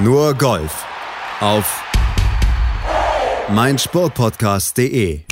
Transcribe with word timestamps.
Nur 0.00 0.34
Golf 0.34 0.86
auf 1.40 1.84
meinsportpodcast.de. 3.52 5.22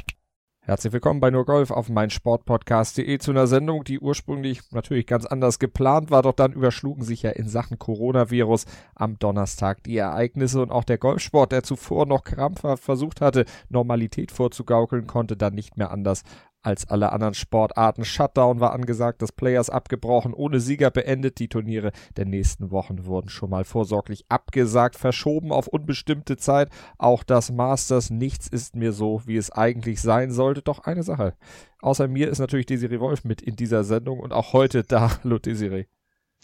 Herzlich 0.58 0.92
willkommen 0.92 1.20
bei 1.20 1.30
Nur 1.30 1.44
Golf 1.44 1.70
auf 1.70 1.88
meinsportpodcast.de 1.88 3.18
zu 3.18 3.30
einer 3.30 3.46
Sendung, 3.46 3.84
die 3.84 4.00
ursprünglich 4.00 4.62
natürlich 4.72 5.06
ganz 5.06 5.24
anders 5.24 5.60
geplant 5.60 6.10
war, 6.10 6.22
doch 6.22 6.32
dann 6.32 6.52
überschlugen 6.52 7.04
sich 7.04 7.22
ja 7.22 7.30
in 7.30 7.48
Sachen 7.48 7.78
Coronavirus 7.78 8.64
am 8.96 9.20
Donnerstag 9.20 9.84
die 9.84 9.98
Ereignisse 9.98 10.60
und 10.60 10.72
auch 10.72 10.82
der 10.82 10.98
Golfsport, 10.98 11.52
der 11.52 11.62
zuvor 11.62 12.04
noch 12.04 12.24
krampfhaft 12.24 12.82
versucht 12.82 13.20
hatte, 13.20 13.44
Normalität 13.68 14.32
vorzugaukeln, 14.32 15.06
konnte 15.06 15.36
dann 15.36 15.54
nicht 15.54 15.76
mehr 15.76 15.92
anders 15.92 16.24
als 16.66 16.88
alle 16.88 17.12
anderen 17.12 17.34
Sportarten. 17.34 18.04
Shutdown 18.04 18.58
war 18.58 18.72
angesagt, 18.72 19.22
das 19.22 19.30
Players 19.30 19.70
abgebrochen, 19.70 20.34
ohne 20.34 20.58
Sieger 20.58 20.90
beendet. 20.90 21.38
Die 21.38 21.48
Turniere 21.48 21.92
der 22.16 22.26
nächsten 22.26 22.72
Wochen 22.72 23.06
wurden 23.06 23.28
schon 23.28 23.50
mal 23.50 23.64
vorsorglich 23.64 24.26
abgesagt, 24.28 24.96
verschoben 24.96 25.52
auf 25.52 25.68
unbestimmte 25.68 26.36
Zeit. 26.36 26.70
Auch 26.98 27.22
das 27.22 27.52
Masters, 27.52 28.10
nichts 28.10 28.48
ist 28.48 28.74
mir 28.74 28.92
so, 28.92 29.22
wie 29.26 29.36
es 29.36 29.52
eigentlich 29.52 30.02
sein 30.02 30.32
sollte. 30.32 30.62
Doch 30.62 30.80
eine 30.80 31.04
Sache. 31.04 31.34
Außer 31.80 32.08
mir 32.08 32.28
ist 32.28 32.40
natürlich 32.40 32.66
Desiree 32.66 33.00
Wolf 33.00 33.24
mit 33.24 33.40
in 33.40 33.54
dieser 33.54 33.84
Sendung 33.84 34.18
und 34.18 34.32
auch 34.32 34.52
heute 34.52 34.82
da. 34.82 35.18
Hallo 35.22 35.38
Desiree. 35.38 35.86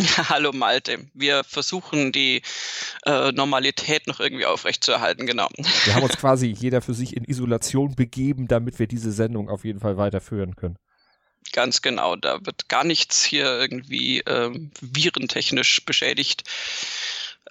Hallo 0.29 0.53
Malte. 0.53 1.07
Wir 1.15 1.45
versuchen 1.45 2.13
die 2.13 2.43
äh, 3.05 3.33
Normalität 3.33 4.07
noch 4.07 4.21
irgendwie 4.21 4.47
aufrechtzuerhalten, 4.47 5.27
genau. 5.27 5.49
Wir 5.85 5.95
haben 5.95 6.03
uns 6.03 6.17
quasi 6.19 6.47
jeder 6.47 6.81
für 6.81 6.95
sich 6.95 7.17
in 7.17 7.25
Isolation 7.25 7.95
begeben, 7.95 8.49
damit 8.49 8.79
wir 8.79 8.87
diese 8.87 9.13
Sendung 9.13 9.49
auf 9.49 9.65
jeden 9.65 9.81
Fall 9.81 9.97
weiterführen 9.97 10.57
können. 10.57 10.77
Ganz 11.53 11.83
genau, 11.83 12.17
da 12.17 12.45
wird 12.45 12.69
gar 12.69 12.85
nichts 12.85 13.25
hier 13.25 13.47
irgendwie 13.47 14.21
äh, 14.21 14.51
virentechnisch 14.81 15.85
beschädigt. 15.85 16.45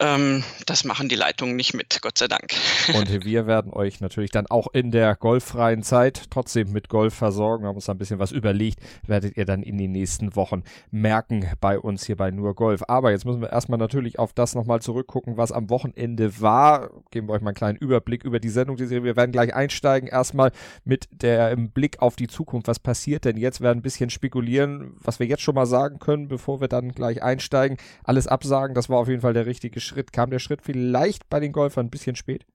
Ähm, 0.01 0.43
das 0.65 0.83
machen 0.83 1.09
die 1.09 1.15
Leitungen 1.15 1.55
nicht 1.55 1.75
mit, 1.75 2.01
Gott 2.01 2.17
sei 2.17 2.27
Dank. 2.27 2.53
Und 2.95 3.23
wir 3.23 3.45
werden 3.45 3.71
euch 3.71 4.01
natürlich 4.01 4.31
dann 4.31 4.47
auch 4.47 4.67
in 4.73 4.89
der 4.89 5.15
golffreien 5.15 5.83
Zeit 5.83 6.31
trotzdem 6.31 6.71
mit 6.71 6.89
Golf 6.89 7.13
versorgen. 7.13 7.63
Wir 7.63 7.67
haben 7.67 7.75
uns 7.75 7.85
da 7.85 7.93
ein 7.93 7.99
bisschen 7.99 8.17
was 8.17 8.31
überlegt, 8.31 8.79
werdet 9.05 9.37
ihr 9.37 9.45
dann 9.45 9.61
in 9.61 9.77
den 9.77 9.91
nächsten 9.91 10.35
Wochen 10.35 10.63
merken 10.89 11.45
bei 11.61 11.77
uns 11.79 12.03
hier 12.03 12.15
bei 12.15 12.31
Nur 12.31 12.55
Golf. 12.55 12.81
Aber 12.87 13.11
jetzt 13.11 13.25
müssen 13.25 13.41
wir 13.41 13.51
erstmal 13.51 13.77
natürlich 13.77 14.17
auf 14.17 14.33
das 14.33 14.55
nochmal 14.55 14.81
zurückgucken, 14.81 15.37
was 15.37 15.51
am 15.51 15.69
Wochenende 15.69 16.41
war. 16.41 16.89
Geben 17.11 17.27
wir 17.27 17.33
euch 17.33 17.41
mal 17.41 17.49
einen 17.49 17.55
kleinen 17.55 17.77
Überblick 17.77 18.23
über 18.23 18.39
die 18.39 18.49
Sendung. 18.49 18.79
Wir 18.79 19.15
werden 19.15 19.31
gleich 19.31 19.53
einsteigen. 19.53 20.09
Erstmal 20.09 20.51
mit 20.83 21.09
dem 21.21 21.69
Blick 21.69 22.01
auf 22.01 22.15
die 22.15 22.27
Zukunft. 22.27 22.67
Was 22.67 22.79
passiert 22.79 23.25
denn 23.25 23.37
jetzt? 23.37 23.59
Wir 23.59 23.65
werden 23.65 23.79
ein 23.79 23.83
bisschen 23.83 24.09
spekulieren, 24.09 24.95
was 24.99 25.19
wir 25.19 25.27
jetzt 25.27 25.43
schon 25.43 25.53
mal 25.53 25.67
sagen 25.67 25.99
können, 25.99 26.27
bevor 26.27 26.59
wir 26.59 26.67
dann 26.67 26.91
gleich 26.93 27.21
einsteigen. 27.21 27.77
Alles 28.03 28.25
absagen, 28.25 28.73
das 28.73 28.89
war 28.89 28.97
auf 28.97 29.07
jeden 29.07 29.21
Fall 29.21 29.33
der 29.33 29.45
richtige 29.45 29.79
Schritt? 29.79 29.90
Kam 30.11 30.29
der 30.29 30.39
Schritt 30.39 30.61
vielleicht 30.63 31.29
bei 31.29 31.39
den 31.39 31.51
Golfern 31.51 31.87
ein 31.87 31.91
bisschen 31.91 32.15
spät? 32.15 32.45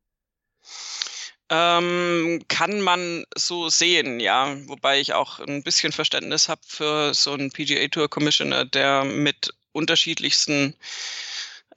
Ähm, 1.49 2.43
kann 2.49 2.81
man 2.81 3.25
so 3.37 3.69
sehen, 3.69 4.19
ja. 4.19 4.57
Wobei 4.67 5.01
ich 5.01 5.15
auch 5.15 5.39
ein 5.39 5.63
bisschen 5.63 5.93
Verständnis 5.93 6.49
habe 6.49 6.63
für 6.67 7.15
so 7.15 7.33
einen 7.33 7.53
PGA 7.53 7.87
Tour 7.89 8.09
Commissioner, 8.09 8.65
der 8.65 9.05
mit 9.05 9.53
unterschiedlichsten 9.73 10.75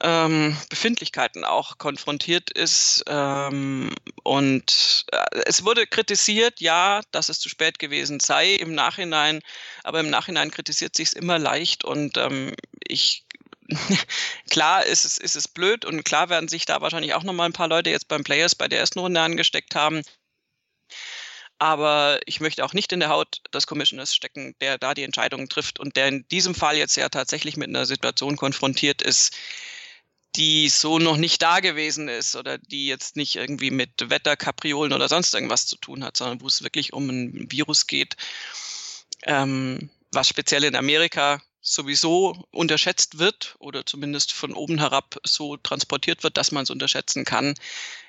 ähm, 0.00 0.56
Befindlichkeiten 0.70 1.44
auch 1.44 1.78
konfrontiert 1.78 2.50
ist. 2.50 3.04
Ähm, 3.06 3.94
und 4.24 5.04
äh, 5.12 5.42
es 5.46 5.64
wurde 5.64 5.86
kritisiert, 5.86 6.60
ja, 6.60 7.02
dass 7.12 7.28
es 7.28 7.38
zu 7.38 7.48
spät 7.48 7.78
gewesen 7.78 8.18
sei 8.18 8.54
im 8.54 8.74
Nachhinein, 8.74 9.40
aber 9.84 10.00
im 10.00 10.10
Nachhinein 10.10 10.50
kritisiert 10.50 10.96
sich 10.96 11.08
es 11.08 11.12
immer 11.12 11.38
leicht 11.38 11.84
und 11.84 12.16
ähm, 12.16 12.54
ich 12.86 13.24
klar 14.50 14.84
ist 14.84 15.04
es, 15.04 15.18
ist 15.18 15.36
es 15.36 15.48
blöd 15.48 15.84
und 15.84 16.04
klar 16.04 16.28
werden 16.28 16.48
sich 16.48 16.66
da 16.66 16.80
wahrscheinlich 16.80 17.14
auch 17.14 17.22
nochmal 17.22 17.48
ein 17.48 17.52
paar 17.52 17.68
Leute 17.68 17.90
jetzt 17.90 18.08
beim 18.08 18.24
Players 18.24 18.54
bei 18.54 18.68
der 18.68 18.80
ersten 18.80 18.98
Runde 18.98 19.20
angesteckt 19.20 19.74
haben. 19.74 20.02
Aber 21.58 22.20
ich 22.24 22.40
möchte 22.40 22.64
auch 22.64 22.72
nicht 22.72 22.90
in 22.92 23.00
der 23.00 23.10
Haut 23.10 23.42
des 23.52 23.66
Commissioners 23.66 24.14
stecken, 24.14 24.54
der 24.60 24.78
da 24.78 24.94
die 24.94 25.02
Entscheidungen 25.02 25.48
trifft 25.48 25.78
und 25.78 25.94
der 25.96 26.08
in 26.08 26.26
diesem 26.28 26.54
Fall 26.54 26.76
jetzt 26.76 26.96
ja 26.96 27.08
tatsächlich 27.10 27.56
mit 27.56 27.68
einer 27.68 27.84
Situation 27.84 28.36
konfrontiert 28.36 29.02
ist, 29.02 29.36
die 30.36 30.68
so 30.68 30.98
noch 30.98 31.16
nicht 31.16 31.42
da 31.42 31.60
gewesen 31.60 32.08
ist 32.08 32.36
oder 32.36 32.56
die 32.56 32.86
jetzt 32.86 33.16
nicht 33.16 33.36
irgendwie 33.36 33.70
mit 33.70 34.08
Wetterkapriolen 34.08 34.92
oder 34.92 35.08
sonst 35.08 35.34
irgendwas 35.34 35.66
zu 35.66 35.76
tun 35.76 36.04
hat, 36.04 36.16
sondern 36.16 36.40
wo 36.40 36.46
es 36.46 36.62
wirklich 36.62 36.92
um 36.92 37.08
ein 37.10 37.50
Virus 37.50 37.86
geht, 37.86 38.16
ähm, 39.24 39.90
was 40.12 40.28
speziell 40.28 40.64
in 40.64 40.76
Amerika 40.76 41.42
sowieso 41.60 42.46
unterschätzt 42.50 43.18
wird 43.18 43.56
oder 43.58 43.84
zumindest 43.84 44.32
von 44.32 44.54
oben 44.54 44.78
herab 44.78 45.16
so 45.24 45.56
transportiert 45.56 46.22
wird, 46.22 46.36
dass 46.36 46.52
man 46.52 46.64
es 46.64 46.70
unterschätzen 46.70 47.24
kann. 47.24 47.54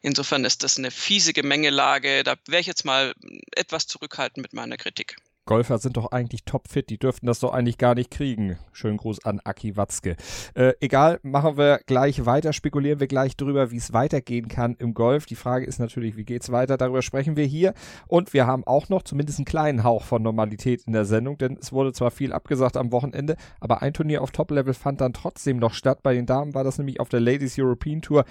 Insofern 0.02 0.46
ist 0.46 0.64
das 0.64 0.78
eine 0.78 0.92
fiese 0.92 1.34
Gemengelage. 1.34 2.24
Da 2.24 2.36
wäre 2.48 2.62
ich 2.62 2.68
jetzt 2.68 2.86
mal 2.86 3.14
etwas 3.56 3.88
zurückhaltend 3.88 4.44
mit 4.44 4.54
meiner 4.54 4.78
Kritik. 4.78 5.18
Golfer 5.52 5.80
sind 5.80 5.98
doch 5.98 6.14
eigentlich 6.14 6.46
topfit, 6.46 6.90
die 6.90 6.98
dürften 6.98 7.26
das 7.26 7.42
doch 7.42 7.52
eigentlich 7.52 7.78
gar 7.78 7.94
nicht 7.94 8.10
kriegen. 8.10 8.58
Schönen 8.72 8.96
Gruß 8.96 9.26
an 9.26 9.42
Aki 9.44 9.76
Watzke. 9.76 10.16
Äh, 10.54 10.76
egal, 10.80 11.20
machen 11.24 11.58
wir 11.58 11.82
gleich 11.86 12.26
weiter, 12.26 12.54
spekulieren 12.54 13.02
wir 13.02 13.08
gleich 13.08 13.36
drüber, 13.36 13.70
wie 13.70 13.76
es 13.76 13.92
weitergehen 13.92 14.48
kann 14.48 14.78
im 14.80 14.94
Golf. 14.94 15.26
Die 15.26 15.36
Frage 15.36 15.66
ist 15.66 15.78
natürlich, 15.78 16.16
wie 16.16 16.24
geht's 16.24 16.54
weiter? 16.54 16.78
Darüber 16.78 17.02
sprechen 17.02 17.36
wir 17.36 17.44
hier. 17.44 17.74
Und 18.08 18.34
wir 18.34 18.48
haben 18.48 18.64
auch 18.66 18.88
noch 18.88 19.02
zumindest 19.02 19.40
einen 19.40 19.46
kleinen 19.46 19.84
Hauch 19.84 20.04
von 20.04 20.24
Normalität 20.24 20.84
in 20.88 20.94
der 20.94 21.04
Sendung, 21.04 21.38
denn 21.38 21.58
es 21.60 21.74
wurde 21.74 21.92
zwar 21.92 22.12
viel 22.12 22.32
abgesagt 22.32 22.78
am 22.78 22.94
Wochenende, 22.94 23.36
aber 23.60 23.82
ein 23.82 23.94
Turnier 23.94 24.22
auf 24.22 24.32
Top-Level 24.32 24.74
fand 24.74 25.02
dann 25.02 25.12
trotzdem 25.12 25.58
noch 25.58 25.74
statt. 25.74 26.00
Bei 26.02 26.14
den 26.14 26.28
Damen 26.28 26.54
war 26.54 26.64
das 26.64 26.78
nämlich 26.78 27.02
auf 27.02 27.10
der 27.10 27.20
Ladies 27.20 27.60
European 27.60 28.02
Tour 28.02 28.24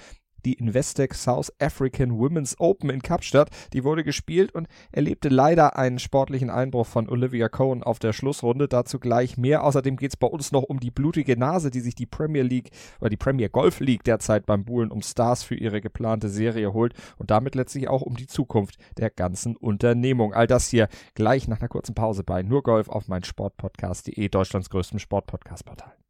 die 0.45 0.53
Investec 0.53 1.13
South 1.13 1.51
African 1.59 2.17
Women's 2.17 2.59
Open 2.59 2.89
in 2.89 3.01
Kapstadt. 3.01 3.49
Die 3.73 3.83
wurde 3.83 4.03
gespielt 4.03 4.53
und 4.53 4.67
erlebte 4.91 5.29
leider 5.29 5.77
einen 5.77 5.99
sportlichen 5.99 6.49
Einbruch 6.49 6.87
von 6.87 7.09
Olivia 7.09 7.49
Cohen 7.49 7.83
auf 7.83 7.99
der 7.99 8.13
Schlussrunde. 8.13 8.67
Dazu 8.67 8.99
gleich 8.99 9.37
mehr. 9.37 9.63
Außerdem 9.63 9.97
geht 9.97 10.11
es 10.11 10.17
bei 10.17 10.27
uns 10.27 10.51
noch 10.51 10.63
um 10.63 10.79
die 10.79 10.91
blutige 10.91 11.37
Nase, 11.37 11.71
die 11.71 11.81
sich 11.81 11.95
die 11.95 12.05
Premier 12.05 12.43
League 12.43 12.71
oder 12.99 13.09
die 13.09 13.17
Premier 13.17 13.49
Golf 13.49 13.79
League 13.79 14.03
derzeit 14.03 14.45
beim 14.45 14.65
Buhlen 14.65 14.91
um 14.91 15.01
Stars 15.01 15.43
für 15.43 15.55
ihre 15.55 15.81
geplante 15.81 16.29
Serie 16.29 16.73
holt 16.73 16.93
und 17.17 17.31
damit 17.31 17.55
letztlich 17.55 17.87
auch 17.87 18.01
um 18.01 18.15
die 18.15 18.27
Zukunft 18.27 18.77
der 18.97 19.09
ganzen 19.09 19.55
Unternehmung. 19.55 20.33
All 20.33 20.47
das 20.47 20.69
hier 20.69 20.87
gleich 21.13 21.47
nach 21.47 21.59
einer 21.59 21.69
kurzen 21.69 21.95
Pause 21.95 22.23
bei 22.23 22.43
Nur 22.43 22.63
Golf 22.63 22.89
auf 22.89 23.07
mein 23.07 23.23
Sportpodcast.de, 23.23 24.29
Deutschlands 24.29 24.69
größtem 24.69 24.99
Sportpodcast-Portal. 24.99 26.00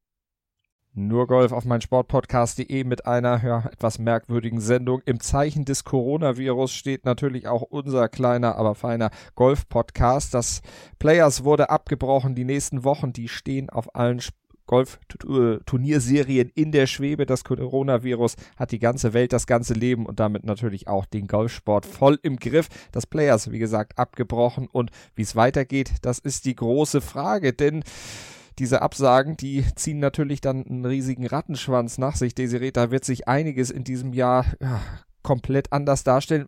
Nur 0.93 1.25
Golf 1.25 1.53
auf 1.53 1.63
mein 1.63 1.79
Sportpodcast.de 1.79 2.83
mit 2.83 3.05
einer 3.05 3.41
ja, 3.45 3.69
etwas 3.71 3.97
merkwürdigen 3.97 4.59
Sendung. 4.59 5.01
Im 5.05 5.21
Zeichen 5.21 5.63
des 5.63 5.85
Coronavirus 5.85 6.73
steht 6.73 7.05
natürlich 7.05 7.47
auch 7.47 7.61
unser 7.61 8.09
kleiner, 8.09 8.57
aber 8.57 8.75
feiner 8.75 9.09
Golf-Podcast. 9.35 10.33
Das 10.33 10.61
Players 10.99 11.45
wurde 11.45 11.69
abgebrochen. 11.69 12.35
Die 12.35 12.43
nächsten 12.43 12.83
Wochen, 12.83 13.13
die 13.13 13.29
stehen 13.29 13.69
auf 13.69 13.95
allen 13.95 14.21
Golf-Turnierserien 14.65 16.51
in 16.55 16.73
der 16.73 16.87
Schwebe. 16.87 17.25
Das 17.25 17.45
Coronavirus 17.45 18.35
hat 18.57 18.73
die 18.73 18.79
ganze 18.79 19.13
Welt, 19.13 19.31
das 19.31 19.47
ganze 19.47 19.73
Leben 19.73 20.05
und 20.05 20.19
damit 20.19 20.43
natürlich 20.43 20.89
auch 20.89 21.05
den 21.05 21.27
Golfsport 21.27 21.85
voll 21.85 22.19
im 22.21 22.35
Griff. 22.35 22.67
Das 22.91 23.07
Players, 23.07 23.49
wie 23.49 23.59
gesagt, 23.59 23.97
abgebrochen 23.97 24.67
und 24.69 24.91
wie 25.15 25.21
es 25.21 25.37
weitergeht, 25.37 25.93
das 26.01 26.19
ist 26.19 26.43
die 26.43 26.55
große 26.55 26.99
Frage, 26.99 27.53
denn 27.53 27.85
diese 28.61 28.83
Absagen, 28.83 29.37
die 29.37 29.65
ziehen 29.75 29.97
natürlich 29.97 30.39
dann 30.39 30.63
einen 30.67 30.85
riesigen 30.85 31.25
Rattenschwanz 31.25 31.97
nach 31.97 32.15
sich. 32.15 32.35
Desiree, 32.35 32.69
da 32.69 32.91
wird 32.91 33.03
sich 33.03 33.27
einiges 33.27 33.71
in 33.71 33.83
diesem 33.83 34.13
Jahr 34.13 34.45
ja, 34.61 34.79
komplett 35.23 35.73
anders 35.73 36.03
darstellen. 36.03 36.47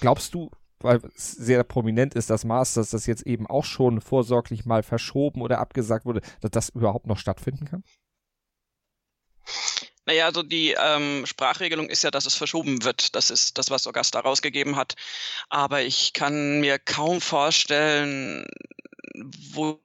Glaubst 0.00 0.34
du, 0.34 0.50
weil 0.80 1.00
es 1.14 1.30
sehr 1.30 1.62
prominent 1.62 2.14
ist, 2.14 2.30
das 2.30 2.44
Masters, 2.44 2.90
das 2.90 3.06
jetzt 3.06 3.22
eben 3.22 3.46
auch 3.46 3.64
schon 3.64 4.00
vorsorglich 4.00 4.64
mal 4.64 4.82
verschoben 4.82 5.40
oder 5.40 5.60
abgesagt 5.60 6.04
wurde, 6.04 6.20
dass 6.40 6.50
das 6.50 6.68
überhaupt 6.70 7.06
noch 7.06 7.18
stattfinden 7.18 7.66
kann? 7.66 7.84
Naja, 10.04 10.26
also 10.26 10.42
die 10.42 10.74
ähm, 10.76 11.26
Sprachregelung 11.26 11.88
ist 11.88 12.02
ja, 12.02 12.10
dass 12.10 12.26
es 12.26 12.34
verschoben 12.34 12.82
wird. 12.82 13.14
Das 13.14 13.30
ist 13.30 13.56
das, 13.56 13.70
was 13.70 13.86
Augusta 13.86 14.18
rausgegeben 14.18 14.74
hat. 14.74 14.96
Aber 15.48 15.82
ich 15.82 16.12
kann 16.12 16.58
mir 16.58 16.80
kaum 16.80 17.20
vorstellen, 17.20 18.46
wo 19.52 19.80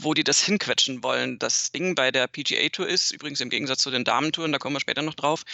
wo 0.00 0.14
die 0.14 0.24
das 0.24 0.42
hinquetschen 0.42 1.02
wollen. 1.02 1.38
Das 1.38 1.72
Ding 1.72 1.94
bei 1.94 2.10
der 2.10 2.26
PGA 2.26 2.68
Tour 2.68 2.88
ist, 2.88 3.12
übrigens 3.12 3.40
im 3.40 3.50
Gegensatz 3.50 3.82
zu 3.82 3.90
den 3.90 4.04
Damentouren, 4.04 4.52
da 4.52 4.58
kommen 4.58 4.76
wir 4.76 4.80
später 4.80 5.02
noch 5.02 5.14
drauf, 5.14 5.44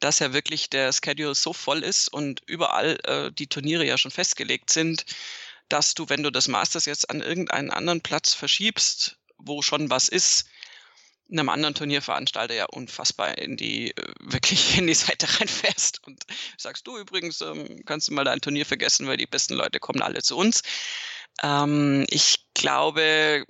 dass 0.00 0.18
ja 0.18 0.32
wirklich 0.32 0.70
der 0.70 0.92
Schedule 0.92 1.34
so 1.34 1.52
voll 1.52 1.82
ist 1.82 2.12
und 2.12 2.42
überall 2.46 2.98
äh, 3.04 3.32
die 3.32 3.46
Turniere 3.46 3.84
ja 3.84 3.98
schon 3.98 4.10
festgelegt 4.10 4.70
sind, 4.70 5.04
dass 5.68 5.94
du, 5.94 6.08
wenn 6.08 6.22
du 6.22 6.30
das 6.30 6.48
Masters 6.48 6.86
jetzt 6.86 7.10
an 7.10 7.20
irgendeinen 7.20 7.70
anderen 7.70 8.00
Platz 8.00 8.34
verschiebst, 8.34 9.18
wo 9.38 9.62
schon 9.62 9.90
was 9.90 10.08
ist, 10.08 10.48
einem 11.30 11.48
anderen 11.48 11.74
Turnierveranstalter 11.74 12.54
ja 12.54 12.66
unfassbar 12.66 13.36
in 13.38 13.56
die, 13.56 13.90
äh, 13.90 14.12
wirklich 14.20 14.78
in 14.78 14.86
die 14.86 14.94
Seite 14.94 15.26
reinfährst 15.40 16.06
und 16.06 16.22
sagst 16.56 16.86
du 16.86 16.98
übrigens, 16.98 17.40
ähm, 17.40 17.82
kannst 17.84 18.08
du 18.08 18.14
mal 18.14 18.24
dein 18.24 18.40
Turnier 18.40 18.66
vergessen, 18.66 19.06
weil 19.06 19.16
die 19.16 19.26
besten 19.26 19.54
Leute 19.54 19.80
kommen 19.80 20.02
alle 20.02 20.22
zu 20.22 20.36
uns. 20.36 20.62
Ähm, 21.42 22.06
ich 22.10 22.46
glaube, 22.54 23.44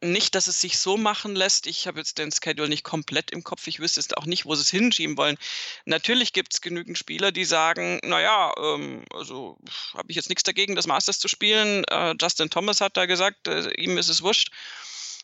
nicht, 0.00 0.34
dass 0.34 0.46
es 0.46 0.60
sich 0.60 0.78
so 0.78 0.96
machen 0.96 1.34
lässt. 1.34 1.66
Ich 1.66 1.86
habe 1.86 1.98
jetzt 1.98 2.18
den 2.18 2.30
Schedule 2.30 2.68
nicht 2.68 2.84
komplett 2.84 3.30
im 3.30 3.42
Kopf. 3.42 3.66
Ich 3.66 3.80
wüsste 3.80 4.00
jetzt 4.00 4.16
auch 4.16 4.26
nicht, 4.26 4.46
wo 4.46 4.54
sie 4.54 4.62
es 4.62 4.70
hinschieben 4.70 5.16
wollen. 5.16 5.36
Natürlich 5.84 6.32
gibt 6.32 6.54
es 6.54 6.60
genügend 6.60 6.98
Spieler, 6.98 7.32
die 7.32 7.44
sagen, 7.44 8.00
naja, 8.04 8.52
ähm, 8.58 9.04
also 9.12 9.58
habe 9.94 10.10
ich 10.10 10.16
jetzt 10.16 10.28
nichts 10.28 10.44
dagegen, 10.44 10.76
das 10.76 10.86
Masters 10.86 11.18
zu 11.18 11.28
spielen. 11.28 11.84
Äh, 11.84 12.14
Justin 12.20 12.50
Thomas 12.50 12.80
hat 12.80 12.96
da 12.96 13.06
gesagt, 13.06 13.48
äh, 13.48 13.70
ihm 13.74 13.98
ist 13.98 14.08
es 14.08 14.22
wurscht 14.22 14.52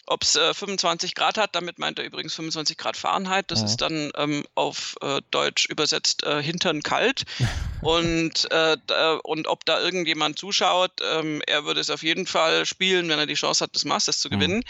ob 0.07 0.23
es 0.23 0.37
äh, 0.37 0.55
25 0.55 1.15
Grad 1.15 1.39
hat. 1.39 1.55
Damit 1.55 1.79
meint 1.79 1.99
er 1.99 2.05
übrigens 2.05 2.35
25 2.35 2.77
Grad 2.77 2.97
Fahrenheit. 2.97 3.51
Das 3.51 3.61
ja. 3.61 3.67
ist 3.67 3.77
dann 3.79 4.11
ähm, 4.17 4.45
auf 4.55 4.97
äh, 5.01 5.21
Deutsch 5.31 5.67
übersetzt 5.67 6.25
äh, 6.25 6.43
hintern 6.43 6.83
kalt. 6.83 7.25
und, 7.81 8.51
äh, 8.51 8.77
und 9.23 9.47
ob 9.47 9.65
da 9.65 9.81
irgendjemand 9.81 10.39
zuschaut, 10.39 10.93
ähm, 11.03 11.43
er 11.47 11.65
würde 11.65 11.81
es 11.81 11.91
auf 11.91 12.03
jeden 12.03 12.27
Fall 12.27 12.67
spielen, 12.67 13.09
wenn 13.09 13.19
er 13.19 13.27
die 13.27 13.35
Chance 13.35 13.65
hat, 13.65 13.75
das 13.75 13.85
Masters 13.85 14.21
zu 14.21 14.31
gewinnen. 14.31 14.59
Mhm. 14.59 14.65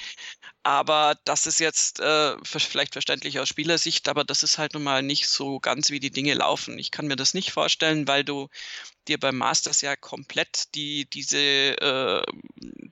Aber 0.66 1.18
das 1.26 1.46
ist 1.46 1.60
jetzt 1.60 2.00
äh, 2.00 2.36
vielleicht 2.42 2.94
verständlich 2.94 3.38
aus 3.38 3.50
Spielersicht, 3.50 4.08
aber 4.08 4.24
das 4.24 4.42
ist 4.42 4.56
halt 4.56 4.72
nun 4.72 4.82
mal 4.82 5.02
nicht 5.02 5.28
so 5.28 5.60
ganz, 5.60 5.90
wie 5.90 6.00
die 6.00 6.10
Dinge 6.10 6.32
laufen. 6.32 6.78
Ich 6.78 6.90
kann 6.90 7.06
mir 7.06 7.16
das 7.16 7.34
nicht 7.34 7.52
vorstellen, 7.52 8.08
weil 8.08 8.24
du 8.24 8.48
dir 9.06 9.20
beim 9.20 9.36
Masters 9.36 9.82
ja 9.82 9.94
komplett 9.94 10.74
die, 10.74 11.04
diese, 11.04 11.38
äh, 11.38 12.22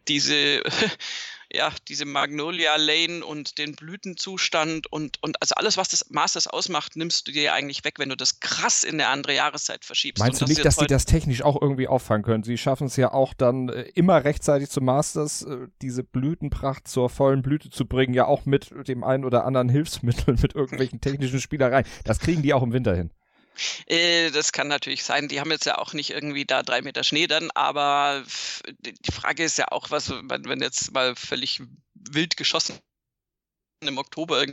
diese 0.07 0.63
ja, 1.55 1.71
diese 1.89 2.05
Magnolia 2.05 2.77
Lane 2.77 3.25
und 3.25 3.59
den 3.59 3.75
Blütenzustand 3.75 4.91
und, 4.91 5.23
und 5.23 5.41
also 5.41 5.55
alles, 5.57 5.77
was 5.77 5.89
das 5.89 6.09
Masters 6.11 6.47
ausmacht, 6.47 6.97
nimmst 6.97 7.29
du 7.29 7.33
dir 7.33 7.53
eigentlich 7.53 7.85
weg, 7.85 7.95
wenn 7.99 8.09
du 8.09 8.17
das 8.17 8.41
krass 8.41 8.85
in 8.85 8.95
eine 8.95 9.09
andere 9.09 9.35
Jahreszeit 9.35 9.85
verschiebst. 9.85 10.23
Meinst 10.23 10.41
du 10.41 10.47
nicht, 10.47 10.65
dass 10.65 10.77
sie 10.77 10.87
das 10.87 11.05
technisch 11.05 11.43
auch 11.43 11.61
irgendwie 11.61 11.89
auffangen 11.89 12.23
können? 12.23 12.43
Sie 12.43 12.57
schaffen 12.57 12.87
es 12.87 12.97
ja 12.97 13.13
auch 13.13 13.35
dann 13.35 13.69
äh, 13.69 13.83
immer 13.95 14.25
rechtzeitig 14.25 14.71
zum 14.71 14.87
Masters, 14.87 15.43
äh, 15.43 15.69
diese 15.83 16.05
Blütenpracht 16.05 16.89
zur 16.89 17.11
vollen 17.11 17.43
Blüte 17.43 17.71
zu 17.71 17.87
bringen, 17.87 18.15
ja 18.15 18.27
auch 18.27 18.47
mit 18.47 18.73
dem 18.89 19.05
einen 19.05 19.25
oder 19.25 19.45
anderen 19.45 19.69
Hilfsmittel, 19.69 20.37
mit 20.43 20.55
irgendwelchen 20.55 21.01
technischen 21.01 21.41
Spielereien. 21.41 21.85
Das 22.05 22.19
kriegen 22.19 22.43
die 22.43 22.55
auch 22.55 22.63
im 22.63 22.73
Winter 22.73 22.95
hin. 22.95 23.11
Äh, 23.87 24.31
das 24.31 24.53
kann 24.53 24.69
natürlich 24.69 25.05
sein. 25.05 25.29
Die 25.29 25.41
haben 25.41 25.51
jetzt 25.51 25.67
ja 25.67 25.79
auch 25.79 25.93
nicht 25.93 26.11
irgendwie 26.11 26.45
da 26.45 26.63
drei 26.63 26.83
Meter 26.83 27.05
Schnee 27.05 27.27
dann, 27.27 27.51
aber 27.53 28.25
die 28.81 29.13
Frage 29.13 29.45
ist 29.45 29.59
ja 29.59 29.69
auch, 29.71 29.91
was, 29.91 30.11
wenn 30.11 30.61
jetzt 30.61 30.93
mal 30.93 31.15
völlig 31.17 31.63
wild 31.95 32.37
geschossen 32.37 32.79
im 33.81 33.99
Oktober 33.99 34.47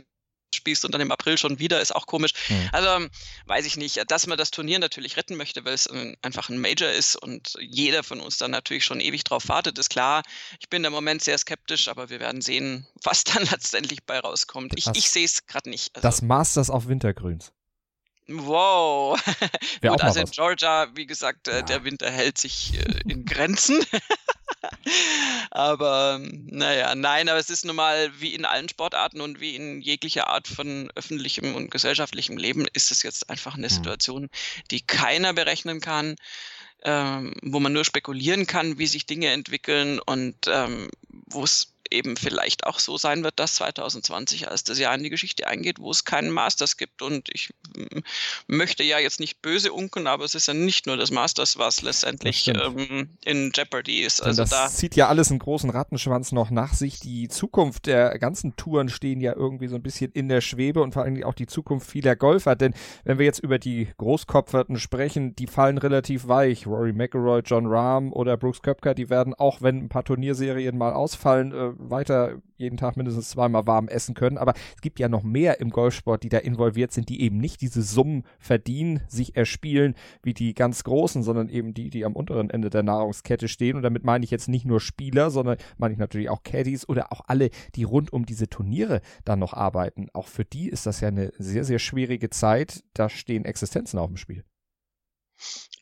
spielst 0.54 0.84
und 0.84 0.92
dann 0.92 1.00
im 1.00 1.12
April 1.12 1.38
schon 1.38 1.58
wieder, 1.58 1.80
ist 1.80 1.94
auch 1.94 2.06
komisch. 2.06 2.32
Mhm. 2.48 2.68
Also 2.72 3.06
weiß 3.46 3.66
ich 3.66 3.76
nicht, 3.76 4.10
dass 4.10 4.26
man 4.26 4.38
das 4.38 4.50
Turnier 4.50 4.78
natürlich 4.78 5.16
retten 5.16 5.36
möchte, 5.36 5.64
weil 5.64 5.74
es 5.74 5.88
einfach 6.22 6.48
ein 6.48 6.58
Major 6.58 6.90
ist 6.90 7.16
und 7.16 7.54
jeder 7.60 8.02
von 8.02 8.20
uns 8.20 8.38
dann 8.38 8.50
natürlich 8.50 8.84
schon 8.84 9.00
ewig 9.00 9.24
drauf 9.24 9.48
wartet, 9.48 9.78
ist 9.78 9.90
klar. 9.90 10.22
Ich 10.58 10.68
bin 10.68 10.84
im 10.84 10.92
Moment 10.92 11.22
sehr 11.22 11.38
skeptisch, 11.38 11.88
aber 11.88 12.10
wir 12.10 12.20
werden 12.20 12.40
sehen, 12.40 12.86
was 13.02 13.24
dann 13.24 13.44
letztendlich 13.44 14.04
bei 14.04 14.18
rauskommt. 14.18 14.72
Ich, 14.76 14.86
ich 14.94 15.10
sehe 15.10 15.24
es 15.24 15.46
gerade 15.46 15.70
nicht. 15.70 15.94
Also, 15.94 16.06
das 16.06 16.22
Masters 16.22 16.70
auf 16.70 16.88
Wintergrüns. 16.88 17.52
Wow. 18.30 19.20
Gut, 19.82 20.00
also 20.02 20.20
in 20.20 20.30
Georgia, 20.30 20.88
wie 20.94 21.06
gesagt, 21.06 21.48
äh, 21.48 21.56
ja. 21.56 21.62
der 21.62 21.84
Winter 21.84 22.10
hält 22.10 22.38
sich 22.38 22.74
äh, 22.78 23.00
in 23.08 23.24
Grenzen. 23.24 23.84
aber 25.50 26.20
naja, 26.20 26.94
nein, 26.94 27.28
aber 27.28 27.38
es 27.38 27.50
ist 27.50 27.64
nun 27.64 27.76
mal 27.76 28.10
wie 28.20 28.34
in 28.34 28.44
allen 28.44 28.68
Sportarten 28.68 29.20
und 29.20 29.40
wie 29.40 29.56
in 29.56 29.80
jeglicher 29.80 30.28
Art 30.28 30.46
von 30.46 30.90
öffentlichem 30.94 31.54
und 31.56 31.70
gesellschaftlichem 31.70 32.36
Leben 32.36 32.66
ist 32.72 32.92
es 32.92 33.02
jetzt 33.02 33.30
einfach 33.30 33.56
eine 33.56 33.68
hm. 33.68 33.74
Situation, 33.74 34.30
die 34.70 34.80
keiner 34.80 35.32
berechnen 35.32 35.80
kann. 35.80 36.16
Ähm, 36.82 37.34
wo 37.42 37.60
man 37.60 37.74
nur 37.74 37.84
spekulieren 37.84 38.46
kann, 38.46 38.78
wie 38.78 38.86
sich 38.86 39.04
Dinge 39.04 39.26
entwickeln 39.26 39.98
und 39.98 40.34
ähm, 40.46 40.88
wo 41.26 41.44
es 41.44 41.74
eben 41.90 42.16
vielleicht 42.16 42.66
auch 42.66 42.78
so 42.78 42.96
sein 42.96 43.24
wird, 43.24 43.38
dass 43.38 43.56
2020 43.56 44.48
als 44.48 44.64
das 44.64 44.78
Jahr 44.78 44.94
in 44.94 45.02
die 45.02 45.10
Geschichte 45.10 45.46
eingeht, 45.46 45.78
wo 45.78 45.90
es 45.90 46.04
keinen 46.04 46.30
Masters 46.30 46.76
gibt. 46.76 47.02
Und 47.02 47.28
ich 47.32 47.50
möchte 48.46 48.82
ja 48.82 48.98
jetzt 48.98 49.20
nicht 49.20 49.42
böse 49.42 49.72
unken, 49.72 50.06
aber 50.06 50.24
es 50.24 50.34
ist 50.34 50.48
ja 50.48 50.54
nicht 50.54 50.86
nur 50.86 50.96
das 50.96 51.10
Masters, 51.10 51.58
was 51.58 51.82
letztendlich 51.82 52.48
ähm, 52.48 53.10
in 53.24 53.52
Jeopardy 53.54 54.00
ist. 54.00 54.22
Also 54.22 54.42
das 54.42 54.50
da 54.50 54.68
zieht 54.68 54.96
ja 54.96 55.08
alles 55.08 55.30
einen 55.30 55.38
großen 55.38 55.70
Rattenschwanz 55.70 56.32
noch 56.32 56.50
nach 56.50 56.74
sich. 56.74 57.00
Die 57.00 57.28
Zukunft 57.28 57.86
der 57.86 58.18
ganzen 58.18 58.56
Touren 58.56 58.88
stehen 58.88 59.20
ja 59.20 59.34
irgendwie 59.34 59.68
so 59.68 59.76
ein 59.76 59.82
bisschen 59.82 60.12
in 60.12 60.28
der 60.28 60.40
Schwebe 60.40 60.82
und 60.82 60.94
vor 60.94 61.02
allem 61.02 61.22
auch 61.24 61.34
die 61.34 61.46
Zukunft 61.46 61.90
vieler 61.90 62.16
Golfer. 62.16 62.56
Denn 62.56 62.74
wenn 63.04 63.18
wir 63.18 63.26
jetzt 63.26 63.40
über 63.40 63.58
die 63.58 63.88
Großkopferten 63.98 64.78
sprechen, 64.78 65.34
die 65.36 65.46
fallen 65.46 65.78
relativ 65.78 66.28
weich. 66.28 66.66
Rory 66.66 66.92
McIlroy, 66.92 67.40
John 67.44 67.66
Rahm 67.66 68.12
oder 68.12 68.36
Brooks 68.36 68.62
Köpker, 68.62 68.94
die 68.94 69.10
werden 69.10 69.34
auch, 69.34 69.62
wenn 69.62 69.78
ein 69.78 69.88
paar 69.88 70.04
Turnierserien 70.04 70.76
mal 70.76 70.92
ausfallen, 70.92 71.52
äh, 71.52 71.72
weiter 71.88 72.40
jeden 72.56 72.76
Tag 72.76 72.96
mindestens 72.96 73.30
zweimal 73.30 73.66
warm 73.66 73.88
essen 73.88 74.14
können. 74.14 74.38
Aber 74.38 74.54
es 74.74 74.82
gibt 74.82 74.98
ja 74.98 75.08
noch 75.08 75.22
mehr 75.22 75.60
im 75.60 75.70
Golfsport, 75.70 76.22
die 76.22 76.28
da 76.28 76.38
involviert 76.38 76.92
sind, 76.92 77.08
die 77.08 77.22
eben 77.22 77.38
nicht 77.38 77.60
diese 77.60 77.82
Summen 77.82 78.24
verdienen, 78.38 79.00
sich 79.08 79.36
erspielen 79.36 79.94
wie 80.22 80.34
die 80.34 80.54
ganz 80.54 80.84
Großen, 80.84 81.22
sondern 81.22 81.48
eben 81.48 81.74
die, 81.74 81.90
die 81.90 82.04
am 82.04 82.14
unteren 82.14 82.50
Ende 82.50 82.70
der 82.70 82.82
Nahrungskette 82.82 83.48
stehen. 83.48 83.76
Und 83.76 83.82
damit 83.82 84.04
meine 84.04 84.24
ich 84.24 84.30
jetzt 84.30 84.48
nicht 84.48 84.66
nur 84.66 84.80
Spieler, 84.80 85.30
sondern 85.30 85.56
meine 85.78 85.92
ich 85.92 85.98
natürlich 85.98 86.28
auch 86.28 86.42
Caddies 86.42 86.88
oder 86.88 87.12
auch 87.12 87.22
alle, 87.26 87.50
die 87.74 87.84
rund 87.84 88.12
um 88.12 88.26
diese 88.26 88.48
Turniere 88.48 89.00
dann 89.24 89.38
noch 89.38 89.54
arbeiten. 89.54 90.08
Auch 90.12 90.28
für 90.28 90.44
die 90.44 90.68
ist 90.68 90.86
das 90.86 91.00
ja 91.00 91.08
eine 91.08 91.32
sehr, 91.38 91.64
sehr 91.64 91.78
schwierige 91.78 92.30
Zeit. 92.30 92.84
Da 92.94 93.08
stehen 93.08 93.44
Existenzen 93.44 93.98
auf 93.98 94.08
dem 94.08 94.16
Spiel. 94.16 94.44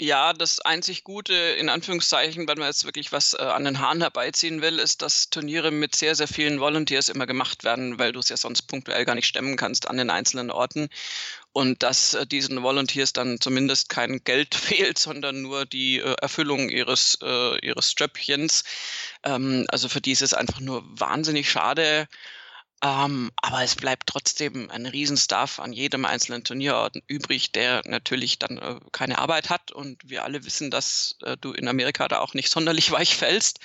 Ja, 0.00 0.32
das 0.32 0.60
einzig 0.60 1.02
Gute, 1.02 1.34
in 1.34 1.68
Anführungszeichen, 1.68 2.46
wenn 2.46 2.58
man 2.58 2.68
jetzt 2.68 2.84
wirklich 2.84 3.10
was 3.10 3.34
äh, 3.34 3.38
an 3.38 3.64
den 3.64 3.80
Haaren 3.80 4.00
herbeiziehen 4.00 4.62
will, 4.62 4.78
ist, 4.78 5.02
dass 5.02 5.28
Turniere 5.28 5.72
mit 5.72 5.96
sehr, 5.96 6.14
sehr 6.14 6.28
vielen 6.28 6.60
Volunteers 6.60 7.08
immer 7.08 7.26
gemacht 7.26 7.64
werden, 7.64 7.98
weil 7.98 8.12
du 8.12 8.20
es 8.20 8.28
ja 8.28 8.36
sonst 8.36 8.62
punktuell 8.62 9.04
gar 9.04 9.16
nicht 9.16 9.26
stemmen 9.26 9.56
kannst 9.56 9.88
an 9.88 9.96
den 9.96 10.10
einzelnen 10.10 10.52
Orten. 10.52 10.88
Und 11.52 11.82
dass 11.82 12.14
äh, 12.14 12.26
diesen 12.26 12.62
Volunteers 12.62 13.12
dann 13.12 13.40
zumindest 13.40 13.88
kein 13.88 14.22
Geld 14.22 14.54
fehlt, 14.54 14.98
sondern 14.98 15.42
nur 15.42 15.66
die 15.66 15.98
äh, 15.98 16.14
Erfüllung 16.20 16.68
ihres, 16.68 17.18
äh, 17.20 17.58
ihres 17.66 17.90
Ströppchens. 17.90 18.62
Ähm, 19.24 19.66
also 19.68 19.88
für 19.88 20.00
die 20.00 20.12
ist 20.12 20.22
es 20.22 20.34
einfach 20.34 20.60
nur 20.60 20.84
wahnsinnig 20.98 21.50
schade. 21.50 22.06
Ähm, 22.82 23.32
aber 23.36 23.64
es 23.64 23.74
bleibt 23.74 24.06
trotzdem 24.06 24.70
ein 24.70 24.86
Riesenstaff 24.86 25.58
an 25.58 25.72
jedem 25.72 26.04
einzelnen 26.04 26.44
Turnierort 26.44 26.96
übrig, 27.08 27.50
der 27.50 27.82
natürlich 27.86 28.38
dann 28.38 28.58
äh, 28.58 28.78
keine 28.92 29.18
Arbeit 29.18 29.50
hat. 29.50 29.72
Und 29.72 30.08
wir 30.08 30.22
alle 30.24 30.44
wissen, 30.44 30.70
dass 30.70 31.16
äh, 31.24 31.36
du 31.40 31.52
in 31.52 31.66
Amerika 31.66 32.06
da 32.06 32.20
auch 32.20 32.34
nicht 32.34 32.50
sonderlich 32.52 32.92
weich 32.92 33.16
fällst, 33.16 33.58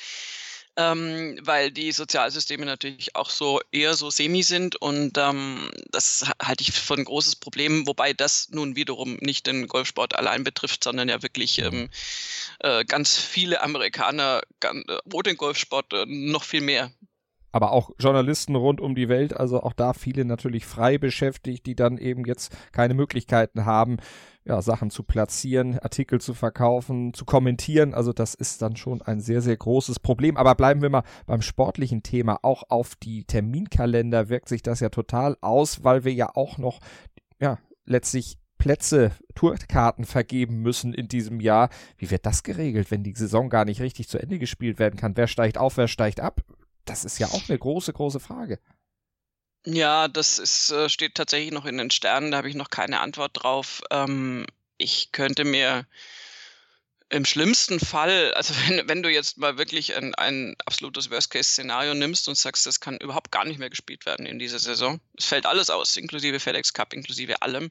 ähm, 0.77 1.38
weil 1.44 1.69
die 1.69 1.92
Sozialsysteme 1.92 2.65
natürlich 2.65 3.15
auch 3.15 3.30
so 3.30 3.62
eher 3.71 3.94
so 3.94 4.10
semi 4.10 4.42
sind. 4.42 4.77
Und 4.77 5.16
ähm, 5.19 5.69
das 5.92 6.25
halte 6.42 6.63
ich 6.63 6.71
für 6.71 6.95
ein 6.95 7.06
großes 7.06 7.36
Problem, 7.36 7.86
wobei 7.86 8.13
das 8.13 8.50
nun 8.50 8.75
wiederum 8.75 9.18
nicht 9.21 9.45
den 9.45 9.68
Golfsport 9.68 10.16
allein 10.16 10.44
betrifft, 10.44 10.83
sondern 10.83 11.09
ja 11.09 11.21
wirklich 11.21 11.59
ähm, 11.59 11.92
äh, 12.61 12.83
ganz 12.85 13.16
viele 13.19 13.61
Amerikaner, 13.61 14.42
ganz, 14.59 14.88
äh, 14.90 14.97
wo 15.06 15.21
den 15.21 15.38
Golfsport 15.38 15.94
äh, 15.94 16.06
noch 16.07 16.44
viel 16.44 16.61
mehr 16.61 16.92
aber 17.54 17.72
auch 17.72 17.92
Journalisten 18.00 18.56
rund 18.56 18.81
um 18.81 18.95
die 18.95 19.07
Welt, 19.07 19.38
also 19.38 19.62
auch 19.62 19.74
da 19.74 19.94
viele 19.94 20.26
natürlich 20.26 20.66
frei 20.66 20.98
beschäftigt, 20.98 21.66
die 21.68 21.76
dann 21.76 22.00
eben 22.00 22.26
jetzt 22.26 22.52
keine 22.74 22.95
Möglichkeiten 22.95 23.64
haben, 23.64 23.98
ja, 24.44 24.62
Sachen 24.62 24.90
zu 24.90 25.04
platzieren, 25.04 25.78
Artikel 25.80 26.19
zu 26.19 26.33
verkaufen, 26.33 27.14
zu 27.14 27.26
kommentieren. 27.26 27.94
Also 27.94 28.12
das 28.12 28.33
ist 28.33 28.62
dann 28.62 28.76
schon 28.76 29.02
ein 29.04 29.22
sehr, 29.22 29.42
sehr 29.42 29.56
großes 29.56 30.00
Problem. 30.00 30.36
Aber 30.36 30.56
bleiben 30.56 30.81
wir 30.81 30.90
mal 30.90 31.04
beim 31.28 31.42
sportlichen 31.42 32.04
Thema. 32.04 32.40
Auch 32.42 32.64
auf 32.69 32.95
die 32.95 33.24
Terminkalender 33.24 34.28
wirkt 34.30 34.50
sich 34.50 34.64
das 34.64 34.81
ja 34.81 34.90
total 34.90 35.38
aus, 35.40 35.83
weil 35.83 36.04
wir 36.04 36.12
ja 36.12 36.31
auch 36.36 36.57
noch, 36.57 36.80
ja, 37.40 37.60
letztlich 37.86 38.40
Plätze, 38.57 39.12
Tourkarten 39.36 40.06
vergeben 40.06 40.62
müssen 40.62 40.94
in 40.94 41.07
diesem 41.07 41.40
Jahr. 41.40 41.69
Wie 41.98 42.10
wird 42.10 42.26
das 42.26 42.44
geregelt, 42.44 42.90
wenn 42.90 43.04
die 43.04 43.14
Saison 43.14 43.50
gar 43.50 43.64
nicht 43.64 43.80
richtig 43.80 44.10
zu 44.10 44.18
Ende 44.18 44.40
gespielt 44.40 44.80
werden 44.80 44.98
kann? 44.98 45.16
Wer 45.16 45.28
steigt 45.28 45.57
auf, 45.57 45.78
wer 45.78 45.88
steigt 45.88 46.19
ab? 46.19 46.42
Das 46.85 47.06
ist 47.06 47.19
ja 47.19 47.28
auch 47.28 47.47
eine 47.47 47.57
große, 47.57 47.94
große 47.94 48.19
Frage. 48.19 48.59
Ja, 49.66 50.07
das 50.07 50.40
ist, 50.40 50.71
äh, 50.71 50.90
steht 50.90 51.16
tatsächlich 51.16 51.52
noch 51.52 51.66
in 51.66 51.78
den 51.78 51.90
Sternen, 51.90 52.31
da 52.31 52.37
habe 52.37 52.49
ich 52.49 52.56
noch 52.56 52.69
keine 52.69 52.99
Antwort 52.99 53.31
drauf. 53.33 53.81
Ähm, 53.92 54.45
ich 54.78 55.11
könnte 55.13 55.45
mir 55.45 55.87
im 57.13 57.25
schlimmsten 57.25 57.80
Fall, 57.80 58.33
also 58.33 58.54
wenn, 58.68 58.87
wenn 58.90 59.04
du 59.04 59.09
jetzt 59.09 59.37
mal 59.37 59.57
wirklich 59.57 59.95
ein, 59.95 60.16
ein 60.16 60.56
absolutes 60.66 61.11
Worst-Case-Szenario 61.11 61.94
nimmst 61.94 62.28
und 62.28 62.35
sagst, 62.35 62.66
das 62.66 62.80
kann 62.80 62.97
überhaupt 62.97 63.31
gar 63.31 63.45
nicht 63.45 63.59
mehr 63.59 63.69
gespielt 63.69 64.06
werden 64.06 64.25
in 64.25 64.40
dieser 64.40 64.59
Saison, 64.59 64.99
es 65.18 65.25
fällt 65.25 65.45
alles 65.45 65.69
aus, 65.69 65.95
inklusive 65.95 66.40
FedEx 66.40 66.73
Cup, 66.73 66.94
inklusive 66.94 67.42
allem, 67.42 67.69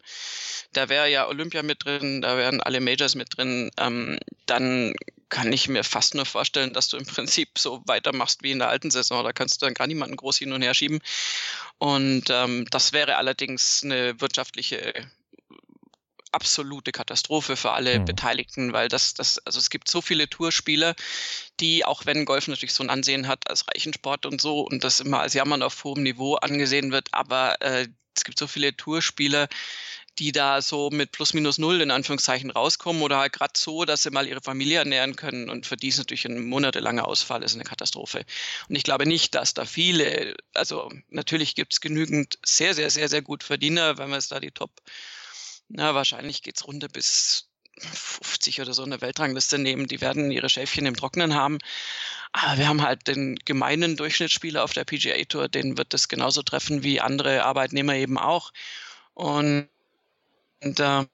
da 0.73 0.89
wäre 0.89 1.11
ja 1.11 1.27
Olympia 1.29 1.63
mit 1.63 1.85
drin, 1.85 2.23
da 2.23 2.37
wären 2.37 2.61
alle 2.61 2.81
Majors 2.81 3.17
mit 3.17 3.37
drin, 3.37 3.71
ähm, 3.79 4.19
dann 4.47 4.95
kann 5.33 5.51
ich 5.51 5.67
mir 5.67 5.83
fast 5.83 6.15
nur 6.15 6.27
vorstellen, 6.27 6.75
dass 6.75 6.89
du 6.89 6.99
im 6.99 7.07
Prinzip 7.07 7.59
so 7.59 7.83
weitermachst 7.87 8.43
wie 8.43 8.51
in 8.51 8.59
der 8.59 8.69
alten 8.69 8.91
Saison. 8.91 9.25
Da 9.25 9.33
kannst 9.33 9.63
du 9.63 9.67
dann 9.67 9.73
gar 9.73 9.87
niemanden 9.87 10.15
groß 10.15 10.37
hin 10.37 10.53
und 10.53 10.61
her 10.61 10.75
schieben. 10.75 11.01
Und 11.79 12.25
ähm, 12.29 12.67
das 12.71 12.93
wäre 12.93 13.17
allerdings 13.17 13.83
eine 13.83 14.21
wirtschaftliche 14.21 14.93
absolute 16.33 16.93
Katastrophe 16.93 17.57
für 17.57 17.73
alle 17.73 18.01
mhm. 18.01 18.05
Beteiligten, 18.05 18.75
weil 18.75 18.89
das, 18.89 19.15
das, 19.15 19.39
also 19.47 19.59
es 19.59 19.71
gibt 19.71 19.89
so 19.89 20.03
viele 20.03 20.29
Tourspieler, 20.29 20.95
die, 21.61 21.87
auch 21.87 22.05
wenn 22.05 22.27
Golf 22.27 22.47
natürlich 22.49 22.75
so 22.75 22.83
ein 22.83 22.91
Ansehen 22.91 23.27
hat 23.27 23.49
als 23.49 23.67
Reichensport 23.69 24.27
und 24.27 24.41
so 24.41 24.61
und 24.61 24.85
das 24.85 25.01
immer 25.01 25.21
als 25.21 25.33
Jammern 25.33 25.63
auf 25.63 25.83
hohem 25.83 26.03
Niveau 26.03 26.35
angesehen 26.35 26.93
wird, 26.93 27.09
aber 27.13 27.61
äh, 27.63 27.89
es 28.15 28.25
gibt 28.25 28.39
so 28.39 28.47
viele 28.47 28.77
Tourspieler, 28.77 29.49
die 30.19 30.33
da 30.33 30.61
so 30.61 30.91
mit 30.91 31.13
plus 31.13 31.33
minus 31.35 31.59
null 31.59 31.81
in 31.81 31.91
Anführungszeichen 31.91 32.51
rauskommen 32.51 33.03
oder 33.03 33.19
halt 33.19 33.33
gerade 33.33 33.55
so, 33.57 33.85
dass 33.85 34.03
sie 34.03 34.11
mal 34.11 34.27
ihre 34.27 34.43
Familie 34.43 34.79
ernähren 34.79 35.17
können 35.17 35.49
und 35.49 35.67
für 35.67 35.77
die 35.77 35.89
ist 35.89 35.99
natürlich 35.99 36.27
ein 36.27 36.45
monatelanger 36.45 37.07
Ausfall 37.07 37.43
ist 37.43 37.55
eine 37.55 37.65
Katastrophe. 37.65 38.25
Und 38.69 38.77
ich 38.77 38.85
glaube 38.85 39.07
nicht, 39.07 39.35
dass 39.35 39.55
da 39.55 39.65
viele, 39.65 40.35
also 40.55 40.91
natürlich 41.09 41.55
gibt 41.55 41.73
es 41.73 41.81
genügend 41.81 42.39
sehr, 42.45 42.75
sehr, 42.75 42.91
sehr, 42.91 43.09
sehr 43.09 43.23
gut 43.23 43.43
Verdiener, 43.43 43.99
wenn 43.99 44.11
wir 44.11 44.19
es 44.19 44.29
da 44.29 44.41
die 44.41 44.51
Top, 44.51 44.71
na 45.69 45.95
wahrscheinlich 45.95 46.43
geht 46.43 46.57
es 46.57 46.67
runter 46.67 46.89
bis 46.89 47.49
50 47.81 48.61
oder 48.61 48.75
so 48.75 48.83
eine 48.83 49.01
Weltrangliste 49.01 49.59
nehmen, 49.59 49.87
die 49.87 50.01
werden 50.01 50.31
ihre 50.31 50.51
Schäfchen 50.51 50.87
im 50.87 50.97
Trocknen 50.97 51.35
haben. 51.35 51.59
Aber 52.33 52.59
wir 52.59 52.69
haben 52.69 52.83
halt 52.83 53.09
den 53.09 53.37
gemeinen 53.37 53.97
Durchschnittsspieler 53.97 54.63
auf 54.63 54.73
der 54.73 54.85
PGA 54.85 55.23
Tour, 55.25 55.49
den 55.49 55.79
wird 55.79 55.95
das 55.95 56.09
genauso 56.09 56.43
treffen 56.43 56.83
wie 56.83 57.01
andere 57.01 57.45
Arbeitnehmer 57.45 57.95
eben 57.95 58.19
auch. 58.19 58.53
Und 59.15 59.69
und 60.63 60.79
da 60.79 61.07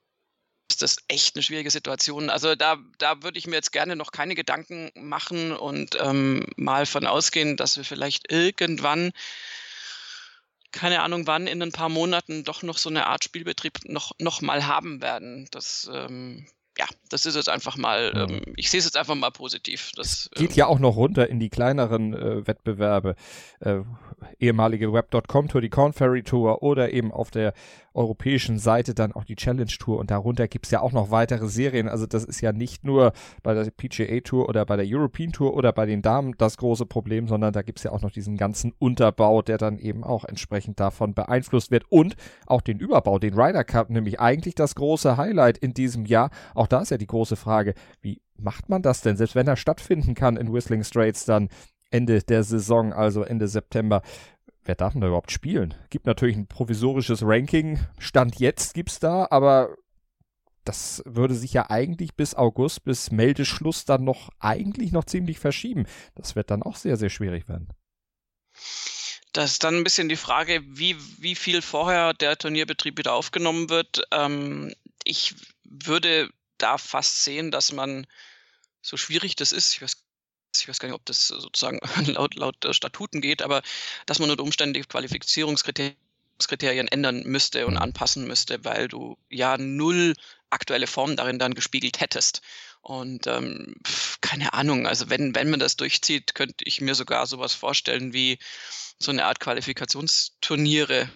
ist 0.70 0.82
das 0.82 0.98
echt 1.08 1.34
eine 1.34 1.42
schwierige 1.42 1.70
Situation. 1.70 2.30
Also 2.30 2.54
da, 2.54 2.76
da 2.98 3.22
würde 3.22 3.38
ich 3.38 3.46
mir 3.46 3.56
jetzt 3.56 3.72
gerne 3.72 3.96
noch 3.96 4.12
keine 4.12 4.34
Gedanken 4.34 4.90
machen 4.94 5.52
und 5.52 5.96
ähm, 6.00 6.46
mal 6.56 6.86
von 6.86 7.06
ausgehen, 7.06 7.56
dass 7.56 7.76
wir 7.76 7.84
vielleicht 7.84 8.30
irgendwann, 8.30 9.12
keine 10.70 11.02
Ahnung 11.02 11.26
wann, 11.26 11.46
in 11.46 11.62
ein 11.62 11.72
paar 11.72 11.88
Monaten 11.88 12.44
doch 12.44 12.62
noch 12.62 12.76
so 12.76 12.90
eine 12.90 13.06
Art 13.06 13.24
Spielbetrieb 13.24 13.78
noch, 13.86 14.12
noch 14.18 14.42
mal 14.42 14.66
haben 14.66 15.00
werden. 15.00 15.48
Das 15.50 15.90
ähm, 15.92 16.46
ja, 16.78 16.86
das 17.10 17.26
ist 17.26 17.34
jetzt 17.34 17.48
einfach 17.48 17.76
mal, 17.76 18.12
mhm. 18.12 18.34
ähm, 18.34 18.54
ich 18.56 18.70
sehe 18.70 18.78
es 18.78 18.84
jetzt 18.84 18.96
einfach 18.96 19.16
mal 19.16 19.30
positiv. 19.30 19.90
Das, 19.96 20.30
Geht 20.34 20.50
ähm, 20.50 20.56
ja 20.56 20.66
auch 20.66 20.78
noch 20.78 20.96
runter 20.96 21.28
in 21.28 21.40
die 21.40 21.50
kleineren 21.50 22.14
äh, 22.14 22.46
Wettbewerbe. 22.46 23.16
Äh, 23.60 23.80
ehemalige 24.38 24.92
Web.com 24.92 25.48
Tour, 25.48 25.60
die 25.60 25.70
Corn 25.70 25.92
Ferry 25.92 26.22
Tour 26.22 26.62
oder 26.62 26.92
eben 26.92 27.12
auf 27.12 27.30
der 27.30 27.52
europäischen 27.94 28.58
Seite 28.58 28.94
dann 28.94 29.12
auch 29.12 29.24
die 29.24 29.34
Challenge 29.34 29.66
Tour 29.66 29.98
und 29.98 30.10
darunter 30.10 30.46
gibt 30.46 30.66
es 30.66 30.70
ja 30.70 30.80
auch 30.80 30.92
noch 30.92 31.10
weitere 31.10 31.48
Serien. 31.48 31.88
Also 31.88 32.06
das 32.06 32.24
ist 32.24 32.40
ja 32.40 32.52
nicht 32.52 32.84
nur 32.84 33.12
bei 33.42 33.54
der 33.54 33.70
PGA 33.70 34.20
Tour 34.20 34.48
oder 34.48 34.64
bei 34.64 34.76
der 34.76 34.86
European 34.88 35.32
Tour 35.32 35.54
oder 35.54 35.72
bei 35.72 35.84
den 35.84 36.00
Damen 36.00 36.34
das 36.38 36.56
große 36.58 36.86
Problem, 36.86 37.26
sondern 37.26 37.52
da 37.52 37.62
gibt 37.62 37.80
es 37.80 37.84
ja 37.84 37.90
auch 37.90 38.00
noch 38.00 38.12
diesen 38.12 38.36
ganzen 38.36 38.72
Unterbau, 38.78 39.42
der 39.42 39.58
dann 39.58 39.78
eben 39.78 40.04
auch 40.04 40.24
entsprechend 40.24 40.78
davon 40.78 41.14
beeinflusst 41.14 41.70
wird 41.72 41.84
und 41.90 42.14
auch 42.46 42.60
den 42.60 42.78
Überbau, 42.78 43.18
den 43.18 43.34
Ryder 43.34 43.64
Cup, 43.64 43.90
nämlich 43.90 44.20
eigentlich 44.20 44.54
das 44.54 44.76
große 44.76 45.16
Highlight 45.16 45.58
in 45.58 45.74
diesem 45.74 46.06
Jahr. 46.06 46.30
Auch 46.54 46.67
da 46.68 46.80
ist 46.80 46.90
ja 46.90 46.98
die 46.98 47.06
große 47.06 47.36
Frage, 47.36 47.74
wie 48.00 48.20
macht 48.36 48.68
man 48.68 48.82
das 48.82 49.00
denn, 49.00 49.16
selbst 49.16 49.34
wenn 49.34 49.48
er 49.48 49.56
stattfinden 49.56 50.14
kann 50.14 50.36
in 50.36 50.52
Whistling 50.52 50.84
Straits 50.84 51.24
dann 51.24 51.48
Ende 51.90 52.22
der 52.22 52.44
Saison, 52.44 52.92
also 52.92 53.22
Ende 53.22 53.48
September 53.48 54.02
wer 54.68 54.76
darf 54.76 54.92
denn 54.92 55.00
da 55.00 55.08
überhaupt 55.08 55.32
spielen? 55.32 55.74
Gibt 55.90 56.06
natürlich 56.06 56.36
ein 56.36 56.46
provisorisches 56.46 57.22
Ranking. 57.22 57.80
Stand 57.98 58.38
jetzt 58.38 58.74
gibt's 58.74 59.00
da, 59.00 59.26
aber 59.30 59.74
das 60.64 61.02
würde 61.06 61.34
sich 61.34 61.54
ja 61.54 61.70
eigentlich 61.70 62.14
bis 62.14 62.34
August, 62.34 62.84
bis 62.84 63.10
Meldeschluss 63.10 63.86
dann 63.86 64.04
noch 64.04 64.28
eigentlich 64.38 64.92
noch 64.92 65.04
ziemlich 65.04 65.38
verschieben. 65.38 65.86
Das 66.14 66.36
wird 66.36 66.50
dann 66.50 66.62
auch 66.62 66.76
sehr, 66.76 66.98
sehr 66.98 67.08
schwierig 67.08 67.48
werden. 67.48 67.68
Das 69.32 69.52
ist 69.52 69.64
dann 69.64 69.76
ein 69.76 69.84
bisschen 69.84 70.10
die 70.10 70.16
Frage, 70.16 70.62
wie, 70.66 70.96
wie 71.18 71.34
viel 71.34 71.62
vorher 71.62 72.12
der 72.12 72.36
Turnierbetrieb 72.36 72.98
wieder 72.98 73.14
aufgenommen 73.14 73.70
wird. 73.70 74.02
Ähm, 74.10 74.74
ich 75.04 75.34
würde 75.64 76.28
da 76.58 76.78
fast 76.78 77.24
sehen, 77.24 77.50
dass 77.50 77.72
man, 77.72 78.06
so 78.82 78.96
schwierig 78.96 79.36
das 79.36 79.52
ist, 79.52 79.74
ich 79.74 79.82
weiß 79.82 79.96
ich 80.56 80.68
weiß 80.68 80.78
gar 80.78 80.88
nicht, 80.88 80.94
ob 80.94 81.04
das 81.04 81.28
sozusagen 81.28 81.78
laut, 82.12 82.34
laut 82.34 82.56
Statuten 82.70 83.20
geht, 83.20 83.42
aber 83.42 83.62
dass 84.06 84.18
man 84.18 84.30
unter 84.30 84.42
Umständen 84.42 84.74
die 84.74 84.80
Qualifizierungskriterien 84.80 86.88
ändern 86.88 87.22
müsste 87.24 87.66
und 87.66 87.74
mhm. 87.74 87.82
anpassen 87.82 88.26
müsste, 88.26 88.64
weil 88.64 88.88
du 88.88 89.18
ja 89.28 89.58
null 89.58 90.14
aktuelle 90.50 90.86
Form 90.86 91.16
darin 91.16 91.38
dann 91.38 91.54
gespiegelt 91.54 92.00
hättest. 92.00 92.40
Und 92.80 93.26
ähm, 93.26 93.74
keine 94.20 94.52
Ahnung, 94.54 94.86
also 94.86 95.10
wenn, 95.10 95.34
wenn 95.34 95.50
man 95.50 95.60
das 95.60 95.76
durchzieht, 95.76 96.34
könnte 96.34 96.64
ich 96.64 96.80
mir 96.80 96.94
sogar 96.94 97.26
sowas 97.26 97.54
vorstellen 97.54 98.12
wie 98.12 98.38
so 98.98 99.10
eine 99.10 99.26
Art 99.26 99.40
Qualifikationsturniere 99.40 101.10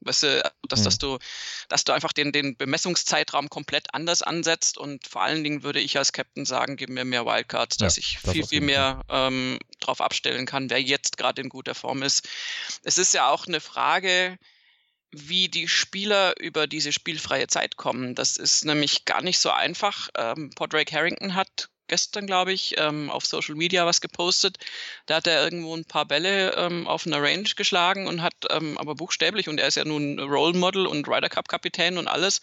weißt 0.00 0.24
du, 0.24 0.52
dass, 0.72 0.80
mhm. 0.80 0.84
dass 0.84 0.98
du, 0.98 1.18
dass 1.68 1.84
du 1.84 1.92
einfach 1.92 2.12
den, 2.12 2.32
den 2.32 2.56
Bemessungszeitraum 2.56 3.48
komplett 3.48 3.94
anders 3.94 4.22
ansetzt 4.22 4.78
und 4.78 5.06
vor 5.06 5.22
allen 5.22 5.44
Dingen 5.44 5.62
würde 5.62 5.80
ich 5.80 5.98
als 5.98 6.12
Captain 6.12 6.44
sagen, 6.46 6.76
gib 6.76 6.90
mir 6.90 7.04
mehr 7.04 7.26
Wildcards, 7.26 7.76
dass 7.76 7.96
ja, 7.96 8.00
ich 8.00 8.18
das 8.22 8.32
viel, 8.32 8.46
viel 8.46 8.60
mehr 8.60 9.02
ähm, 9.08 9.58
drauf 9.80 10.00
abstellen 10.00 10.46
kann, 10.46 10.70
wer 10.70 10.80
jetzt 10.80 11.16
gerade 11.16 11.42
in 11.42 11.48
guter 11.48 11.74
Form 11.74 12.02
ist. 12.02 12.28
Es 12.84 12.98
ist 12.98 13.14
ja 13.14 13.28
auch 13.28 13.46
eine 13.46 13.60
Frage, 13.60 14.38
wie 15.12 15.48
die 15.48 15.68
Spieler 15.68 16.34
über 16.40 16.66
diese 16.66 16.92
spielfreie 16.92 17.46
Zeit 17.46 17.76
kommen. 17.76 18.14
Das 18.14 18.36
ist 18.36 18.64
nämlich 18.64 19.04
gar 19.04 19.22
nicht 19.22 19.38
so 19.38 19.50
einfach. 19.50 20.08
Ähm, 20.16 20.50
Podrake 20.54 20.94
Harrington 20.94 21.34
hat 21.34 21.68
gestern, 21.88 22.26
glaube 22.26 22.52
ich, 22.52 22.74
ähm, 22.78 23.10
auf 23.10 23.26
Social 23.26 23.54
Media 23.54 23.86
was 23.86 24.00
gepostet. 24.00 24.58
Da 25.06 25.16
hat 25.16 25.26
er 25.26 25.42
irgendwo 25.44 25.76
ein 25.76 25.84
paar 25.84 26.06
Bälle 26.06 26.54
ähm, 26.56 26.86
auf 26.86 27.06
einer 27.06 27.22
Range 27.22 27.48
geschlagen 27.56 28.06
und 28.06 28.22
hat 28.22 28.34
ähm, 28.50 28.78
aber 28.78 28.94
buchstäblich, 28.94 29.48
und 29.48 29.58
er 29.58 29.68
ist 29.68 29.76
ja 29.76 29.84
nun 29.84 30.18
Role 30.18 30.56
Model 30.56 30.86
und 30.86 31.08
Ryder 31.08 31.28
Cup 31.28 31.48
Kapitän 31.48 31.98
und 31.98 32.08
alles. 32.08 32.40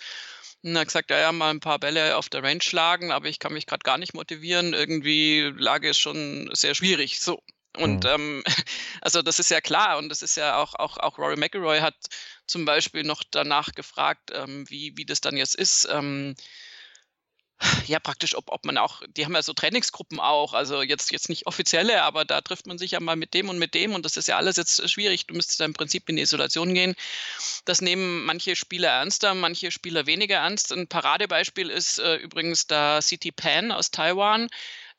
Und 0.64 0.76
er 0.76 0.82
hat 0.82 0.88
gesagt, 0.88 1.12
ja, 1.12 1.20
ja, 1.20 1.32
mal 1.32 1.50
ein 1.50 1.60
paar 1.60 1.80
Bälle 1.80 2.16
auf 2.18 2.30
der 2.30 2.42
Range 2.42 2.62
schlagen, 2.62 3.12
aber 3.12 3.28
ich 3.28 3.40
kann 3.40 3.54
mich 3.54 3.66
gerade 3.66 3.84
gar 3.84 3.98
nicht 3.98 4.14
motivieren. 4.14 4.74
Irgendwie 4.74 5.54
Lage 5.58 5.90
ist 5.90 6.00
schon 6.00 6.50
sehr 6.54 6.74
schwierig. 6.74 7.20
So. 7.20 7.44
Und 7.78 8.04
mhm. 8.06 8.10
ähm, 8.10 8.44
also 9.02 9.22
das 9.22 9.40
ist 9.40 9.50
ja 9.50 9.62
klar 9.62 9.98
und 9.98 10.10
das 10.10 10.22
ist 10.22 10.38
ja 10.38 10.58
auch, 10.58 10.76
auch, 10.76 10.98
auch 10.98 11.18
Rory 11.18 11.36
McIlroy 11.36 11.80
hat 11.80 11.96
zum 12.48 12.66
Beispiel 12.66 13.04
noch 13.04 13.24
danach 13.30 13.74
gefragt, 13.74 14.32
ähm, 14.34 14.70
wie, 14.70 14.96
wie 14.96 15.06
das 15.06 15.22
dann 15.22 15.38
jetzt 15.38 15.56
ist. 15.56 15.88
Ähm, 15.92 16.36
ja, 17.88 18.00
praktisch, 18.00 18.36
ob, 18.36 18.50
ob 18.52 18.66
man 18.66 18.78
auch, 18.78 19.02
die 19.08 19.26
haben 19.26 19.36
ja 19.36 19.42
so 19.42 19.54
Trainingsgruppen 19.54 20.20
auch, 20.20 20.54
also 20.54 20.82
jetzt, 20.82 21.12
jetzt 21.12 21.30
nicht 21.30 21.48
offizielle, 21.48 22.04
aber 22.04 22.26
da 22.26 22.42
trifft 22.42 22.68
man 22.68 22.78
sich 22.78 22.92
ja 22.92 23.00
mal 23.00 23.16
mit 23.16 23.34
dem 23.34 23.50
und 23.50 23.60
mit 23.60 23.74
dem 23.74 23.94
und 23.94 24.06
das 24.06 24.18
ist 24.18 24.28
ja 24.28 24.38
alles 24.38 24.58
jetzt 24.58 24.90
schwierig. 24.90 25.28
Du 25.28 25.34
müsstest 25.34 25.60
da 25.60 25.66
im 25.66 25.74
Prinzip 25.74 26.10
in 26.10 26.16
die 26.16 26.22
Isolation 26.22 26.74
gehen. 26.74 26.96
Das 27.66 27.82
nehmen 27.82 28.26
manche 28.26 28.56
Spieler 28.56 28.90
ernster, 28.90 29.34
manche 29.34 29.72
Spieler 29.72 30.06
weniger 30.06 30.38
ernst. 30.38 30.72
Ein 30.72 30.88
Paradebeispiel 30.88 31.70
ist 31.70 32.00
äh, 32.00 32.16
übrigens 32.16 32.68
der 32.68 33.02
City 33.02 33.32
Pan 33.32 33.72
aus 33.72 33.92
Taiwan, 33.92 34.50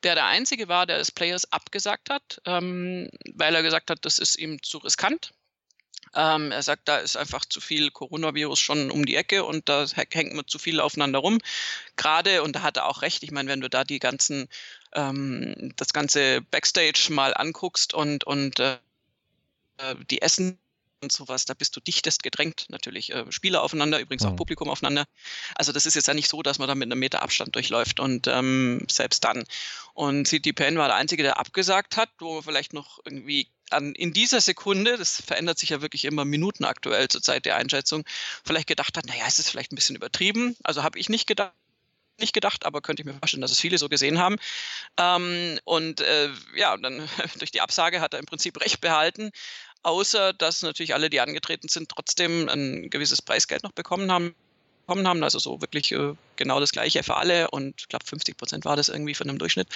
der 0.03 0.15
der 0.15 0.25
Einzige 0.25 0.67
war, 0.67 0.85
der 0.85 0.97
das 0.97 1.11
Players 1.11 1.51
abgesagt 1.51 2.09
hat, 2.09 2.41
ähm, 2.45 3.09
weil 3.33 3.55
er 3.55 3.63
gesagt 3.63 3.89
hat, 3.89 4.05
das 4.05 4.19
ist 4.19 4.37
ihm 4.37 4.61
zu 4.61 4.77
riskant. 4.79 5.33
Ähm, 6.15 6.51
er 6.51 6.63
sagt, 6.63 6.87
da 6.87 6.97
ist 6.97 7.17
einfach 7.17 7.45
zu 7.45 7.59
viel 7.59 7.91
Coronavirus 7.91 8.59
schon 8.59 8.89
um 8.89 9.05
die 9.05 9.15
Ecke 9.15 9.43
und 9.43 9.67
da 9.67 9.85
hängt 9.85 10.33
man 10.33 10.47
zu 10.47 10.59
viel 10.59 10.79
aufeinander 10.79 11.19
rum. 11.19 11.39
Gerade, 11.97 12.41
und 12.41 12.55
da 12.55 12.61
hat 12.61 12.77
er 12.77 12.87
auch 12.87 13.01
recht, 13.01 13.23
ich 13.23 13.31
meine, 13.31 13.49
wenn 13.49 13.61
du 13.61 13.69
da 13.69 13.83
die 13.83 13.99
ganzen, 13.99 14.47
ähm, 14.93 15.73
das 15.75 15.93
ganze 15.93 16.41
Backstage 16.41 17.07
mal 17.11 17.33
anguckst 17.33 17.93
und, 17.93 18.23
und 18.23 18.59
äh, 18.59 18.77
die 20.09 20.21
Essen 20.21 20.57
und 21.01 21.11
sowas, 21.11 21.45
da 21.45 21.53
bist 21.53 21.75
du 21.75 21.79
dichtest 21.81 22.23
gedrängt, 22.23 22.65
natürlich. 22.69 23.13
Äh, 23.13 23.31
Spieler 23.31 23.61
aufeinander, 23.61 23.99
übrigens 23.99 24.25
auch 24.25 24.31
mhm. 24.31 24.37
Publikum 24.37 24.69
aufeinander. 24.69 25.05
Also 25.55 25.71
das 25.71 25.85
ist 25.85 25.95
jetzt 25.95 26.07
ja 26.07 26.13
nicht 26.13 26.29
so, 26.29 26.41
dass 26.41 26.59
man 26.59 26.67
da 26.67 26.75
mit 26.75 26.89
einem 26.89 26.99
Meter 26.99 27.21
Abstand 27.21 27.55
durchläuft 27.55 27.99
und 27.99 28.27
ähm, 28.27 28.85
selbst 28.89 29.23
dann. 29.23 29.43
Und 29.93 30.27
CT 30.27 30.55
Penn 30.55 30.77
war 30.77 30.87
der 30.87 30.95
Einzige, 30.95 31.23
der 31.23 31.37
abgesagt 31.37 31.97
hat, 31.97 32.09
wo 32.19 32.35
man 32.35 32.43
vielleicht 32.43 32.73
noch 32.73 32.99
irgendwie 33.05 33.47
an, 33.69 33.93
in 33.95 34.13
dieser 34.13 34.41
Sekunde, 34.41 34.97
das 34.97 35.21
verändert 35.21 35.59
sich 35.59 35.69
ja 35.69 35.81
wirklich 35.81 36.05
immer 36.05 36.25
minutenaktuell 36.25 37.07
zur 37.07 37.21
Zeit 37.21 37.45
der 37.45 37.57
Einschätzung, 37.57 38.03
vielleicht 38.43 38.67
gedacht 38.67 38.97
hat, 38.97 39.05
naja, 39.05 39.23
es 39.27 39.39
ist 39.39 39.49
vielleicht 39.49 39.71
ein 39.71 39.75
bisschen 39.75 39.95
übertrieben. 39.95 40.55
Also 40.63 40.83
habe 40.83 40.99
ich 40.99 41.09
nicht 41.09 41.27
gedacht 41.27 41.53
nicht 42.19 42.33
gedacht, 42.33 42.65
aber 42.65 42.81
könnte 42.81 43.01
ich 43.01 43.05
mir 43.05 43.13
vorstellen, 43.15 43.41
dass 43.41 43.51
es 43.51 43.59
viele 43.59 43.77
so 43.77 43.89
gesehen 43.89 44.19
haben. 44.19 44.37
Ähm, 44.97 45.59
und 45.65 46.01
äh, 46.01 46.29
ja, 46.55 46.77
dann 46.77 47.09
durch 47.39 47.51
die 47.51 47.61
Absage 47.61 48.01
hat 48.01 48.13
er 48.13 48.19
im 48.19 48.25
Prinzip 48.25 48.59
Recht 48.61 48.81
behalten, 48.81 49.31
außer 49.83 50.33
dass 50.33 50.61
natürlich 50.61 50.93
alle, 50.93 51.09
die 51.09 51.19
angetreten 51.19 51.67
sind, 51.67 51.89
trotzdem 51.89 52.47
ein 52.49 52.89
gewisses 52.89 53.21
Preisgeld 53.21 53.63
noch 53.63 53.73
bekommen 53.73 54.11
haben. 54.11 54.35
Bekommen 54.87 55.07
haben, 55.07 55.23
also 55.23 55.39
so 55.39 55.61
wirklich 55.61 55.91
äh, 55.91 56.13
genau 56.35 56.59
das 56.59 56.71
gleiche 56.71 57.01
für 57.01 57.17
alle 57.17 57.49
und 57.49 57.73
ich 57.81 57.87
glaube 57.87 58.05
50 58.05 58.37
Prozent 58.37 58.65
war 58.65 58.75
das 58.75 58.87
irgendwie 58.87 59.15
von 59.15 59.27
einem 59.27 59.39
Durchschnitt. 59.39 59.67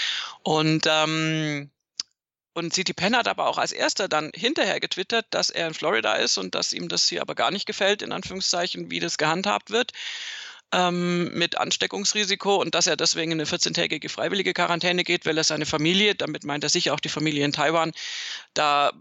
Und 0.44 0.86
ähm, 0.88 1.72
und 2.54 2.74
CT 2.74 2.96
Penn 2.96 3.16
hat 3.16 3.28
aber 3.28 3.48
auch 3.48 3.58
als 3.58 3.72
erster 3.72 4.08
dann 4.08 4.32
hinterher 4.36 4.80
getwittert, 4.80 5.26
dass 5.30 5.50
er 5.50 5.68
in 5.68 5.74
Florida 5.74 6.14
ist 6.16 6.38
und 6.38 6.56
dass 6.56 6.74
ihm 6.74 6.90
das 6.90 7.08
hier 7.08 7.22
aber 7.22 7.36
gar 7.36 7.52
nicht 7.52 7.66
gefällt, 7.66 8.02
in 8.02 8.12
Anführungszeichen, 8.12 8.92
wie 8.92 9.00
das 9.00 9.18
gehandhabt 9.18 9.70
wird. 9.72 9.94
ähm, 10.72 11.34
mit 11.34 11.58
Ansteckungsrisiko 11.58 12.56
und 12.58 12.76
dass 12.76 12.88
er 12.88 12.96
deswegen 12.96 13.32
in 13.32 13.40
eine 13.40 13.50
14-tägige 13.50 14.10
freiwillige 14.10 14.54
Quarantäne 14.54 15.04
geht, 15.04 15.26
weil 15.26 15.38
er 15.38 15.44
seine 15.44 15.66
Familie, 15.66 16.16
damit 16.16 16.44
meint 16.44 16.64
er 16.64 16.70
sicher 16.70 16.94
auch 16.94 17.00
die 17.00 17.10
Familie 17.10 17.44
in 17.44 17.52
Taiwan, 17.52 17.92
da 18.54 18.92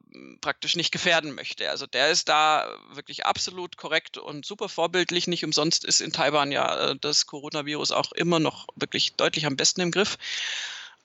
praktisch 0.41 0.77
nicht 0.77 0.93
gefährden 0.93 1.35
möchte. 1.35 1.69
Also 1.71 1.87
der 1.87 2.11
ist 2.11 2.29
da 2.29 2.69
wirklich 2.93 3.27
absolut 3.27 3.77
korrekt 3.77 4.17
und 4.19 4.47
super 4.47 4.69
vorbildlich. 4.69 5.27
Nicht 5.27 5.45
umsonst 5.45 5.85
ist 5.85 6.01
in 6.01 6.13
Taiwan 6.13 6.53
ja 6.53 6.91
äh, 6.91 6.97
das 7.01 7.27
Coronavirus 7.27 7.93
auch 7.93 8.13
immer 8.13 8.41
noch 8.41 8.67
wirklich 8.77 9.15
deutlich 9.17 9.45
am 9.47 9.57
besten 9.57 9.83
im 9.83 9.91
Griff. 9.91 10.17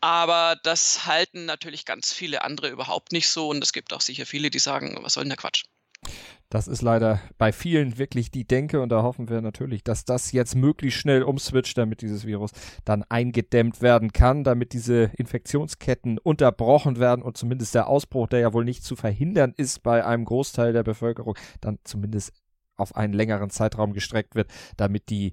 Aber 0.03 0.57
das 0.63 1.05
halten 1.05 1.45
natürlich 1.45 1.85
ganz 1.85 2.11
viele 2.11 2.43
andere 2.43 2.67
überhaupt 2.67 3.13
nicht 3.13 3.29
so. 3.29 3.47
Und 3.47 3.63
es 3.63 3.71
gibt 3.71 3.93
auch 3.93 4.01
sicher 4.01 4.25
viele, 4.25 4.49
die 4.49 4.59
sagen, 4.59 4.97
was 5.01 5.13
soll 5.13 5.23
denn 5.23 5.29
der 5.29 5.37
Quatsch? 5.37 5.63
Das 6.49 6.67
ist 6.67 6.81
leider 6.81 7.21
bei 7.37 7.53
vielen 7.53 7.97
wirklich 7.97 8.29
die 8.29 8.45
Denke 8.45 8.81
und 8.81 8.89
da 8.89 9.01
hoffen 9.01 9.29
wir 9.29 9.39
natürlich, 9.39 9.81
dass 9.81 10.03
das 10.03 10.33
jetzt 10.33 10.55
möglichst 10.55 10.99
schnell 10.99 11.23
umswitcht, 11.23 11.77
damit 11.77 12.01
dieses 12.01 12.25
Virus 12.27 12.51
dann 12.83 13.03
eingedämmt 13.03 13.81
werden 13.81 14.11
kann, 14.11 14.43
damit 14.43 14.73
diese 14.73 15.09
Infektionsketten 15.15 16.17
unterbrochen 16.17 16.99
werden 16.99 17.21
und 17.23 17.37
zumindest 17.37 17.73
der 17.73 17.87
Ausbruch, 17.87 18.27
der 18.27 18.41
ja 18.41 18.51
wohl 18.51 18.65
nicht 18.65 18.83
zu 18.83 18.97
verhindern 18.97 19.53
ist 19.55 19.83
bei 19.83 20.03
einem 20.05 20.25
Großteil 20.25 20.73
der 20.73 20.83
Bevölkerung, 20.83 21.37
dann 21.61 21.79
zumindest 21.85 22.33
auf 22.75 22.97
einen 22.97 23.13
längeren 23.13 23.51
Zeitraum 23.51 23.93
gestreckt 23.93 24.35
wird, 24.35 24.51
damit 24.75 25.09
die 25.09 25.31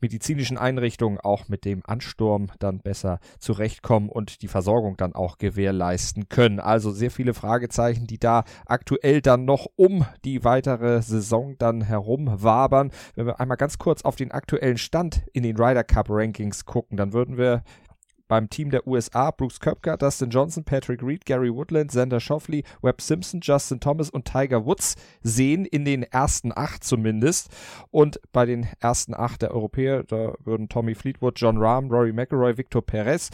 medizinischen 0.00 0.58
Einrichtungen 0.58 1.18
auch 1.18 1.48
mit 1.48 1.64
dem 1.64 1.82
Ansturm 1.86 2.48
dann 2.58 2.80
besser 2.80 3.18
zurechtkommen 3.38 4.08
und 4.08 4.42
die 4.42 4.48
Versorgung 4.48 4.96
dann 4.96 5.14
auch 5.14 5.38
gewährleisten 5.38 6.28
können. 6.28 6.60
Also 6.60 6.90
sehr 6.90 7.10
viele 7.10 7.34
Fragezeichen, 7.34 8.06
die 8.06 8.18
da 8.18 8.44
aktuell 8.66 9.20
dann 9.20 9.44
noch 9.44 9.66
um 9.76 10.06
die 10.24 10.44
weitere 10.44 11.02
Saison 11.02 11.56
dann 11.58 11.82
herum 11.82 12.42
wabern. 12.42 12.90
Wenn 13.14 13.26
wir 13.26 13.40
einmal 13.40 13.56
ganz 13.56 13.78
kurz 13.78 14.02
auf 14.02 14.16
den 14.16 14.32
aktuellen 14.32 14.78
Stand 14.78 15.22
in 15.32 15.42
den 15.42 15.56
Ryder 15.56 15.84
Cup 15.84 16.06
Rankings 16.10 16.64
gucken, 16.64 16.96
dann 16.96 17.12
würden 17.12 17.36
wir 17.36 17.62
beim 18.28 18.50
Team 18.50 18.70
der 18.70 18.86
USA 18.86 19.30
Brooks 19.30 19.60
Köpker, 19.60 19.96
Dustin 19.96 20.30
Johnson, 20.30 20.64
Patrick 20.64 21.02
Reed, 21.02 21.24
Gary 21.24 21.52
Woodland, 21.54 21.90
Xander 21.90 22.20
Shoffley, 22.20 22.64
Webb 22.82 23.00
Simpson, 23.00 23.40
Justin 23.42 23.80
Thomas 23.80 24.10
und 24.10 24.24
Tiger 24.24 24.64
Woods 24.64 24.94
sehen, 25.22 25.64
in 25.64 25.84
den 25.84 26.02
ersten 26.02 26.52
acht 26.54 26.84
zumindest. 26.84 27.48
Und 27.90 28.20
bei 28.32 28.46
den 28.46 28.66
ersten 28.80 29.14
acht 29.14 29.42
der 29.42 29.52
Europäer, 29.52 30.04
da 30.04 30.34
würden 30.44 30.68
Tommy 30.68 30.94
Fleetwood, 30.94 31.38
John 31.40 31.58
Rahm, 31.58 31.90
Rory 31.90 32.12
McIlroy, 32.12 32.56
Victor 32.56 32.82
Perez, 32.82 33.30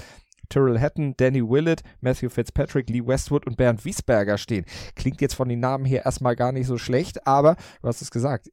Tyrrell 0.48 0.78
Hatton, 0.78 1.14
Danny 1.16 1.42
Willett, 1.42 1.82
Matthew 2.00 2.28
Fitzpatrick, 2.28 2.90
Lee 2.90 3.06
Westwood 3.06 3.46
und 3.46 3.56
Bernd 3.56 3.84
Wiesberger 3.84 4.36
stehen. 4.36 4.66
Klingt 4.94 5.20
jetzt 5.20 5.34
von 5.34 5.48
den 5.48 5.60
Namen 5.60 5.86
her 5.86 6.04
erstmal 6.04 6.36
gar 6.36 6.52
nicht 6.52 6.66
so 6.66 6.76
schlecht, 6.76 7.26
aber 7.26 7.56
du 7.80 7.88
hast 7.88 8.02
es 8.02 8.10
gesagt, 8.10 8.50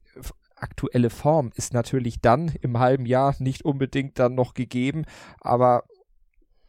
aktuelle 0.56 1.10
Form 1.10 1.50
ist 1.54 1.74
natürlich 1.74 2.20
dann 2.20 2.52
im 2.60 2.78
halben 2.78 3.06
Jahr 3.06 3.34
nicht 3.38 3.64
unbedingt 3.64 4.18
dann 4.18 4.34
noch 4.34 4.54
gegeben, 4.54 5.04
aber 5.40 5.84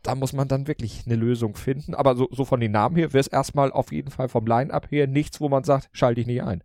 da 0.03 0.15
muss 0.15 0.33
man 0.33 0.47
dann 0.47 0.67
wirklich 0.67 1.03
eine 1.05 1.15
Lösung 1.15 1.55
finden. 1.55 1.95
Aber 1.95 2.15
so, 2.15 2.27
so 2.31 2.45
von 2.45 2.59
den 2.59 2.71
Namen 2.71 2.95
her 2.95 3.13
wäre 3.13 3.21
es 3.21 3.27
erstmal 3.27 3.71
auf 3.71 3.91
jeden 3.91 4.11
Fall 4.11 4.29
vom 4.29 4.45
Line-Up 4.45 4.91
her 4.91 5.07
nichts, 5.07 5.39
wo 5.39 5.49
man 5.49 5.63
sagt, 5.63 5.89
schalte 5.93 6.21
ich 6.21 6.27
nicht 6.27 6.43
ein. 6.43 6.63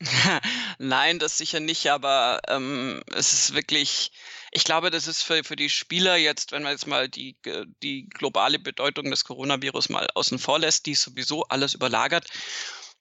Nein, 0.78 1.18
das 1.18 1.38
sicher 1.38 1.58
nicht, 1.58 1.88
aber 1.88 2.40
ähm, 2.46 3.02
es 3.12 3.32
ist 3.32 3.54
wirklich, 3.54 4.12
ich 4.52 4.62
glaube, 4.62 4.90
das 4.90 5.08
ist 5.08 5.22
für, 5.22 5.42
für 5.42 5.56
die 5.56 5.70
Spieler 5.70 6.16
jetzt, 6.16 6.52
wenn 6.52 6.62
man 6.62 6.72
jetzt 6.72 6.86
mal 6.86 7.08
die, 7.08 7.36
die 7.82 8.08
globale 8.08 8.60
Bedeutung 8.60 9.10
des 9.10 9.24
Coronavirus 9.24 9.88
mal 9.88 10.06
außen 10.14 10.38
vor 10.38 10.60
lässt, 10.60 10.86
die 10.86 10.94
sowieso 10.94 11.44
alles 11.44 11.74
überlagert, 11.74 12.28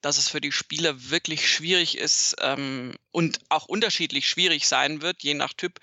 dass 0.01 0.17
es 0.17 0.27
für 0.29 0.41
die 0.41 0.51
Spieler 0.51 1.10
wirklich 1.10 1.48
schwierig 1.48 1.98
ist 1.98 2.36
ähm, 2.41 2.96
und 3.12 3.41
auch 3.50 3.65
unterschiedlich 3.65 4.27
schwierig 4.27 4.67
sein 4.67 5.01
wird, 5.01 5.22
je 5.22 5.36
nach 5.36 5.53
Typ, 5.53 5.79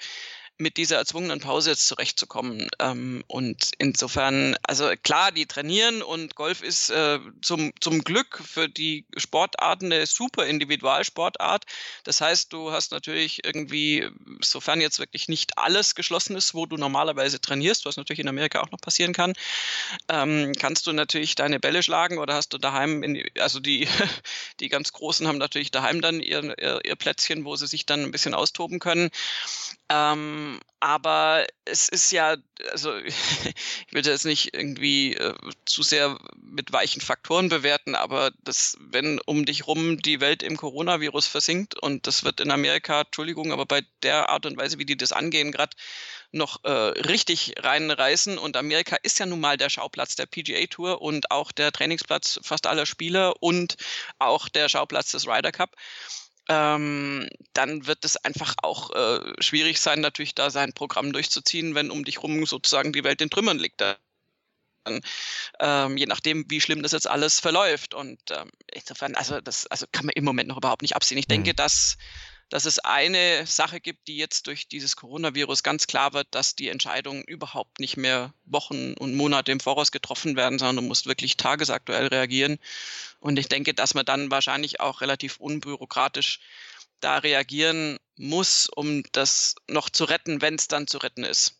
mit 0.56 0.76
dieser 0.76 0.96
erzwungenen 0.96 1.40
Pause 1.40 1.70
jetzt 1.70 1.88
zurechtzukommen. 1.88 2.68
Ähm, 2.78 3.24
und 3.26 3.72
insofern, 3.78 4.56
also 4.62 4.90
klar, 5.02 5.32
die 5.32 5.46
trainieren 5.46 6.02
und 6.02 6.36
Golf 6.36 6.62
ist 6.62 6.90
äh, 6.90 7.18
zum, 7.42 7.72
zum 7.80 8.02
Glück 8.02 8.40
für 8.44 8.68
die 8.68 9.04
Sportarten 9.16 9.92
eine 9.92 10.06
super 10.06 10.46
Individualsportart. 10.46 11.64
Das 12.04 12.20
heißt, 12.20 12.52
du 12.52 12.70
hast 12.70 12.92
natürlich 12.92 13.44
irgendwie, 13.44 14.08
sofern 14.40 14.80
jetzt 14.80 15.00
wirklich 15.00 15.28
nicht 15.28 15.58
alles 15.58 15.96
geschlossen 15.96 16.36
ist, 16.36 16.54
wo 16.54 16.66
du 16.66 16.76
normalerweise 16.76 17.40
trainierst, 17.40 17.84
was 17.84 17.96
natürlich 17.96 18.20
in 18.20 18.28
Amerika 18.28 18.60
auch 18.60 18.70
noch 18.70 18.80
passieren 18.80 19.12
kann, 19.12 19.32
ähm, 20.08 20.52
kannst 20.58 20.86
du 20.86 20.92
natürlich 20.92 21.34
deine 21.34 21.58
Bälle 21.58 21.82
schlagen 21.82 22.18
oder 22.18 22.34
hast 22.34 22.52
du 22.52 22.58
daheim, 22.58 23.02
in, 23.02 23.24
also 23.40 23.58
die, 23.58 23.88
die 24.60 24.68
ganz 24.68 24.92
Großen 24.92 25.26
haben 25.26 25.38
natürlich 25.38 25.72
daheim 25.72 26.00
dann 26.00 26.20
ihr, 26.20 26.56
ihr, 26.58 26.80
ihr 26.84 26.96
Plätzchen, 26.96 27.44
wo 27.44 27.56
sie 27.56 27.66
sich 27.66 27.86
dann 27.86 28.02
ein 28.02 28.12
bisschen 28.12 28.34
austoben 28.34 28.78
können. 28.78 29.10
Ähm, 29.88 30.43
aber 30.80 31.46
es 31.64 31.88
ist 31.88 32.12
ja, 32.12 32.36
also 32.70 32.94
ich 32.98 33.14
will 33.90 34.02
das 34.02 34.24
nicht 34.24 34.54
irgendwie 34.54 35.14
äh, 35.14 35.34
zu 35.64 35.82
sehr 35.82 36.18
mit 36.36 36.72
weichen 36.72 37.00
Faktoren 37.00 37.48
bewerten, 37.48 37.94
aber 37.94 38.32
das, 38.42 38.76
wenn 38.80 39.20
um 39.20 39.46
dich 39.46 39.66
rum 39.66 40.00
die 40.02 40.20
Welt 40.20 40.42
im 40.42 40.56
Coronavirus 40.56 41.26
versinkt 41.26 41.80
und 41.80 42.06
das 42.06 42.24
wird 42.24 42.40
in 42.40 42.50
Amerika, 42.50 43.00
Entschuldigung, 43.02 43.52
aber 43.52 43.64
bei 43.66 43.82
der 44.02 44.28
Art 44.28 44.46
und 44.46 44.58
Weise, 44.58 44.78
wie 44.78 44.84
die 44.84 44.96
das 44.96 45.12
angehen, 45.12 45.52
gerade 45.52 45.76
noch 46.32 46.62
äh, 46.64 46.70
richtig 46.70 47.54
reinreißen. 47.58 48.38
Und 48.38 48.56
Amerika 48.56 48.96
ist 49.02 49.18
ja 49.18 49.26
nun 49.26 49.40
mal 49.40 49.56
der 49.56 49.70
Schauplatz 49.70 50.16
der 50.16 50.26
PGA 50.26 50.66
Tour 50.66 51.00
und 51.00 51.30
auch 51.30 51.52
der 51.52 51.72
Trainingsplatz 51.72 52.40
fast 52.42 52.66
aller 52.66 52.86
Spieler 52.86 53.42
und 53.42 53.76
auch 54.18 54.48
der 54.48 54.68
Schauplatz 54.68 55.12
des 55.12 55.26
Ryder 55.26 55.52
Cup 55.52 55.76
ähm, 56.48 57.28
dann 57.52 57.86
wird 57.86 58.04
es 58.04 58.16
einfach 58.16 58.54
auch 58.62 58.90
äh, 58.90 59.42
schwierig 59.42 59.80
sein, 59.80 60.00
natürlich 60.00 60.34
da 60.34 60.50
sein 60.50 60.72
Programm 60.72 61.12
durchzuziehen, 61.12 61.74
wenn 61.74 61.90
um 61.90 62.04
dich 62.04 62.22
rum 62.22 62.44
sozusagen 62.46 62.92
die 62.92 63.04
Welt 63.04 63.20
in 63.20 63.30
Trümmern 63.30 63.58
liegt. 63.58 63.80
Dann, 63.80 65.00
ähm, 65.60 65.96
je 65.96 66.06
nachdem, 66.06 66.44
wie 66.48 66.60
schlimm 66.60 66.82
das 66.82 66.92
jetzt 66.92 67.08
alles 67.08 67.40
verläuft. 67.40 67.94
Und 67.94 68.20
ähm, 68.30 68.50
insofern, 68.72 69.14
also 69.14 69.40
das 69.40 69.66
also 69.68 69.86
kann 69.90 70.06
man 70.06 70.12
im 70.14 70.24
Moment 70.24 70.48
noch 70.48 70.58
überhaupt 70.58 70.82
nicht 70.82 70.96
absehen. 70.96 71.18
Ich 71.18 71.28
denke, 71.28 71.50
mhm. 71.50 71.56
dass 71.56 71.96
dass 72.54 72.66
es 72.66 72.78
eine 72.78 73.44
Sache 73.48 73.80
gibt, 73.80 74.06
die 74.06 74.16
jetzt 74.16 74.46
durch 74.46 74.68
dieses 74.68 74.94
Coronavirus 74.94 75.64
ganz 75.64 75.88
klar 75.88 76.12
wird, 76.12 76.28
dass 76.30 76.54
die 76.54 76.68
Entscheidungen 76.68 77.24
überhaupt 77.24 77.80
nicht 77.80 77.96
mehr 77.96 78.32
Wochen 78.44 78.94
und 78.94 79.16
Monate 79.16 79.50
im 79.50 79.58
Voraus 79.58 79.90
getroffen 79.90 80.36
werden, 80.36 80.60
sondern 80.60 80.76
du 80.76 80.82
musst 80.82 81.06
wirklich 81.06 81.36
tagesaktuell 81.36 82.06
reagieren. 82.06 82.60
Und 83.18 83.40
ich 83.40 83.48
denke, 83.48 83.74
dass 83.74 83.94
man 83.94 84.04
dann 84.04 84.30
wahrscheinlich 84.30 84.78
auch 84.78 85.00
relativ 85.00 85.38
unbürokratisch 85.40 86.38
da 87.00 87.18
reagieren 87.18 87.98
muss, 88.14 88.68
um 88.68 89.02
das 89.10 89.56
noch 89.68 89.90
zu 89.90 90.04
retten, 90.04 90.40
wenn 90.40 90.54
es 90.54 90.68
dann 90.68 90.86
zu 90.86 90.98
retten 90.98 91.24
ist. 91.24 91.56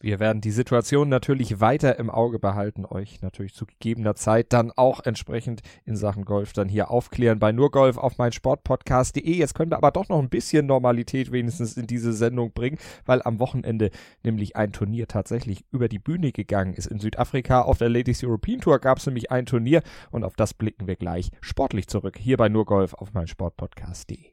Wir 0.00 0.20
werden 0.20 0.40
die 0.40 0.52
Situation 0.52 1.08
natürlich 1.08 1.60
weiter 1.60 1.98
im 1.98 2.08
Auge 2.08 2.38
behalten, 2.38 2.86
euch 2.86 3.20
natürlich 3.20 3.52
zu 3.54 3.66
gegebener 3.66 4.14
Zeit 4.14 4.52
dann 4.52 4.70
auch 4.76 5.00
entsprechend 5.04 5.62
in 5.84 5.96
Sachen 5.96 6.24
Golf 6.24 6.52
dann 6.52 6.68
hier 6.68 6.92
aufklären 6.92 7.40
bei 7.40 7.50
nur 7.50 7.72
Golf 7.72 7.96
auf 7.98 8.16
mein 8.16 8.30
Sportpodcast.de. 8.30 9.28
Jetzt 9.28 9.56
können 9.56 9.72
wir 9.72 9.76
aber 9.76 9.90
doch 9.90 10.08
noch 10.08 10.20
ein 10.20 10.28
bisschen 10.28 10.66
Normalität 10.66 11.32
wenigstens 11.32 11.76
in 11.76 11.88
diese 11.88 12.12
Sendung 12.12 12.52
bringen, 12.52 12.78
weil 13.06 13.22
am 13.22 13.40
Wochenende 13.40 13.90
nämlich 14.22 14.54
ein 14.54 14.72
Turnier 14.72 15.08
tatsächlich 15.08 15.64
über 15.72 15.88
die 15.88 15.98
Bühne 15.98 16.30
gegangen 16.30 16.74
ist. 16.74 16.86
In 16.86 17.00
Südafrika 17.00 17.62
auf 17.62 17.78
der 17.78 17.88
Ladies 17.88 18.22
European 18.22 18.60
Tour 18.60 18.78
gab 18.78 18.98
es 18.98 19.06
nämlich 19.06 19.32
ein 19.32 19.46
Turnier 19.46 19.82
und 20.12 20.22
auf 20.22 20.36
das 20.36 20.54
blicken 20.54 20.86
wir 20.86 20.94
gleich 20.94 21.32
sportlich 21.40 21.88
zurück 21.88 22.16
hier 22.16 22.36
bei 22.36 22.48
nur 22.48 22.66
Golf 22.66 22.94
auf 22.94 23.14
mein 23.14 23.26
Sportpodcast.de. 23.26 24.32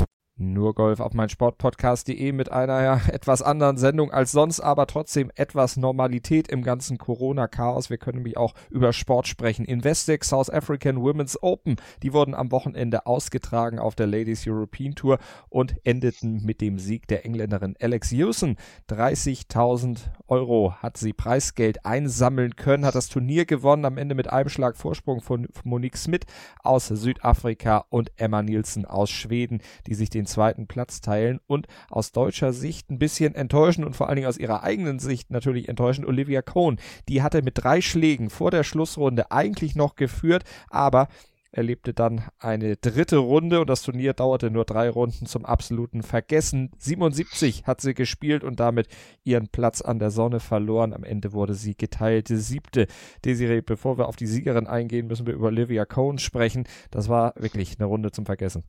Nur 0.41 0.73
Golf 0.73 0.99
auf 0.99 1.13
mein 1.13 1.29
Sportpodcast.de 1.29 2.31
mit 2.31 2.51
einer 2.51 2.81
ja, 2.81 3.01
etwas 3.11 3.43
anderen 3.43 3.77
Sendung 3.77 4.09
als 4.09 4.31
sonst, 4.31 4.59
aber 4.59 4.87
trotzdem 4.87 5.31
etwas 5.35 5.77
Normalität 5.77 6.47
im 6.47 6.63
ganzen 6.63 6.97
Corona-Chaos. 6.97 7.91
Wir 7.91 7.99
können 7.99 8.17
nämlich 8.17 8.37
auch 8.37 8.55
über 8.71 8.91
Sport 8.91 9.27
sprechen. 9.27 9.65
Investec 9.65 10.23
South 10.23 10.49
African 10.49 10.99
Women's 10.99 11.37
Open, 11.43 11.75
die 12.01 12.11
wurden 12.11 12.33
am 12.33 12.51
Wochenende 12.51 13.05
ausgetragen 13.05 13.77
auf 13.77 13.93
der 13.93 14.07
Ladies 14.07 14.47
European 14.47 14.95
Tour 14.95 15.19
und 15.49 15.75
endeten 15.83 16.43
mit 16.43 16.59
dem 16.59 16.79
Sieg 16.79 17.07
der 17.07 17.23
Engländerin 17.23 17.75
Alex 17.79 18.09
Hewson. 18.11 18.57
30.000 18.89 19.99
Euro 20.27 20.73
hat 20.73 20.97
sie 20.97 21.13
Preisgeld 21.13 21.85
einsammeln 21.85 22.55
können, 22.55 22.85
hat 22.85 22.95
das 22.95 23.09
Turnier 23.09 23.45
gewonnen, 23.45 23.85
am 23.85 23.99
Ende 23.99 24.15
mit 24.15 24.31
einem 24.31 24.49
Schlag 24.49 24.75
Vorsprung 24.75 25.21
von 25.21 25.47
Monique 25.63 25.97
Smith 25.97 26.21
aus 26.63 26.87
Südafrika 26.87 27.85
und 27.89 28.11
Emma 28.15 28.41
Nielsen 28.41 28.85
aus 28.85 29.11
Schweden, 29.11 29.61
die 29.85 29.93
sich 29.93 30.09
den 30.09 30.25
zweiten 30.31 30.67
Platz 30.67 31.01
teilen. 31.01 31.39
Und 31.47 31.67
aus 31.89 32.11
deutscher 32.11 32.53
Sicht 32.53 32.89
ein 32.89 32.99
bisschen 32.99 33.35
enttäuschend 33.35 33.85
und 33.85 33.95
vor 33.95 34.07
allen 34.07 34.15
Dingen 34.15 34.27
aus 34.27 34.37
ihrer 34.37 34.63
eigenen 34.63 34.99
Sicht 34.99 35.31
natürlich 35.31 35.69
enttäuschend 35.69 36.07
Olivia 36.07 36.41
Cohn. 36.41 36.79
Die 37.07 37.21
hatte 37.21 37.41
mit 37.41 37.63
drei 37.63 37.81
Schlägen 37.81 38.29
vor 38.29 38.51
der 38.51 38.63
Schlussrunde 38.63 39.31
eigentlich 39.31 39.75
noch 39.75 39.95
geführt, 39.95 40.43
aber 40.69 41.07
erlebte 41.51 41.93
dann 41.93 42.23
eine 42.39 42.77
dritte 42.77 43.17
Runde 43.17 43.61
und 43.61 43.69
das 43.69 43.81
Turnier 43.81 44.13
dauerte 44.13 44.49
nur 44.49 44.65
drei 44.65 44.89
Runden 44.89 45.25
zum 45.25 45.45
absoluten 45.45 46.01
Vergessen. 46.01 46.71
77 46.77 47.67
hat 47.67 47.81
sie 47.81 47.93
gespielt 47.93 48.43
und 48.43 48.59
damit 48.59 48.87
ihren 49.23 49.49
Platz 49.49 49.81
an 49.81 49.99
der 49.99 50.11
Sonne 50.11 50.39
verloren. 50.39 50.93
Am 50.93 51.03
Ende 51.03 51.33
wurde 51.33 51.53
sie 51.53 51.75
geteilte 51.75 52.37
siebte. 52.37 52.87
Desiree, 53.25 53.61
bevor 53.61 53.97
wir 53.97 54.07
auf 54.07 54.15
die 54.15 54.27
Siegerin 54.27 54.67
eingehen, 54.67 55.07
müssen 55.07 55.27
wir 55.27 55.33
über 55.33 55.47
Olivia 55.47 55.85
Cohn 55.85 56.17
sprechen. 56.17 56.65
Das 56.89 57.09
war 57.09 57.33
wirklich 57.35 57.77
eine 57.77 57.85
Runde 57.85 58.11
zum 58.11 58.25
Vergessen. 58.25 58.63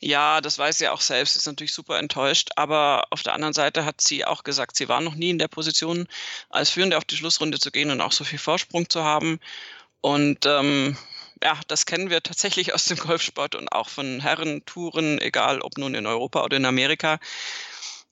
Ja, 0.00 0.40
das 0.40 0.58
weiß 0.58 0.78
sie 0.78 0.88
auch 0.88 1.00
selbst, 1.00 1.36
ist 1.36 1.46
natürlich 1.46 1.72
super 1.72 1.98
enttäuscht. 1.98 2.50
Aber 2.56 3.06
auf 3.10 3.22
der 3.22 3.34
anderen 3.34 3.54
Seite 3.54 3.84
hat 3.84 4.00
sie 4.00 4.24
auch 4.24 4.44
gesagt, 4.44 4.76
sie 4.76 4.88
war 4.88 5.00
noch 5.00 5.14
nie 5.14 5.30
in 5.30 5.38
der 5.38 5.48
Position, 5.48 6.06
als 6.50 6.70
Führende 6.70 6.96
auf 6.96 7.04
die 7.04 7.16
Schlussrunde 7.16 7.58
zu 7.58 7.70
gehen 7.72 7.90
und 7.90 8.00
auch 8.00 8.12
so 8.12 8.24
viel 8.24 8.38
Vorsprung 8.38 8.88
zu 8.88 9.02
haben. 9.02 9.40
Und 10.00 10.46
ähm, 10.46 10.96
ja, 11.42 11.58
das 11.68 11.86
kennen 11.86 12.10
wir 12.10 12.22
tatsächlich 12.22 12.74
aus 12.74 12.84
dem 12.86 12.98
Golfsport 12.98 13.56
und 13.56 13.72
auch 13.72 13.88
von 13.88 14.20
Herrentouren, 14.20 15.20
egal 15.20 15.60
ob 15.60 15.78
nun 15.78 15.94
in 15.94 16.06
Europa 16.06 16.44
oder 16.44 16.56
in 16.56 16.64
Amerika 16.64 17.18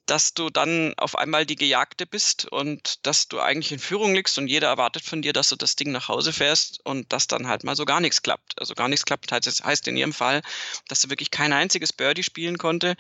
dass 0.07 0.35
du 0.35 0.51
dann 0.51 0.95
auf 0.97 1.19
einmal 1.19 1.45
die 1.45 1.57
Gejagte 1.57 2.07
bist 2.07 2.47
und 2.47 3.05
dass 3.07 3.29
du 3.29 3.40
eigentlich 3.40 3.73
in 3.73 3.79
Führung 3.79 4.14
liegst 4.14 4.38
und 4.38 4.47
jeder 4.47 4.69
erwartet 4.69 5.03
von 5.05 5.21
dir, 5.21 5.33
dass 5.33 5.49
du 5.49 5.57
das 5.57 5.77
Ding 5.77 5.90
nach 5.90 6.09
Hause 6.09 6.33
fährst 6.33 6.81
und 6.85 7.12
dass 7.12 7.27
dann 7.27 7.49
halt 7.49 7.64
mal 7.64 7.77
so 7.77 7.85
gar 7.85 8.01
nichts 8.01 8.23
klappt. 8.23 8.59
Also 8.61 8.75
gar 8.75 8.88
nichts 8.88 9.05
klappt 9.05 9.33
heißt, 9.33 9.64
heißt 9.64 9.88
in 9.88 9.97
ihrem 9.97 10.12
Fall, 10.12 10.42
dass 10.88 11.03
sie 11.03 11.11
wirklich 11.11 11.31
kein 11.31 11.53
einziges 11.53 11.92
Birdie 11.92 12.23
spielen 12.23 12.57
konnte 12.57 12.97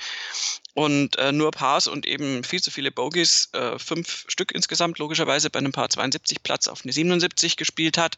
und 0.74 1.16
äh, 1.16 1.32
nur 1.32 1.52
Pars 1.52 1.86
und 1.86 2.06
eben 2.06 2.44
viel 2.44 2.62
zu 2.62 2.70
viele 2.70 2.90
Bogies, 2.90 3.48
äh, 3.52 3.78
fünf 3.78 4.24
Stück 4.28 4.52
insgesamt 4.52 4.98
logischerweise 4.98 5.48
bei 5.48 5.60
einem 5.60 5.72
Paar 5.72 5.88
72 5.88 6.42
Platz 6.42 6.68
auf 6.68 6.82
eine 6.84 6.92
77 6.92 7.56
gespielt 7.56 7.98
hat. 7.98 8.16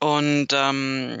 Und 0.00 0.48
ähm, 0.52 1.20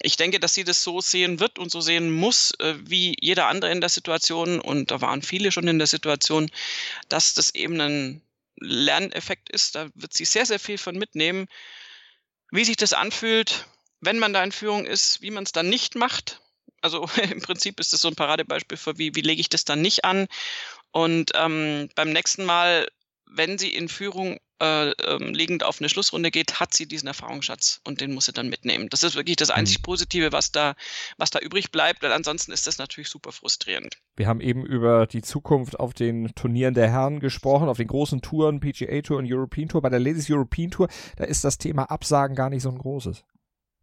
ich 0.00 0.16
denke, 0.16 0.38
dass 0.38 0.54
sie 0.54 0.64
das 0.64 0.82
so 0.82 1.00
sehen 1.00 1.40
wird 1.40 1.58
und 1.58 1.70
so 1.70 1.80
sehen 1.80 2.10
muss, 2.10 2.52
äh, 2.60 2.74
wie 2.80 3.16
jeder 3.20 3.48
andere 3.48 3.72
in 3.72 3.80
der 3.80 3.90
Situation. 3.90 4.60
Und 4.60 4.90
da 4.90 5.00
waren 5.00 5.22
viele 5.22 5.50
schon 5.50 5.68
in 5.68 5.78
der 5.78 5.86
Situation, 5.86 6.50
dass 7.08 7.34
das 7.34 7.54
eben 7.54 7.80
ein 7.80 8.22
Lerneffekt 8.60 9.50
ist. 9.50 9.74
Da 9.74 9.88
wird 9.94 10.14
sie 10.14 10.24
sehr, 10.24 10.46
sehr 10.46 10.60
viel 10.60 10.78
von 10.78 10.96
mitnehmen, 10.96 11.46
wie 12.50 12.64
sich 12.64 12.76
das 12.76 12.92
anfühlt, 12.92 13.66
wenn 14.00 14.18
man 14.18 14.32
da 14.32 14.42
in 14.42 14.52
Führung 14.52 14.86
ist, 14.86 15.20
wie 15.22 15.30
man 15.30 15.44
es 15.44 15.52
dann 15.52 15.68
nicht 15.68 15.94
macht. 15.96 16.40
Also 16.80 17.08
im 17.30 17.40
Prinzip 17.40 17.80
ist 17.80 17.92
das 17.92 18.00
so 18.00 18.08
ein 18.08 18.16
Paradebeispiel 18.16 18.78
für, 18.78 18.98
wie, 18.98 19.14
wie 19.14 19.22
lege 19.22 19.40
ich 19.40 19.48
das 19.48 19.64
dann 19.64 19.80
nicht 19.80 20.04
an. 20.04 20.28
Und 20.90 21.32
ähm, 21.34 21.88
beim 21.94 22.12
nächsten 22.12 22.44
Mal, 22.44 22.88
wenn 23.26 23.58
sie 23.58 23.74
in 23.74 23.88
Führung 23.88 24.38
äh, 24.60 24.90
ähm, 24.90 25.34
liegend 25.34 25.62
auf 25.64 25.80
eine 25.80 25.88
Schlussrunde 25.88 26.30
geht, 26.30 26.60
hat 26.60 26.74
sie 26.74 26.86
diesen 26.86 27.06
Erfahrungsschatz 27.06 27.80
und 27.84 28.00
den 28.00 28.14
muss 28.14 28.26
sie 28.26 28.32
dann 28.32 28.48
mitnehmen. 28.48 28.88
Das 28.90 29.02
ist 29.02 29.14
wirklich 29.14 29.36
das 29.36 29.50
einzig 29.50 29.78
mhm. 29.78 29.82
Positive, 29.82 30.32
was 30.32 30.52
da, 30.52 30.74
was 31.16 31.30
da 31.30 31.38
übrig 31.38 31.70
bleibt, 31.70 32.02
weil 32.02 32.12
ansonsten 32.12 32.52
ist 32.52 32.66
das 32.66 32.78
natürlich 32.78 33.08
super 33.08 33.32
frustrierend. 33.32 33.98
Wir 34.16 34.26
haben 34.26 34.40
eben 34.40 34.66
über 34.66 35.06
die 35.06 35.22
Zukunft 35.22 35.78
auf 35.78 35.94
den 35.94 36.34
Turnieren 36.34 36.74
der 36.74 36.90
Herren 36.90 37.20
gesprochen, 37.20 37.68
auf 37.68 37.76
den 37.76 37.88
großen 37.88 38.20
Touren, 38.20 38.60
PGA 38.60 39.00
Tour 39.02 39.18
und 39.18 39.32
European 39.32 39.68
Tour. 39.68 39.82
Bei 39.82 39.90
der 39.90 40.00
Ladies 40.00 40.30
European 40.30 40.70
Tour, 40.70 40.88
da 41.16 41.24
ist 41.24 41.44
das 41.44 41.58
Thema 41.58 41.84
Absagen 41.84 42.34
gar 42.34 42.50
nicht 42.50 42.62
so 42.62 42.70
ein 42.70 42.78
großes. 42.78 43.24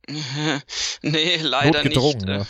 nee, 1.01 1.37
leider 1.37 1.83
nicht. 1.83 2.27
Ja. 2.27 2.45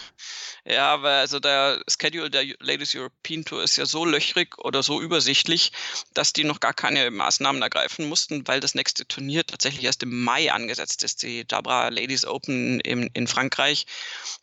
Ja, 0.68 0.92
aber 0.92 1.12
also 1.12 1.40
der 1.40 1.80
Schedule 1.88 2.32
der 2.32 2.44
Ladies 2.60 2.96
European 2.96 3.46
Tour 3.46 3.62
ist 3.62 3.78
ja 3.78 3.86
so 3.86 4.04
löchrig 4.04 4.58
oder 4.58 4.82
so 4.82 5.00
übersichtlich, 5.00 5.72
dass 6.16 6.34
die 6.34 6.44
noch 6.44 6.60
gar 6.60 6.74
keine 6.74 7.12
Maßnahmen 7.12 7.62
ergreifen 7.62 8.10
mussten, 8.10 8.48
weil 8.48 8.62
das 8.62 8.74
nächste 8.74 9.08
Turnier 9.08 9.46
tatsächlich 9.46 9.86
erst 9.86 10.02
im 10.02 10.24
Mai 10.24 10.52
angesetzt 10.52 11.04
ist. 11.04 11.22
Die 11.22 11.46
Jabra 11.48 11.90
Ladies 11.90 12.26
Open 12.26 12.80
in, 12.80 13.12
in 13.14 13.28
Frankreich 13.28 13.86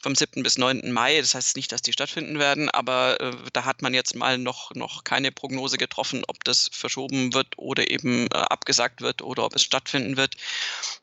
vom 0.01 0.15
7. 0.15 0.45
bis 0.45 0.59
9. 0.59 0.93
Mai. 0.93 1.21
Das 1.21 1.35
heißt 1.35 1.57
nicht, 1.57 1.73
dass 1.73 1.83
die 1.83 1.93
stattfinden 1.93 2.39
werden, 2.39 2.71
aber 2.71 3.21
äh, 3.21 3.33
da 3.53 3.65
hat 3.65 3.83
man 3.83 3.93
jetzt 3.93 4.15
mal 4.15 4.39
noch, 4.39 4.73
noch 4.77 5.03
keine 5.03 5.33
Prognose 5.33 5.77
getroffen, 5.77 6.23
ob 6.29 6.45
das 6.45 6.71
verschoben 6.73 7.35
wird 7.35 7.49
oder 7.57 7.91
eben 7.91 8.29
äh, 8.29 8.37
abgesagt 8.37 9.01
wird 9.01 9.23
oder 9.23 9.45
ob 9.45 9.57
es 9.57 9.63
stattfinden 9.63 10.17
wird. 10.17 10.37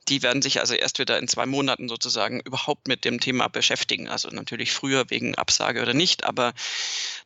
Die 0.08 0.24
werden 0.24 0.42
sich 0.42 0.62
also 0.62 0.76
erst 0.76 0.98
wieder 0.98 1.20
in 1.20 1.28
zwei 1.28 1.46
Monaten 1.46 1.90
sozusagen 2.00 2.40
überhaupt 2.40 2.88
mit 2.88 3.04
dem 3.04 3.20
Thema 3.20 3.50
beschäftigen. 3.50 4.08
Also 4.08 4.30
natürlich 4.30 4.72
früher 4.72 5.10
wegen 5.10 5.36
Absage 5.36 5.82
oder 5.82 5.94
nicht, 5.94 6.24
aber 6.24 6.54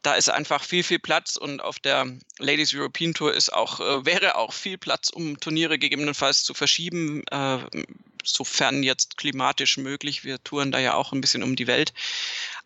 da 0.01 0.15
ist 0.15 0.29
einfach 0.29 0.63
viel, 0.63 0.83
viel 0.83 0.99
Platz 0.99 1.35
und 1.35 1.61
auf 1.61 1.79
der 1.79 2.07
Ladies 2.39 2.73
European 2.73 3.13
Tour 3.13 3.33
ist 3.33 3.53
auch, 3.53 3.79
äh, 3.79 4.05
wäre 4.05 4.35
auch 4.35 4.51
viel 4.51 4.77
Platz, 4.77 5.09
um 5.09 5.39
Turniere 5.39 5.77
gegebenenfalls 5.77 6.43
zu 6.43 6.53
verschieben, 6.53 7.23
äh, 7.29 7.59
sofern 8.23 8.83
jetzt 8.83 9.17
klimatisch 9.17 9.77
möglich. 9.77 10.23
Wir 10.23 10.43
touren 10.43 10.71
da 10.71 10.79
ja 10.79 10.95
auch 10.95 11.13
ein 11.13 11.21
bisschen 11.21 11.43
um 11.43 11.55
die 11.55 11.67
Welt. 11.67 11.93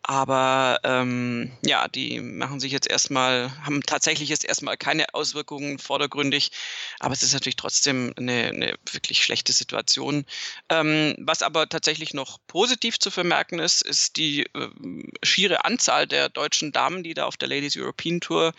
Aber 0.04 0.80
ähm, 0.84 1.52
ja, 1.66 1.90
die 1.90 2.22
machen 2.22 2.62
sich 2.62 2.72
jetzt 2.72 2.90
erstmal, 2.90 3.52
haben 3.66 3.84
tatsächlich 3.84 4.30
jetzt 4.30 4.46
erstmal 4.46 4.78
keine 4.78 5.14
Auswirkungen 5.14 5.80
vordergründig. 5.80 6.52
Aber 7.00 7.14
es 7.14 7.24
ist 7.24 7.34
natürlich 7.34 7.58
trotzdem 7.58 8.14
eine, 8.16 8.46
eine 8.46 8.76
wirklich 8.92 9.22
schlechte 9.22 9.52
Situation. 9.52 10.26
Ähm, 10.70 11.16
was 11.20 11.42
aber 11.42 11.68
tatsächlich 11.68 12.14
noch 12.14 12.40
positiv 12.48 13.00
zu 13.00 13.12
vermerken 13.12 13.60
ist, 13.60 13.82
ist 13.82 14.16
die 14.16 14.44
äh, 14.44 14.70
schiere 15.24 15.66
Anzahl 15.66 16.08
der 16.08 16.30
deutschen 16.30 16.72
Damen, 16.72 17.04
die 17.04 17.14
da 17.14 17.26
auf 17.26 17.36
der 17.36 17.50
Ladies 17.50 17.76
European 17.76 18.22
Tour 18.22 18.54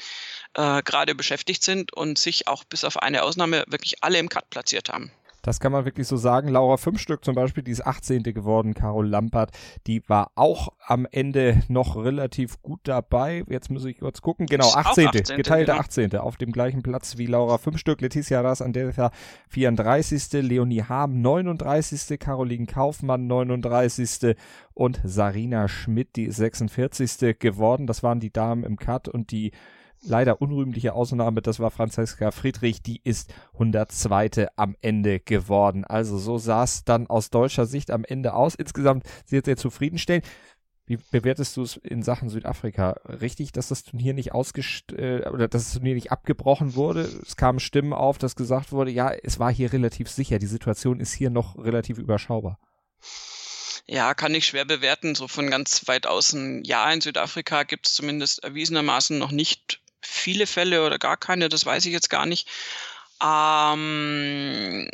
äh, 0.54 0.82
gerade 0.82 1.14
beschäftigt 1.14 1.64
sind 1.64 1.94
und 1.94 2.18
sich 2.18 2.46
auch 2.46 2.64
bis 2.64 2.84
auf 2.84 2.98
eine 2.98 3.22
Ausnahme 3.22 3.64
wirklich 3.68 4.04
alle 4.04 4.18
im 4.18 4.28
Cut 4.28 4.50
platziert 4.50 4.90
haben. 4.90 5.10
Das 5.48 5.60
kann 5.60 5.72
man 5.72 5.86
wirklich 5.86 6.06
so 6.06 6.18
sagen. 6.18 6.48
Laura 6.48 6.76
Fünfstück 6.76 7.24
zum 7.24 7.34
Beispiel, 7.34 7.62
die 7.62 7.70
ist 7.70 7.86
18. 7.86 8.22
geworden. 8.22 8.74
Carol 8.74 9.08
Lampert, 9.08 9.50
die 9.86 10.06
war 10.06 10.30
auch 10.34 10.68
am 10.86 11.06
Ende 11.10 11.62
noch 11.68 11.96
relativ 11.96 12.60
gut 12.60 12.80
dabei. 12.82 13.44
Jetzt 13.48 13.70
muss 13.70 13.86
ich 13.86 13.98
kurz 13.98 14.20
gucken. 14.20 14.44
Genau, 14.44 14.70
18. 14.74 15.06
18. 15.06 15.36
Geteilte 15.38 15.72
genau. 15.72 15.80
18. 15.80 16.16
Auf 16.16 16.36
dem 16.36 16.52
gleichen 16.52 16.82
Platz 16.82 17.16
wie 17.16 17.24
Laura 17.24 17.56
Fünfstück. 17.56 18.02
Letizia 18.02 18.42
Ras 18.42 18.60
Andelta 18.60 19.10
34. 19.48 20.42
Leonie 20.42 20.82
Ham 20.82 21.22
39. 21.22 22.18
Caroline 22.18 22.66
Kaufmann 22.66 23.26
39. 23.26 24.36
Und 24.74 25.00
Sarina 25.02 25.66
Schmidt, 25.66 26.16
die 26.16 26.24
ist 26.24 26.36
46. 26.36 27.38
geworden. 27.38 27.86
Das 27.86 28.02
waren 28.02 28.20
die 28.20 28.34
Damen 28.34 28.64
im 28.64 28.76
Cut 28.76 29.08
und 29.08 29.30
die 29.30 29.52
leider 30.02 30.40
unrühmliche 30.40 30.94
Ausnahme, 30.94 31.42
das 31.42 31.60
war 31.60 31.70
Franziska 31.70 32.30
Friedrich, 32.30 32.82
die 32.82 33.00
ist 33.04 33.32
102. 33.54 34.48
am 34.56 34.76
Ende 34.80 35.20
geworden. 35.20 35.84
Also 35.84 36.18
so 36.18 36.38
sah 36.38 36.64
es 36.64 36.84
dann 36.84 37.06
aus 37.06 37.30
deutscher 37.30 37.66
Sicht 37.66 37.90
am 37.90 38.04
Ende 38.04 38.34
aus. 38.34 38.54
Insgesamt 38.54 39.04
sehr, 39.24 39.42
sehr 39.44 39.56
zufriedenstellend. 39.56 40.24
Wie 40.86 40.96
bewertest 41.10 41.54
du 41.58 41.62
es 41.62 41.76
in 41.76 42.02
Sachen 42.02 42.30
Südafrika? 42.30 42.92
Richtig, 43.04 43.52
dass 43.52 43.68
das 43.68 43.84
Turnier 43.84 44.14
nicht 44.14 44.32
ausgest 44.32 44.92
äh, 44.92 45.28
oder 45.30 45.46
dass 45.46 45.64
das 45.64 45.72
Turnier 45.74 45.94
nicht 45.94 46.10
abgebrochen 46.10 46.76
wurde? 46.76 47.02
Es 47.02 47.36
kamen 47.36 47.60
Stimmen 47.60 47.92
auf, 47.92 48.16
dass 48.16 48.36
gesagt 48.36 48.72
wurde, 48.72 48.90
ja, 48.90 49.10
es 49.10 49.38
war 49.38 49.52
hier 49.52 49.70
relativ 49.74 50.08
sicher. 50.08 50.38
Die 50.38 50.46
Situation 50.46 50.98
ist 50.98 51.12
hier 51.12 51.28
noch 51.28 51.58
relativ 51.58 51.98
überschaubar. 51.98 52.58
Ja, 53.86 54.14
kann 54.14 54.34
ich 54.34 54.46
schwer 54.46 54.64
bewerten. 54.64 55.14
So 55.14 55.28
von 55.28 55.50
ganz 55.50 55.86
weit 55.88 56.06
außen. 56.06 56.64
Ja, 56.64 56.90
in 56.90 57.02
Südafrika 57.02 57.64
gibt 57.64 57.86
es 57.86 57.94
zumindest 57.94 58.42
erwiesenermaßen 58.42 59.18
noch 59.18 59.30
nicht 59.30 59.80
viele 60.00 60.46
Fälle 60.46 60.84
oder 60.86 60.98
gar 60.98 61.16
keine, 61.16 61.48
das 61.48 61.64
weiß 61.66 61.86
ich 61.86 61.92
jetzt 61.92 62.10
gar 62.10 62.26
nicht. 62.26 62.48
Ähm, 63.20 64.88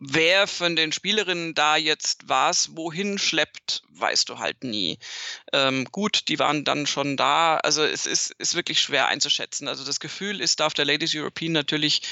wer 0.00 0.46
von 0.48 0.74
den 0.74 0.90
Spielerinnen 0.90 1.54
da 1.54 1.76
jetzt 1.76 2.28
was 2.28 2.74
wohin 2.74 3.18
schleppt, 3.18 3.84
weißt 3.90 4.28
du 4.28 4.38
halt 4.40 4.64
nie. 4.64 4.98
Ähm, 5.52 5.84
gut, 5.92 6.26
die 6.28 6.40
waren 6.40 6.64
dann 6.64 6.88
schon 6.88 7.16
da. 7.16 7.58
Also 7.58 7.84
es 7.84 8.06
ist, 8.06 8.32
ist 8.38 8.56
wirklich 8.56 8.80
schwer 8.80 9.06
einzuschätzen. 9.06 9.68
Also 9.68 9.84
das 9.84 10.00
Gefühl 10.00 10.40
ist 10.40 10.58
da 10.58 10.66
auf 10.66 10.74
der 10.74 10.84
Ladies 10.84 11.14
European 11.14 11.52
natürlich 11.52 12.02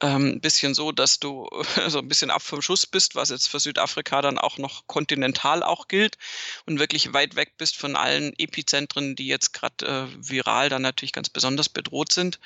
ähm, 0.00 0.32
ein 0.32 0.40
bisschen 0.40 0.74
so, 0.74 0.92
dass 0.92 1.18
du 1.18 1.48
so 1.88 1.98
ein 1.98 2.08
bisschen 2.08 2.30
ab 2.30 2.42
vom 2.42 2.62
Schuss 2.62 2.86
bist, 2.86 3.14
was 3.14 3.30
jetzt 3.30 3.48
für 3.48 3.60
Südafrika 3.60 4.22
dann 4.22 4.38
auch 4.38 4.58
noch 4.58 4.86
kontinental 4.86 5.62
auch 5.62 5.88
gilt 5.88 6.18
und 6.66 6.78
wirklich 6.78 7.12
weit 7.12 7.36
weg 7.36 7.52
bist 7.56 7.76
von 7.76 7.96
allen 7.96 8.32
Epizentren, 8.38 9.16
die 9.16 9.26
jetzt 9.26 9.52
gerade 9.52 9.86
äh, 9.86 10.28
viral 10.28 10.68
dann 10.68 10.82
natürlich 10.82 11.12
ganz 11.12 11.30
besonders 11.30 11.68
bedroht 11.68 12.12
sind. 12.12 12.38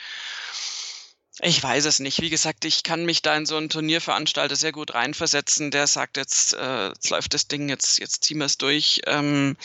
Ich 1.42 1.62
weiß 1.62 1.86
es 1.86 2.00
nicht. 2.00 2.20
Wie 2.20 2.28
gesagt, 2.28 2.66
ich 2.66 2.82
kann 2.82 3.06
mich 3.06 3.22
da 3.22 3.34
in 3.34 3.46
so 3.46 3.56
einen 3.56 3.70
Turnierveranstalter 3.70 4.56
sehr 4.56 4.72
gut 4.72 4.92
reinversetzen. 4.92 5.70
Der 5.70 5.86
sagt 5.86 6.18
jetzt, 6.18 6.52
äh, 6.52 6.88
jetzt 6.88 7.08
läuft 7.08 7.32
das 7.32 7.48
Ding, 7.48 7.70
jetzt, 7.70 7.98
jetzt 7.98 8.24
ziehen 8.24 8.38
wir 8.38 8.44
es 8.44 8.58
durch. 8.58 9.00
Ähm, 9.06 9.56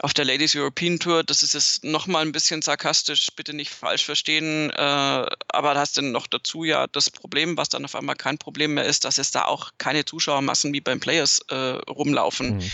auf 0.00 0.12
der 0.12 0.26
Ladies 0.26 0.54
European 0.54 0.98
Tour, 0.98 1.24
das 1.24 1.42
ist 1.42 1.54
jetzt 1.54 1.82
nochmal 1.82 2.22
ein 2.22 2.32
bisschen 2.32 2.60
sarkastisch, 2.60 3.28
bitte 3.34 3.54
nicht 3.54 3.70
falsch 3.70 4.04
verstehen. 4.04 4.70
Äh, 4.70 4.76
aber 4.76 5.74
da 5.74 5.80
hast 5.80 5.96
du 5.96 6.02
noch 6.02 6.26
dazu 6.26 6.64
ja 6.64 6.86
das 6.88 7.08
Problem, 7.08 7.56
was 7.56 7.70
dann 7.70 7.86
auf 7.86 7.94
einmal 7.94 8.16
kein 8.16 8.36
Problem 8.36 8.74
mehr 8.74 8.84
ist, 8.84 9.04
dass 9.04 9.16
es 9.16 9.30
da 9.30 9.46
auch 9.46 9.72
keine 9.78 10.04
Zuschauermassen 10.04 10.74
wie 10.74 10.82
beim 10.82 11.00
Players 11.00 11.40
äh, 11.48 11.54
rumlaufen. 11.54 12.56
Mhm. 12.56 12.70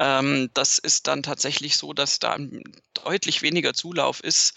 Ähm, 0.00 0.50
das 0.54 0.78
ist 0.78 1.06
dann 1.06 1.22
tatsächlich 1.22 1.76
so, 1.76 1.92
dass 1.92 2.18
da 2.18 2.36
deutlich 3.04 3.42
weniger 3.42 3.74
Zulauf 3.74 4.22
ist 4.22 4.54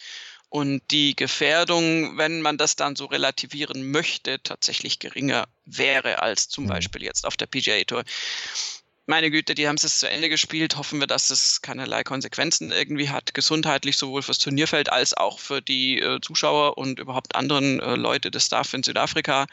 und 0.52 0.82
die 0.92 1.16
Gefährdung, 1.16 2.18
wenn 2.18 2.42
man 2.42 2.58
das 2.58 2.76
dann 2.76 2.98
so 2.98 3.06
relativieren 3.06 3.90
möchte, 3.90 4.44
tatsächlich 4.44 5.00
geringer 5.00 5.48
wäre 5.64 6.22
als 6.22 6.50
zum 6.50 6.66
mhm. 6.66 6.70
Beispiel 6.70 7.04
jetzt 7.04 7.26
auf 7.26 7.38
der 7.38 7.48
PGA 7.48 7.82
Tour. 7.86 8.04
Meine 9.06 9.32
Güte, 9.32 9.56
die 9.56 9.70
haben 9.70 9.78
es 9.82 10.00
zu 10.00 10.10
Ende 10.10 10.28
gespielt. 10.28 10.76
Hoffen 10.76 11.00
wir, 11.00 11.08
dass 11.08 11.30
es 11.30 11.62
keinerlei 11.62 12.04
Konsequenzen 12.04 12.74
irgendwie 12.74 13.10
hat, 13.10 13.34
gesundheitlich 13.34 13.96
sowohl 13.96 14.24
fürs 14.24 14.40
Turnierfeld 14.40 14.92
als 14.92 15.14
auch 15.14 15.40
für 15.40 15.62
die 15.62 16.00
äh, 16.00 16.20
Zuschauer 16.20 16.78
und 16.78 17.00
überhaupt 17.00 17.34
anderen 17.34 17.80
äh, 17.80 17.96
Leute 17.96 18.30
des 18.30 18.48
Staff 18.48 18.74
in 18.74 18.84
Südafrika. 18.84 19.48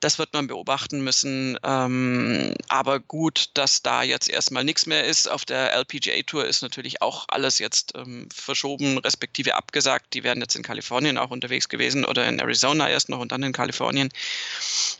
Das 0.00 0.18
wird 0.18 0.34
man 0.34 0.46
beobachten 0.46 1.00
müssen. 1.02 1.58
Ähm, 1.62 2.54
aber 2.68 3.00
gut, 3.00 3.50
dass 3.54 3.82
da 3.82 4.02
jetzt 4.02 4.28
erstmal 4.28 4.62
nichts 4.62 4.86
mehr 4.86 5.04
ist. 5.04 5.28
Auf 5.28 5.44
der 5.44 5.72
LPGA 5.72 6.22
Tour 6.22 6.44
ist 6.46 6.62
natürlich 6.62 7.00
auch 7.00 7.24
alles 7.28 7.58
jetzt 7.58 7.94
ähm, 7.96 8.28
verschoben, 8.32 8.98
respektive 8.98 9.54
abgesagt. 9.54 10.12
Die 10.12 10.22
werden 10.22 10.40
jetzt 10.40 10.54
in 10.54 10.62
Kalifornien 10.62 11.16
auch 11.16 11.30
unterwegs 11.30 11.68
gewesen 11.68 12.04
oder 12.04 12.28
in 12.28 12.38
Arizona 12.38 12.90
erst 12.90 13.08
noch 13.08 13.20
und 13.20 13.32
dann 13.32 13.42
in 13.42 13.52
Kalifornien. 13.52 14.10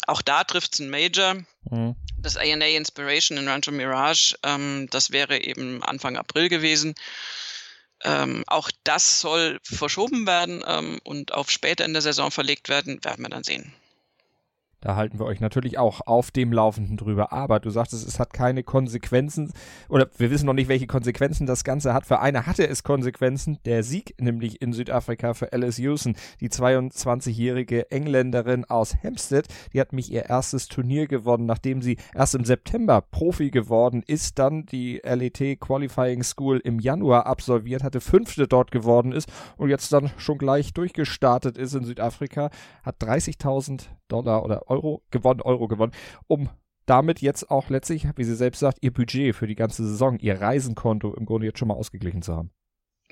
Auch 0.07 0.23
da 0.23 0.45
trifft 0.45 0.75
es 0.75 0.81
ein 0.81 0.89
Major. 0.89 1.37
Mhm. 1.71 1.95
Das 2.19 2.37
ANA 2.37 2.67
Inspiration 2.67 3.37
in 3.39 3.49
Rancho 3.49 3.73
Mirage, 3.73 4.35
ähm, 4.43 4.89
das 4.91 5.11
wäre 5.11 5.43
eben 5.43 5.83
Anfang 5.83 6.17
April 6.17 6.49
gewesen. 6.49 6.95
Ähm, 8.03 8.45
auch 8.47 8.71
das 8.85 9.21
soll 9.21 9.59
verschoben 9.63 10.27
werden 10.27 10.63
ähm, 10.67 11.01
und 11.05 11.33
auf 11.33 11.51
später 11.51 11.85
in 11.85 11.93
der 11.93 12.03
Saison 12.03 12.31
verlegt 12.31 12.69
werden, 12.69 13.03
werden 13.05 13.25
wir 13.25 13.31
dann 13.31 13.45
sehen. 13.45 13.73
Da 14.87 14.95
halten 14.95 15.19
wir 15.19 15.27
euch 15.27 15.41
natürlich 15.41 15.79
auch 15.79 16.01
auf 16.07 16.31
dem 16.31 16.53
Laufenden 16.53 16.97
drüber. 16.97 17.33
Aber 17.33 17.59
du 17.59 17.71
sagtest, 17.71 18.07
es 18.07 18.21
hat 18.21 18.33
keine 18.33 18.63
Konsequenzen 18.63 19.53
oder 19.89 20.09
wir 20.17 20.31
wissen 20.31 20.47
noch 20.47 20.53
nicht, 20.53 20.69
welche 20.69 20.87
Konsequenzen 20.87 21.45
das 21.45 21.65
Ganze 21.65 21.93
hat. 21.93 22.07
Für 22.07 22.21
eine 22.21 22.47
hatte 22.47 22.69
es 22.69 22.85
Konsequenzen. 22.85 23.59
Der 23.65 23.83
Sieg 23.83 24.15
nämlich 24.21 24.63
in 24.63 24.73
Südafrika 24.73 25.35
für 25.35 25.53
Alice 25.53 25.79
Houston, 25.79 26.15
die 26.39 26.51
22-jährige 26.51 27.91
Engländerin 27.91 28.65
aus 28.65 28.95
Hampstead. 29.03 29.49
Die 29.73 29.81
hat 29.81 29.93
mich 29.93 30.13
ihr 30.13 30.27
erstes 30.27 30.69
Turnier 30.69 31.09
gewonnen, 31.09 31.47
nachdem 31.47 31.83
sie 31.83 31.97
erst 32.15 32.37
im 32.37 32.45
September 32.45 33.01
Profi 33.01 33.51
geworden 33.51 34.05
ist, 34.07 34.39
dann 34.39 34.67
die 34.67 35.01
LET 35.03 35.59
Qualifying 35.59 36.23
School 36.23 36.61
im 36.63 36.79
Januar 36.79 37.27
absolviert 37.27 37.83
hatte, 37.83 38.01
fünfte 38.01 38.47
dort 38.47 38.71
geworden 38.71 39.11
ist 39.11 39.29
und 39.57 39.69
jetzt 39.69 39.93
dann 39.93 40.13
schon 40.17 40.39
gleich 40.39 40.75
durchgestartet 40.75 41.59
ist 41.59 41.75
in 41.75 41.83
Südafrika, 41.83 42.51
hat 42.85 43.03
30.000 43.03 43.87
Dollar 44.09 44.45
oder 44.45 44.71
Euro 44.71 44.76
gewonnen, 45.11 45.43
Euro 45.43 45.69
gewonnen, 45.69 45.93
um 46.27 46.51
damit 46.87 47.21
jetzt 47.21 47.51
auch 47.51 47.69
letztlich, 47.69 48.07
wie 48.17 48.25
sie 48.25 48.37
selbst 48.37 48.61
sagt, 48.61 48.79
ihr 48.81 48.93
Budget 48.93 49.35
für 49.35 49.47
die 49.47 49.57
ganze 49.57 49.87
Saison, 49.87 50.19
ihr 50.19 50.41
Reisenkonto 50.41 51.15
im 51.15 51.27
Grunde 51.27 51.47
jetzt 51.47 51.59
schon 51.59 51.69
mal 51.69 51.75
ausgeglichen 51.75 52.23
zu 52.23 52.37
haben. 52.37 52.51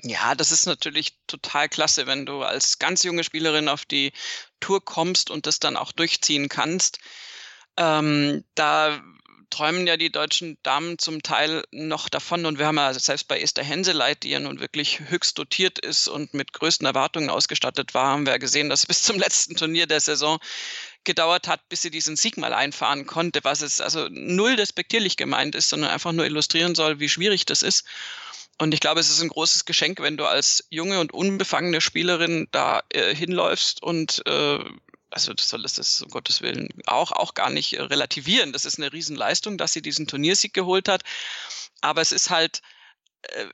Ja, 0.01 0.35
das 0.35 0.51
ist 0.51 0.65
natürlich 0.65 1.17
total 1.27 1.69
klasse, 1.69 2.07
wenn 2.07 2.25
du 2.25 2.41
als 2.41 2.79
ganz 2.79 3.03
junge 3.03 3.23
Spielerin 3.23 3.69
auf 3.69 3.85
die 3.85 4.11
Tour 4.59 4.83
kommst 4.83 5.29
und 5.31 5.47
das 5.47 5.59
dann 5.59 5.77
auch 5.77 5.91
durchziehen 5.91 6.49
kannst. 6.49 6.99
Ähm, 7.77 8.43
da 8.55 9.01
träumen 9.49 9.87
ja 9.87 9.97
die 9.97 10.11
deutschen 10.11 10.57
Damen 10.63 10.97
zum 10.97 11.23
Teil 11.23 11.63
noch 11.71 12.09
davon. 12.09 12.45
Und 12.45 12.59
wir 12.59 12.67
haben 12.67 12.77
ja 12.77 12.93
selbst 12.93 13.27
bei 13.27 13.39
Esther 13.39 13.63
Henseleit, 13.63 14.23
die 14.23 14.29
ja 14.29 14.39
nun 14.39 14.59
wirklich 14.59 14.99
höchst 15.09 15.37
dotiert 15.37 15.79
ist 15.79 16.07
und 16.07 16.33
mit 16.33 16.53
größten 16.53 16.85
Erwartungen 16.85 17.29
ausgestattet 17.29 17.93
war, 17.93 18.07
haben 18.07 18.25
wir 18.25 18.39
gesehen, 18.39 18.69
dass 18.69 18.85
bis 18.87 19.03
zum 19.03 19.17
letzten 19.17 19.55
Turnier 19.55 19.87
der 19.87 19.99
Saison 19.99 20.39
gedauert 21.03 21.47
hat, 21.47 21.67
bis 21.69 21.81
sie 21.81 21.91
diesen 21.91 22.15
Sieg 22.15 22.37
mal 22.37 22.53
einfahren 22.53 23.05
konnte, 23.05 23.39
was 23.43 23.61
es 23.61 23.79
also 23.79 24.07
null 24.09 24.55
despektierlich 24.55 25.17
gemeint 25.17 25.55
ist, 25.55 25.69
sondern 25.69 25.91
einfach 25.91 26.11
nur 26.11 26.25
illustrieren 26.25 26.75
soll, 26.75 26.99
wie 26.99 27.09
schwierig 27.09 27.45
das 27.45 27.61
ist. 27.61 27.85
Und 28.57 28.73
ich 28.73 28.79
glaube, 28.79 29.01
es 29.01 29.09
ist 29.09 29.21
ein 29.21 29.29
großes 29.29 29.65
Geschenk, 29.65 29.99
wenn 29.99 30.15
du 30.15 30.25
als 30.25 30.65
junge 30.69 30.99
und 30.99 31.13
unbefangene 31.13 31.81
Spielerin 31.81 32.47
da 32.51 32.83
äh, 32.89 33.13
hinläufst 33.13 33.83
und 33.83 34.25
äh, 34.25 34.59
also 35.09 35.33
das 35.33 35.49
soll 35.49 35.63
es 35.63 36.01
um 36.01 36.09
Gottes 36.09 36.41
Willen 36.41 36.69
auch, 36.85 37.11
auch 37.11 37.33
gar 37.33 37.49
nicht 37.49 37.73
äh, 37.73 37.81
relativieren. 37.81 38.53
Das 38.53 38.65
ist 38.65 38.77
eine 38.77 38.91
Riesenleistung, 38.91 39.57
dass 39.57 39.73
sie 39.73 39.81
diesen 39.81 40.07
Turniersieg 40.07 40.53
geholt 40.53 40.87
hat. 40.87 41.03
Aber 41.81 42.01
es 42.01 42.11
ist 42.11 42.29
halt 42.29 42.61
äh, 43.23 43.47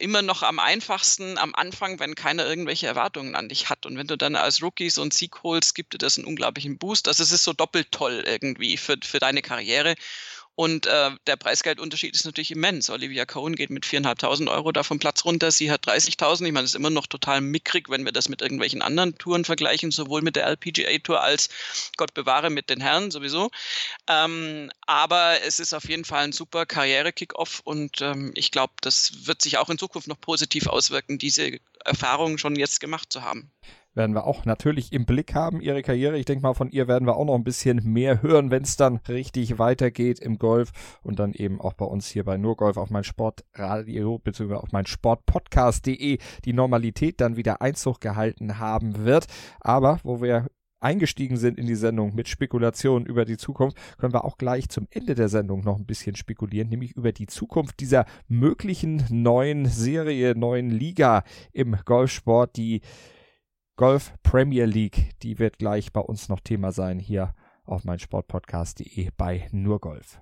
immer 0.00 0.22
noch 0.22 0.42
am 0.42 0.58
einfachsten 0.58 1.38
am 1.38 1.54
Anfang, 1.54 1.98
wenn 1.98 2.14
keiner 2.14 2.46
irgendwelche 2.46 2.86
Erwartungen 2.86 3.34
an 3.34 3.48
dich 3.48 3.68
hat. 3.68 3.86
Und 3.86 3.96
wenn 3.96 4.06
du 4.06 4.16
dann 4.16 4.36
als 4.36 4.62
Rookie 4.62 4.90
so 4.90 5.02
einen 5.02 5.10
Sieg 5.10 5.42
holst, 5.42 5.74
gibt 5.74 5.94
dir 5.94 5.98
das 5.98 6.18
einen 6.18 6.26
unglaublichen 6.26 6.78
Boost. 6.78 7.08
Also 7.08 7.22
es 7.22 7.32
ist 7.32 7.44
so 7.44 7.52
doppelt 7.52 7.90
toll 7.90 8.24
irgendwie 8.26 8.76
für, 8.76 8.96
für 9.02 9.18
deine 9.18 9.42
Karriere. 9.42 9.94
Und 10.58 10.86
äh, 10.86 11.12
der 11.28 11.36
Preisgeldunterschied 11.36 12.16
ist 12.16 12.24
natürlich 12.24 12.50
immens. 12.50 12.90
Olivia 12.90 13.24
Cohen 13.26 13.54
geht 13.54 13.70
mit 13.70 13.86
4.500 13.86 14.50
Euro 14.50 14.72
da 14.72 14.82
vom 14.82 14.98
Platz 14.98 15.24
runter. 15.24 15.52
Sie 15.52 15.70
hat 15.70 15.86
30.000. 15.86 16.46
Ich 16.46 16.52
meine, 16.52 16.64
das 16.64 16.72
ist 16.72 16.74
immer 16.74 16.90
noch 16.90 17.06
total 17.06 17.40
mickrig, 17.40 17.88
wenn 17.88 18.04
wir 18.04 18.10
das 18.10 18.28
mit 18.28 18.42
irgendwelchen 18.42 18.82
anderen 18.82 19.16
Touren 19.18 19.44
vergleichen, 19.44 19.92
sowohl 19.92 20.20
mit 20.20 20.34
der 20.34 20.48
LPGA 20.48 20.98
Tour 20.98 21.22
als, 21.22 21.48
Gott 21.96 22.12
bewahre, 22.12 22.50
mit 22.50 22.70
den 22.70 22.80
Herren 22.80 23.12
sowieso. 23.12 23.52
Ähm, 24.08 24.72
aber 24.84 25.42
es 25.46 25.60
ist 25.60 25.74
auf 25.74 25.88
jeden 25.88 26.04
Fall 26.04 26.24
ein 26.24 26.32
super 26.32 26.66
Karriere-Kickoff 26.66 27.60
und 27.62 28.00
ähm, 28.00 28.32
ich 28.34 28.50
glaube, 28.50 28.72
das 28.80 29.28
wird 29.28 29.40
sich 29.42 29.58
auch 29.58 29.70
in 29.70 29.78
Zukunft 29.78 30.08
noch 30.08 30.20
positiv 30.20 30.66
auswirken, 30.66 31.18
diese 31.18 31.60
Erfahrung 31.84 32.36
schon 32.36 32.56
jetzt 32.56 32.80
gemacht 32.80 33.12
zu 33.12 33.22
haben 33.22 33.52
werden 33.98 34.14
wir 34.14 34.26
auch 34.26 34.46
natürlich 34.46 34.94
im 34.94 35.04
Blick 35.04 35.34
haben, 35.34 35.60
ihre 35.60 35.82
Karriere. 35.82 36.16
Ich 36.16 36.24
denke 36.24 36.42
mal, 36.42 36.54
von 36.54 36.70
ihr 36.70 36.88
werden 36.88 37.06
wir 37.06 37.16
auch 37.16 37.26
noch 37.26 37.34
ein 37.34 37.44
bisschen 37.44 37.82
mehr 37.84 38.22
hören, 38.22 38.50
wenn 38.50 38.62
es 38.62 38.76
dann 38.76 39.00
richtig 39.08 39.58
weitergeht 39.58 40.20
im 40.20 40.38
Golf 40.38 40.70
und 41.02 41.18
dann 41.18 41.34
eben 41.34 41.60
auch 41.60 41.74
bei 41.74 41.84
uns 41.84 42.08
hier 42.08 42.24
bei 42.24 42.38
Nurgolf 42.38 42.78
auf 42.78 42.88
mein 42.88 43.04
Sportradio 43.04 44.18
bzw. 44.18 44.54
auf 44.54 44.72
mein 44.72 44.86
Sportpodcast.de 44.86 46.18
die 46.44 46.52
Normalität 46.54 47.20
dann 47.20 47.36
wieder 47.36 47.60
Einzug 47.60 48.00
gehalten 48.00 48.58
haben 48.58 49.04
wird. 49.04 49.26
Aber 49.60 50.00
wo 50.04 50.22
wir 50.22 50.46
eingestiegen 50.80 51.36
sind 51.36 51.58
in 51.58 51.66
die 51.66 51.74
Sendung 51.74 52.14
mit 52.14 52.28
Spekulationen 52.28 53.06
über 53.06 53.24
die 53.24 53.36
Zukunft, 53.36 53.76
können 53.98 54.12
wir 54.12 54.24
auch 54.24 54.38
gleich 54.38 54.68
zum 54.68 54.86
Ende 54.90 55.14
der 55.14 55.28
Sendung 55.28 55.64
noch 55.64 55.76
ein 55.76 55.86
bisschen 55.86 56.14
spekulieren, 56.14 56.68
nämlich 56.68 56.92
über 56.96 57.12
die 57.12 57.26
Zukunft 57.26 57.80
dieser 57.80 58.06
möglichen 58.28 59.04
neuen 59.10 59.66
Serie, 59.66 60.36
neuen 60.36 60.70
Liga 60.70 61.24
im 61.52 61.76
Golfsport, 61.84 62.56
die 62.56 62.80
Golf 63.78 64.12
Premier 64.24 64.64
League, 64.64 65.12
die 65.22 65.38
wird 65.38 65.60
gleich 65.60 65.92
bei 65.92 66.00
uns 66.00 66.28
noch 66.28 66.40
Thema 66.40 66.72
sein 66.72 66.98
hier 66.98 67.32
auf 67.62 67.84
meinsportpodcast.de 67.84 69.10
bei 69.16 69.46
nur 69.52 69.78
Golf. 69.78 70.20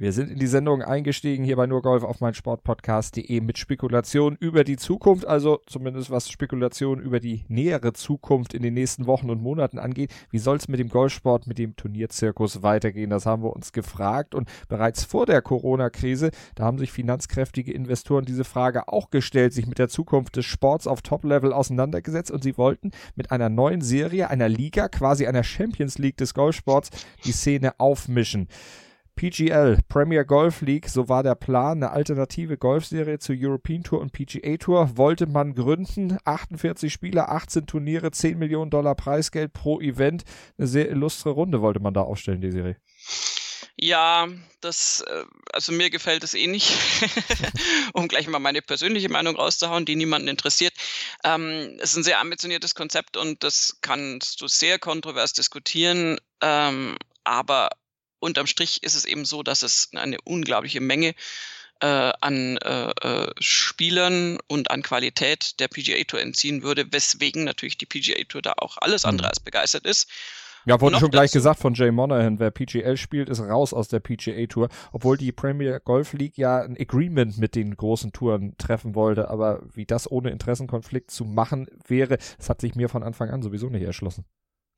Wir 0.00 0.14
sind 0.14 0.30
in 0.30 0.38
die 0.38 0.46
Sendung 0.46 0.80
eingestiegen 0.80 1.44
hier 1.44 1.56
bei 1.56 1.66
Nurgolf 1.66 2.04
auf 2.04 2.22
mein 2.22 2.32
Sportpodcast.de 2.32 3.42
mit 3.42 3.58
Spekulation 3.58 4.34
über 4.40 4.64
die 4.64 4.78
Zukunft, 4.78 5.26
also 5.26 5.60
zumindest 5.66 6.10
was 6.10 6.30
Spekulation 6.30 7.00
über 7.00 7.20
die 7.20 7.44
nähere 7.48 7.92
Zukunft 7.92 8.54
in 8.54 8.62
den 8.62 8.72
nächsten 8.72 9.04
Wochen 9.04 9.28
und 9.28 9.42
Monaten 9.42 9.78
angeht. 9.78 10.10
Wie 10.30 10.38
soll 10.38 10.56
es 10.56 10.68
mit 10.68 10.80
dem 10.80 10.88
Golfsport, 10.88 11.46
mit 11.46 11.58
dem 11.58 11.76
Turnierzirkus 11.76 12.62
weitergehen? 12.62 13.10
Das 13.10 13.26
haben 13.26 13.42
wir 13.42 13.54
uns 13.54 13.72
gefragt 13.72 14.34
und 14.34 14.48
bereits 14.70 15.04
vor 15.04 15.26
der 15.26 15.42
Corona-Krise, 15.42 16.30
da 16.54 16.64
haben 16.64 16.78
sich 16.78 16.92
finanzkräftige 16.92 17.74
Investoren 17.74 18.24
diese 18.24 18.44
Frage 18.44 18.88
auch 18.88 19.10
gestellt, 19.10 19.52
sich 19.52 19.66
mit 19.66 19.78
der 19.78 19.90
Zukunft 19.90 20.34
des 20.34 20.46
Sports 20.46 20.86
auf 20.86 21.02
Top-Level 21.02 21.52
auseinandergesetzt 21.52 22.30
und 22.30 22.42
sie 22.42 22.56
wollten 22.56 22.92
mit 23.16 23.32
einer 23.32 23.50
neuen 23.50 23.82
Serie, 23.82 24.30
einer 24.30 24.48
Liga, 24.48 24.88
quasi 24.88 25.26
einer 25.26 25.44
Champions 25.44 25.98
League 25.98 26.16
des 26.16 26.32
Golfsports, 26.32 26.88
die 27.26 27.32
Szene 27.32 27.78
aufmischen. 27.78 28.48
PGL, 29.20 29.80
Premier 29.90 30.24
Golf 30.24 30.62
League, 30.62 30.88
so 30.88 31.10
war 31.10 31.22
der 31.22 31.34
Plan, 31.34 31.82
eine 31.82 31.90
alternative 31.90 32.56
Golfserie 32.56 33.18
zur 33.18 33.36
European 33.38 33.82
Tour 33.82 34.00
und 34.00 34.12
PGA 34.12 34.56
Tour, 34.56 34.96
wollte 34.96 35.26
man 35.26 35.54
gründen. 35.54 36.16
48 36.24 36.90
Spieler, 36.90 37.30
18 37.30 37.66
Turniere, 37.66 38.12
10 38.12 38.38
Millionen 38.38 38.70
Dollar 38.70 38.94
Preisgeld 38.94 39.52
pro 39.52 39.78
Event. 39.78 40.22
Eine 40.56 40.68
sehr 40.68 40.88
illustre 40.88 41.28
Runde 41.28 41.60
wollte 41.60 41.80
man 41.80 41.92
da 41.92 42.00
aufstellen, 42.00 42.40
die 42.40 42.50
Serie. 42.50 42.76
Ja, 43.76 44.26
das, 44.62 45.02
äh, 45.02 45.24
also 45.52 45.72
mir 45.72 45.90
gefällt 45.90 46.24
es 46.24 46.32
eh 46.32 46.46
nicht, 46.46 46.72
um 47.92 48.08
gleich 48.08 48.26
mal 48.26 48.38
meine 48.38 48.62
persönliche 48.62 49.10
Meinung 49.10 49.36
rauszuhauen, 49.36 49.84
die 49.84 49.96
niemanden 49.96 50.28
interessiert. 50.28 50.72
Ähm, 51.24 51.76
es 51.78 51.90
ist 51.90 51.98
ein 51.98 52.04
sehr 52.04 52.20
ambitioniertes 52.20 52.74
Konzept 52.74 53.18
und 53.18 53.44
das 53.44 53.80
kannst 53.82 54.40
du 54.40 54.48
sehr 54.48 54.78
kontrovers 54.78 55.34
diskutieren, 55.34 56.18
ähm, 56.40 56.96
aber 57.24 57.68
unterm 58.20 58.46
Strich 58.46 58.82
ist 58.82 58.94
es 58.94 59.04
eben 59.04 59.24
so, 59.24 59.42
dass 59.42 59.62
es 59.62 59.90
eine 59.94 60.20
unglaubliche 60.22 60.80
Menge 60.80 61.14
äh, 61.80 62.12
an 62.20 62.58
äh, 62.58 62.90
äh 62.90 63.32
Spielern 63.40 64.38
und 64.46 64.70
an 64.70 64.82
Qualität 64.82 65.58
der 65.60 65.68
PGA 65.68 66.04
Tour 66.04 66.20
entziehen 66.20 66.62
würde, 66.62 66.92
weswegen 66.92 67.44
natürlich 67.44 67.78
die 67.78 67.86
PGA 67.86 68.22
Tour 68.28 68.42
da 68.42 68.54
auch 68.58 68.76
alles 68.78 69.04
andere 69.04 69.26
mhm. 69.26 69.30
als 69.30 69.40
begeistert 69.40 69.86
ist. 69.86 70.08
Ja, 70.66 70.80
wurde 70.80 70.98
schon 70.98 71.10
gleich 71.10 71.32
gesagt 71.32 71.58
von 71.58 71.72
Jay 71.72 71.90
Monahan, 71.90 72.38
wer 72.38 72.50
PGL 72.50 72.98
spielt, 72.98 73.30
ist 73.30 73.40
raus 73.40 73.72
aus 73.72 73.88
der 73.88 74.00
PGA 74.00 74.46
Tour, 74.46 74.68
obwohl 74.92 75.16
die 75.16 75.32
Premier 75.32 75.80
Golf 75.80 76.12
League 76.12 76.36
ja 76.36 76.60
ein 76.60 76.76
Agreement 76.78 77.38
mit 77.38 77.54
den 77.54 77.74
großen 77.74 78.12
Touren 78.12 78.56
treffen 78.58 78.94
wollte, 78.94 79.30
aber 79.30 79.62
wie 79.72 79.86
das 79.86 80.10
ohne 80.10 80.30
Interessenkonflikt 80.30 81.10
zu 81.10 81.24
machen 81.24 81.66
wäre, 81.86 82.18
das 82.36 82.50
hat 82.50 82.60
sich 82.60 82.74
mir 82.74 82.90
von 82.90 83.02
Anfang 83.02 83.30
an 83.30 83.42
sowieso 83.42 83.70
nicht 83.70 83.84
erschlossen. 83.84 84.26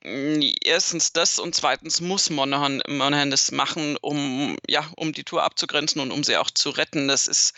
Erstens 0.04 1.12
das 1.12 1.38
und 1.38 1.54
zweitens 1.54 2.00
muss 2.00 2.28
Monahan, 2.28 2.82
Monahan 2.88 3.30
das 3.30 3.52
machen, 3.52 3.96
um, 4.00 4.56
ja, 4.68 4.90
um 4.96 5.12
die 5.12 5.24
Tour 5.24 5.44
abzugrenzen 5.44 6.00
und 6.00 6.10
um 6.10 6.24
sie 6.24 6.36
auch 6.36 6.50
zu 6.50 6.70
retten. 6.70 7.06
Das 7.06 7.28
ist, 7.28 7.54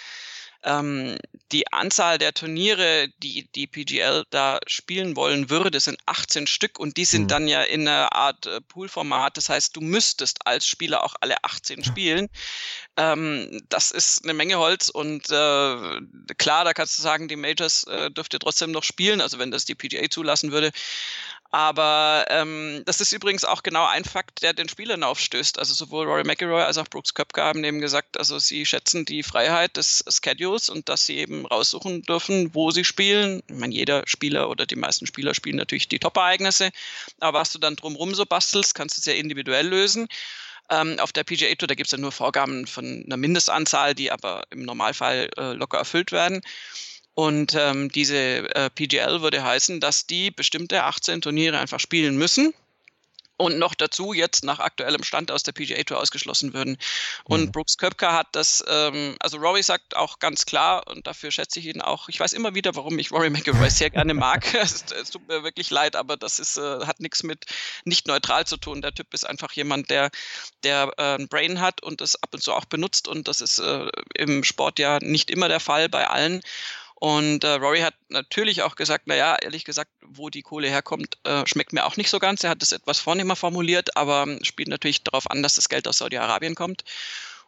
ähm, 0.64 1.18
die 1.52 1.70
Anzahl 1.72 2.18
der 2.18 2.32
Turniere, 2.32 3.08
die 3.22 3.46
die 3.54 3.66
PGL 3.66 4.24
da 4.30 4.58
spielen 4.66 5.14
wollen 5.14 5.50
würde, 5.50 5.78
sind 5.78 5.98
18 6.06 6.46
Stück 6.46 6.78
und 6.78 6.96
die 6.96 7.04
sind 7.04 7.24
mhm. 7.24 7.28
dann 7.28 7.48
ja 7.48 7.62
in 7.62 7.86
einer 7.86 8.12
Art 8.12 8.46
äh, 8.46 8.60
Poolformat. 8.62 9.36
Das 9.36 9.50
heißt, 9.50 9.76
du 9.76 9.80
müsstest 9.80 10.46
als 10.46 10.66
Spieler 10.66 11.04
auch 11.04 11.14
alle 11.20 11.36
18 11.44 11.84
spielen. 11.84 12.28
Ähm, 12.96 13.62
das 13.68 13.90
ist 13.90 14.24
eine 14.24 14.34
Menge 14.34 14.58
Holz 14.58 14.88
und 14.88 15.30
äh, 15.30 16.00
klar, 16.38 16.64
da 16.64 16.72
kannst 16.72 16.98
du 16.98 17.02
sagen, 17.02 17.28
die 17.28 17.36
Majors 17.36 17.84
äh, 17.84 18.10
dürft 18.10 18.32
ihr 18.32 18.40
trotzdem 18.40 18.70
noch 18.70 18.84
spielen, 18.84 19.20
also 19.20 19.38
wenn 19.38 19.50
das 19.50 19.66
die 19.66 19.74
PGA 19.74 20.08
zulassen 20.08 20.50
würde. 20.50 20.72
Aber 21.54 22.26
ähm, 22.30 22.82
das 22.84 23.00
ist 23.00 23.12
übrigens 23.12 23.44
auch 23.44 23.62
genau 23.62 23.86
ein 23.86 24.04
Fakt, 24.04 24.42
der 24.42 24.54
den 24.54 24.68
Spielern 24.68 25.04
aufstößt. 25.04 25.60
Also 25.60 25.72
sowohl 25.72 26.04
Rory 26.04 26.24
McIlroy 26.24 26.62
als 26.62 26.78
auch 26.78 26.88
Brooks 26.88 27.14
Köpke 27.14 27.44
haben 27.44 27.62
eben 27.62 27.78
gesagt, 27.80 28.18
also 28.18 28.40
sie 28.40 28.66
schätzen 28.66 29.04
die 29.04 29.22
Freiheit 29.22 29.76
des 29.76 30.04
Schedules 30.08 30.68
und 30.68 30.88
dass 30.88 31.06
sie 31.06 31.16
eben 31.18 31.46
raussuchen 31.46 32.02
dürfen, 32.02 32.52
wo 32.56 32.72
sie 32.72 32.84
spielen. 32.84 33.40
Ich 33.46 33.54
meine, 33.54 33.72
jeder 33.72 34.02
Spieler 34.04 34.50
oder 34.50 34.66
die 34.66 34.74
meisten 34.74 35.06
Spieler 35.06 35.32
spielen 35.32 35.54
natürlich 35.54 35.86
die 35.86 36.00
Top-Ereignisse. 36.00 36.72
Aber 37.20 37.38
was 37.38 37.52
du 37.52 37.60
dann 37.60 37.76
drumherum 37.76 38.16
so 38.16 38.26
bastelst, 38.26 38.74
kannst 38.74 38.98
du 38.98 39.02
sehr 39.02 39.16
individuell 39.16 39.68
lösen. 39.68 40.08
Ähm, 40.70 40.98
auf 40.98 41.12
der 41.12 41.22
PGA 41.22 41.54
Tour, 41.54 41.68
da 41.68 41.76
gibt 41.76 41.86
es 41.86 41.92
ja 41.92 41.98
nur 41.98 42.10
Vorgaben 42.10 42.66
von 42.66 43.04
einer 43.06 43.16
Mindestanzahl, 43.16 43.94
die 43.94 44.10
aber 44.10 44.42
im 44.50 44.64
Normalfall 44.64 45.30
äh, 45.36 45.52
locker 45.52 45.78
erfüllt 45.78 46.10
werden. 46.10 46.40
Und 47.14 47.54
ähm, 47.54 47.90
diese 47.90 48.16
äh, 48.16 48.70
PGL 48.70 49.22
würde 49.22 49.42
heißen, 49.42 49.80
dass 49.80 50.06
die 50.06 50.30
bestimmte 50.30 50.82
18 50.82 51.20
Turniere 51.20 51.58
einfach 51.58 51.80
spielen 51.80 52.16
müssen 52.16 52.52
und 53.36 53.58
noch 53.58 53.74
dazu 53.74 54.12
jetzt 54.12 54.44
nach 54.44 54.60
aktuellem 54.60 55.02
Stand 55.02 55.30
aus 55.30 55.42
der 55.42 55.52
PGA 55.52 55.82
Tour 55.82 56.00
ausgeschlossen 56.00 56.54
würden. 56.54 56.76
Und 57.24 57.46
mhm. 57.46 57.52
Brooks 57.52 57.78
Köpker 57.78 58.12
hat 58.12 58.28
das, 58.32 58.64
ähm, 58.68 59.16
also 59.20 59.38
Rory 59.38 59.62
sagt 59.62 59.96
auch 59.96 60.18
ganz 60.18 60.46
klar, 60.46 60.86
und 60.86 61.06
dafür 61.06 61.30
schätze 61.30 61.58
ich 61.58 61.66
ihn 61.66 61.80
auch, 61.80 62.08
ich 62.08 62.20
weiß 62.20 62.32
immer 62.32 62.54
wieder, 62.54 62.76
warum 62.76 62.98
ich 62.98 63.10
Rory 63.10 63.30
McIlroy 63.30 63.70
sehr 63.70 63.90
gerne 63.90 64.14
mag. 64.14 64.54
es, 64.54 64.84
es, 64.92 65.10
tut 65.10 65.26
mir 65.26 65.42
wirklich 65.42 65.70
leid, 65.70 65.96
aber 65.96 66.16
das 66.16 66.38
ist, 66.38 66.56
äh, 66.56 66.86
hat 66.86 67.00
nichts 67.00 67.22
mit 67.22 67.46
nicht 67.84 68.06
neutral 68.06 68.46
zu 68.46 68.56
tun. 68.56 68.82
Der 68.82 68.94
Typ 68.94 69.12
ist 69.12 69.24
einfach 69.24 69.52
jemand, 69.52 69.90
der, 69.90 70.10
der 70.62 70.92
äh, 70.96 71.16
ein 71.16 71.28
Brain 71.28 71.60
hat 71.60 71.82
und 71.82 72.00
das 72.00 72.22
ab 72.22 72.30
und 72.32 72.42
zu 72.42 72.52
auch 72.52 72.66
benutzt 72.66 73.08
und 73.08 73.26
das 73.26 73.40
ist 73.40 73.58
äh, 73.58 73.88
im 74.14 74.44
Sport 74.44 74.78
ja 74.78 74.98
nicht 75.00 75.30
immer 75.30 75.48
der 75.48 75.60
Fall 75.60 75.88
bei 75.88 76.06
allen. 76.06 76.40
Und 77.04 77.44
äh, 77.44 77.48
Rory 77.48 77.80
hat 77.80 77.92
natürlich 78.08 78.62
auch 78.62 78.76
gesagt, 78.76 79.08
naja, 79.08 79.36
ehrlich 79.42 79.66
gesagt, 79.66 79.90
wo 80.00 80.30
die 80.30 80.40
Kohle 80.40 80.68
herkommt, 80.68 81.18
äh, 81.24 81.46
schmeckt 81.46 81.74
mir 81.74 81.84
auch 81.84 81.98
nicht 81.98 82.08
so 82.08 82.18
ganz. 82.18 82.42
Er 82.42 82.48
hat 82.48 82.62
das 82.62 82.72
etwas 82.72 82.98
vornehmer 82.98 83.36
formuliert, 83.36 83.94
aber 83.94 84.22
ähm, 84.22 84.42
spielt 84.42 84.68
natürlich 84.68 85.04
darauf 85.04 85.30
an, 85.30 85.42
dass 85.42 85.56
das 85.56 85.68
Geld 85.68 85.86
aus 85.86 85.98
Saudi-Arabien 85.98 86.54
kommt. 86.54 86.82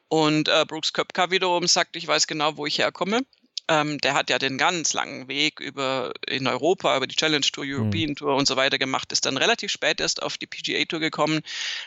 Und 0.09 0.51
äh, 0.51 0.66
Brooks 0.69 0.92
Köpka 0.92 1.31
wiederum 1.31 1.66
sagt, 1.69 1.97
ich 1.97 2.07
weiß 2.07 2.27
genau, 2.27 2.59
wo 2.59 2.66
ich 2.66 2.77
herkomme. 2.77 3.23
Ähm, 3.66 3.97
der 3.97 4.12
hat 4.12 4.29
ja 4.29 4.38
den 4.38 4.59
ganz 4.59 4.92
langen 4.92 5.27
Weg 5.27 5.59
über 5.59 6.12
in 6.29 6.47
Europa, 6.47 6.95
über 6.95 7.07
die 7.07 7.16
Challenge 7.16 7.47
Tour, 7.51 7.64
mhm. 7.64 7.77
European. 7.77 8.14
Tour 8.14 8.37
und 8.37 8.47
so 8.47 8.57
weiter 8.57 8.77
gemacht, 8.77 9.11
ist 9.11 9.25
dann 9.25 9.38
relativ 9.38 9.73
spät 9.73 10.03
erst 10.03 10.23
auf 10.23 10.37
die 10.37 10.47
PGA 10.47 10.85
Tour 10.85 11.01
gekommen, 11.01 11.40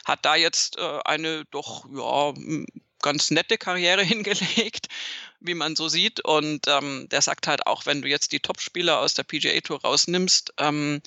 hat 0.06 0.26
da 0.26 0.36
jetzt 0.36 0.80
äh, 0.80 1.00
eine 1.06 1.46
doch 1.52 1.86
ja 1.88 2.34
ganz 3.02 3.32
nette 3.32 3.58
Karriere 3.58 4.04
hingelegt, 4.04 4.88
wie 5.40 5.54
man 5.54 5.76
so 5.76 5.88
sieht. 5.88 6.24
Und 6.26 6.68
ähm, 6.68 7.08
der 7.10 7.22
sagt 7.22 7.48
halt 7.48 7.68
auch, 7.68 7.86
wenn 7.86 8.02
du 8.02 8.08
jetzt 8.08 8.32
die 8.32 8.40
Top-Spieler 8.40 9.00
aus 9.00 9.14
der 9.14 9.24
PGA 9.24 9.60
Tour 9.62 9.82
rausnimmst, 9.82 10.54
ähm, 10.58 11.02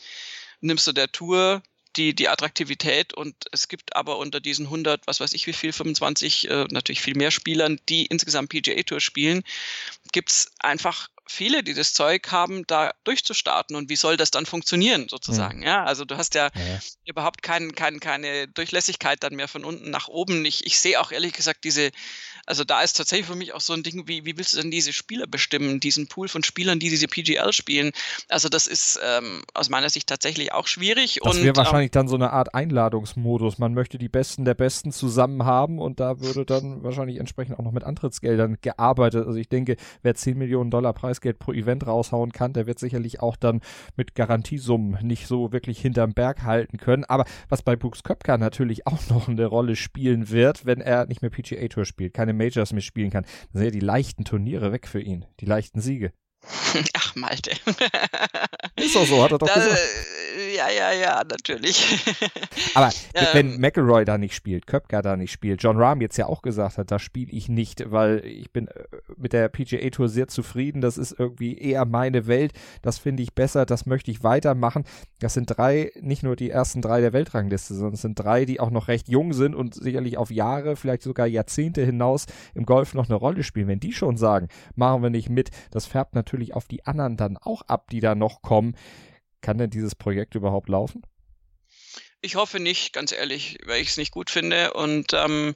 nimmst 0.61 0.87
du 0.87 0.93
der 0.93 1.11
Tour 1.11 1.63
die, 1.97 2.15
die 2.15 2.29
Attraktivität 2.29 3.13
und 3.13 3.35
es 3.53 3.69
gibt 3.69 3.95
aber 3.95 4.19
unter 4.19 4.41
diesen 4.41 4.67
100, 4.67 5.07
was 5.07 5.21
weiß 5.21 5.35
ich 5.35 5.47
wie 5.47 5.53
viel, 5.53 5.73
25, 5.73 6.49
äh, 6.49 6.67
natürlich 6.71 7.03
viel 7.03 7.17
mehr 7.17 7.31
Spielern, 7.31 7.79
die 7.89 8.07
insgesamt 8.07 8.49
PGA 8.49 8.83
Tour 8.83 9.01
spielen, 9.01 9.43
gibt 10.13 10.31
es 10.31 10.51
einfach 10.59 11.09
viele, 11.33 11.63
die 11.63 11.75
das 11.75 11.95
Zeug 11.95 12.31
haben, 12.31 12.65
da 12.67 12.93
durchzustarten. 13.05 13.75
Und 13.75 13.89
wie 13.89 13.97
soll 13.97 14.17
das 14.17 14.31
dann 14.31 14.47
funktionieren, 14.47 15.09
sozusagen? 15.09 15.59
Mhm. 15.59 15.65
Ja, 15.65 15.85
also 15.85 16.05
du 16.05 16.17
hast 16.17 16.35
ja, 16.35 16.51
ja. 16.55 16.79
überhaupt 17.05 17.43
kein, 17.43 17.75
kein, 17.75 18.01
keine 18.01 18.49
Durchlässigkeit 18.49 19.23
dann 19.23 19.35
mehr 19.35 19.49
von 19.49 19.65
unten 19.65 19.91
nach 19.91 20.09
oben. 20.09 20.45
Ich, 20.45 20.67
ich 20.67 20.79
sehe 20.79 21.01
auch 21.01 21.11
ehrlich 21.11 21.33
gesagt 21.33 21.65
diese, 21.65 21.91
also 22.47 22.65
da 22.65 22.83
ist 22.83 22.97
tatsächlich 22.97 23.27
für 23.27 23.37
mich 23.37 23.55
auch 23.55 23.61
so 23.61 23.73
ein 23.73 23.83
Ding, 23.83 24.09
wie, 24.09 24.25
wie 24.25 24.37
willst 24.37 24.55
du 24.55 24.61
denn 24.61 24.71
diese 24.71 24.93
Spieler 24.93 25.27
bestimmen, 25.27 25.81
diesen 25.81 26.09
Pool 26.09 26.29
von 26.29 26.43
Spielern, 26.43 26.79
die 26.79 26.91
diese 26.91 27.07
PGL 27.07 27.53
spielen? 27.53 27.93
Also 28.29 28.49
das 28.49 28.67
ist 28.67 29.01
ähm, 29.03 29.43
aus 29.55 29.71
meiner 29.71 29.91
Sicht 29.91 30.09
tatsächlich 30.09 30.53
auch 30.53 30.67
schwierig. 30.67 31.21
Das 31.23 31.37
wäre 31.37 31.49
ähm, 31.49 31.57
wahrscheinlich 31.57 31.89
ähm, 31.89 31.93
dann 31.93 32.09
so 32.09 32.17
eine 32.17 32.33
Art 32.33 32.55
Einladungsmodus. 32.55 33.59
Man 33.59 33.75
möchte 33.75 33.99
die 33.99 34.09
Besten 34.09 34.45
der 34.45 34.55
Besten 34.55 34.93
zusammen 34.93 35.45
haben 35.45 35.79
und 35.79 36.01
da 36.01 36.21
würde 36.21 36.45
dann 36.45 36.83
wahrscheinlich 36.83 37.19
entsprechend 37.19 37.59
auch 37.59 37.65
noch 37.65 37.73
mit 37.73 37.85
Antrittsgeldern 37.85 38.59
gearbeitet. 38.61 39.27
Also 39.27 39.39
ich 39.39 39.49
denke, 39.49 39.77
wer 40.03 40.15
10 40.15 40.37
Millionen 40.37 40.71
Dollar 40.71 40.93
Preisgeld 41.23 41.39
pro 41.39 41.53
Event 41.53 41.87
raushauen 41.87 42.33
kann, 42.33 42.53
der 42.53 42.67
wird 42.67 42.79
sicherlich 42.79 43.21
auch 43.21 43.37
dann 43.37 43.61
mit 43.97 44.15
Garantiesummen 44.15 45.07
nicht 45.07 45.27
so 45.27 45.53
wirklich 45.53 45.81
hinterm 45.81 46.13
Berg 46.13 46.43
halten 46.43 46.79
können. 46.79 47.05
Aber 47.05 47.25
was 47.49 47.63
bei 47.63 47.77
Brooks 47.77 48.03
Köpker 48.03 48.39
natürlich 48.39 48.87
auch 48.87 49.09
noch 49.09 49.29
eine 49.29 49.47
Rolle 49.47 49.77
spielen 49.77 50.31
wird, 50.31 50.67
wenn 50.67 50.81
er 50.81 51.07
nicht 51.07 51.23
mehr 51.23 51.31
PGA 51.31 51.69
Tour 51.69 51.85
spielt, 51.85 52.15
keine 52.15 52.33
Majors 52.33 52.73
mehr 52.73 52.83
spielen 52.83 53.11
kann, 53.11 53.25
dann 53.53 53.63
sind 53.63 53.65
ja 53.65 53.71
die 53.71 53.81
leichten 53.81 54.25
Turniere 54.25 54.73
weg 54.73 54.87
für 54.87 55.01
ihn, 55.01 55.25
die 55.41 55.47
leichten 55.47 55.81
Siege. 55.81 56.13
Ach, 56.95 57.15
Malte. 57.15 57.53
Ist 58.77 58.97
doch 58.97 59.07
so, 59.07 59.23
hat 59.23 59.33
er 59.33 59.39
doch 59.39 59.47
da, 59.47 59.55
gesagt. 59.55 59.79
Ja, 60.57 60.71
ja, 60.71 60.93
ja, 60.93 61.23
natürlich. 61.25 62.05
Aber 62.75 62.91
ähm, 63.15 63.27
wenn 63.33 63.61
McElroy 63.61 64.05
da 64.05 64.19
nicht 64.19 64.35
spielt, 64.35 64.67
Köpker 64.67 65.03
da 65.03 65.17
nicht 65.17 65.31
spielt, 65.31 65.63
John 65.63 65.77
Rahm 65.77 66.01
jetzt 66.01 66.17
ja 66.17 66.27
auch 66.27 66.43
gesagt 66.43 66.79
hat, 66.79 66.91
da 66.91 66.99
spiele 66.99 67.31
ich 67.33 67.49
nicht, 67.49 67.91
weil 67.91 68.25
ich 68.25 68.53
bin 68.53 68.69
äh, 68.69 68.85
mit 69.17 69.33
der 69.33 69.49
PGA 69.49 69.89
Tour 69.91 70.09
sehr 70.09 70.29
zufrieden, 70.29 70.81
das 70.81 70.99
ist 70.99 71.15
irgendwie 71.19 71.57
eher 71.59 71.85
meine 71.85 72.27
Welt, 72.27 72.53
das 72.83 72.99
finde 72.99 73.23
ich 73.23 73.35
besser, 73.35 73.67
das 73.67 73.87
möchte 73.87 74.11
ich 74.11 74.25
weitermachen. 74.25 74.85
Das 75.21 75.35
sind 75.35 75.47
drei, 75.47 75.93
nicht 76.01 76.23
nur 76.23 76.35
die 76.35 76.51
ersten 76.51 76.83
drei 76.83 77.01
der 77.01 77.13
Weltrangliste, 77.13 77.75
sondern 77.75 77.95
es 77.95 78.03
sind 78.03 78.19
drei, 78.19 78.45
die 78.45 78.59
auch 78.59 78.71
noch 78.71 78.89
recht 78.89 79.09
jung 79.09 79.33
sind 79.33 79.55
und 79.55 79.75
sicherlich 79.75 80.19
auf 80.19 80.31
Jahre, 80.31 80.77
vielleicht 80.77 81.03
sogar 81.03 81.27
Jahrzehnte 81.27 81.85
hinaus 81.85 82.27
im 82.55 82.67
Golf 82.67 82.95
noch 82.95 83.09
eine 83.09 83.15
Rolle 83.15 83.43
spielen. 83.43 83.69
Wenn 83.69 83.81
die 83.81 83.93
schon 83.93 84.17
sagen, 84.17 84.49
machen 84.75 85.03
wir 85.03 85.11
nicht 85.11 85.29
mit, 85.29 85.51
das 85.71 85.87
färbt 85.87 86.15
natürlich 86.15 86.32
natürlich 86.33 86.55
auf 86.55 86.67
die 86.67 86.85
anderen 86.87 87.17
dann 87.17 87.37
auch 87.37 87.63
ab, 87.63 87.91
die 87.91 88.01
da 88.01 88.15
noch 88.15 88.43
kommen. 88.43 88.77
Kann 89.41 89.59
denn 89.59 89.71
dieses 89.71 89.95
Projekt 89.95 90.35
überhaupt 90.35 90.69
laufen? 90.69 91.03
Ich 92.21 92.37
hoffe 92.37 92.61
nicht, 92.61 92.93
ganz 92.93 93.13
ehrlich, 93.13 93.59
weil 93.67 93.83
ich 93.83 93.89
es 93.89 93.97
nicht 93.97 94.13
gut 94.13 94.31
finde 94.31 94.73
und 94.75 95.13
ähm, 95.13 95.55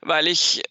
weil 0.00 0.28
ich 0.28 0.62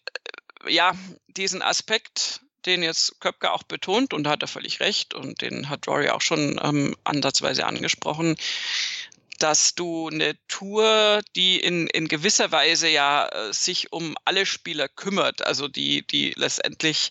äh, 0.64 0.72
ja 0.72 0.92
diesen 1.28 1.62
Aspekt, 1.62 2.40
den 2.66 2.82
jetzt 2.82 3.20
Köpke 3.20 3.52
auch 3.52 3.62
betont 3.62 4.14
und 4.14 4.24
da 4.24 4.30
hat 4.30 4.42
er 4.42 4.48
völlig 4.48 4.80
recht 4.80 5.14
und 5.14 5.42
den 5.42 5.68
hat 5.68 5.86
Rory 5.86 6.08
auch 6.08 6.22
schon 6.22 6.58
ähm, 6.62 6.96
ansatzweise 7.04 7.66
angesprochen, 7.66 8.36
dass 9.40 9.74
du 9.74 10.08
eine 10.08 10.36
Tour, 10.48 11.22
die 11.34 11.58
in, 11.58 11.86
in 11.88 12.08
gewisser 12.08 12.52
Weise 12.52 12.88
ja 12.88 13.26
äh, 13.26 13.52
sich 13.52 13.92
um 13.92 14.16
alle 14.24 14.46
Spieler 14.46 14.88
kümmert, 14.88 15.44
also 15.44 15.66
die, 15.66 16.06
die 16.06 16.32
letztendlich 16.36 17.10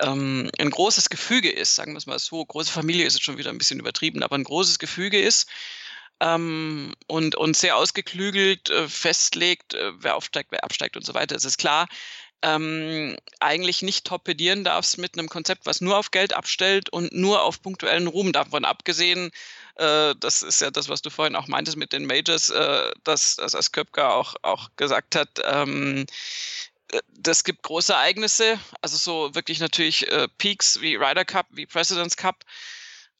ähm, 0.00 0.50
ein 0.58 0.70
großes 0.70 1.08
Gefüge 1.10 1.50
ist, 1.50 1.76
sagen 1.76 1.92
wir 1.92 1.98
es 1.98 2.06
mal 2.06 2.18
so, 2.18 2.44
große 2.44 2.72
Familie 2.72 3.06
ist 3.06 3.14
jetzt 3.14 3.24
schon 3.24 3.38
wieder 3.38 3.50
ein 3.50 3.58
bisschen 3.58 3.80
übertrieben, 3.80 4.22
aber 4.22 4.36
ein 4.36 4.44
großes 4.44 4.78
Gefüge 4.78 5.20
ist, 5.20 5.48
ähm, 6.20 6.94
und, 7.06 7.34
und 7.36 7.56
sehr 7.56 7.76
ausgeklügelt 7.76 8.68
äh, 8.70 8.88
festlegt, 8.88 9.74
äh, 9.74 9.92
wer 10.00 10.16
aufsteigt, 10.16 10.52
wer 10.52 10.64
absteigt 10.64 10.96
und 10.96 11.06
so 11.06 11.14
weiter. 11.14 11.36
Es 11.36 11.44
ist 11.44 11.58
klar, 11.58 11.88
ähm, 12.42 13.16
eigentlich 13.38 13.82
nicht 13.82 14.06
torpedieren 14.06 14.64
darfst 14.64 14.98
mit 14.98 15.18
einem 15.18 15.28
Konzept, 15.28 15.66
was 15.66 15.80
nur 15.80 15.98
auf 15.98 16.10
Geld 16.10 16.32
abstellt 16.32 16.90
und 16.90 17.12
nur 17.12 17.42
auf 17.42 17.62
punktuellen 17.62 18.06
Ruhm. 18.06 18.32
Davon 18.32 18.64
abgesehen, 18.64 19.30
äh, 19.80 20.14
das 20.20 20.42
ist 20.42 20.60
ja 20.60 20.70
das, 20.70 20.88
was 20.88 21.02
du 21.02 21.10
vorhin 21.10 21.36
auch 21.36 21.48
meintest 21.48 21.76
mit 21.76 21.92
den 21.92 22.04
Majors, 22.04 22.50
äh, 22.50 22.90
dass, 23.04 23.36
dass 23.36 23.52
das 23.52 23.72
Köpker 23.72 24.14
auch, 24.14 24.34
auch 24.42 24.68
gesagt 24.76 25.16
hat, 25.16 25.40
ähm, 25.44 26.06
äh, 26.92 27.00
das 27.08 27.44
gibt 27.44 27.62
große 27.62 27.92
Ereignisse, 27.92 28.60
also 28.82 28.96
so 28.96 29.34
wirklich 29.34 29.58
natürlich 29.58 30.06
äh, 30.08 30.28
Peaks 30.38 30.80
wie 30.80 30.96
Ryder 30.96 31.24
Cup, 31.24 31.46
wie 31.50 31.66
President's 31.66 32.16
Cup. 32.16 32.44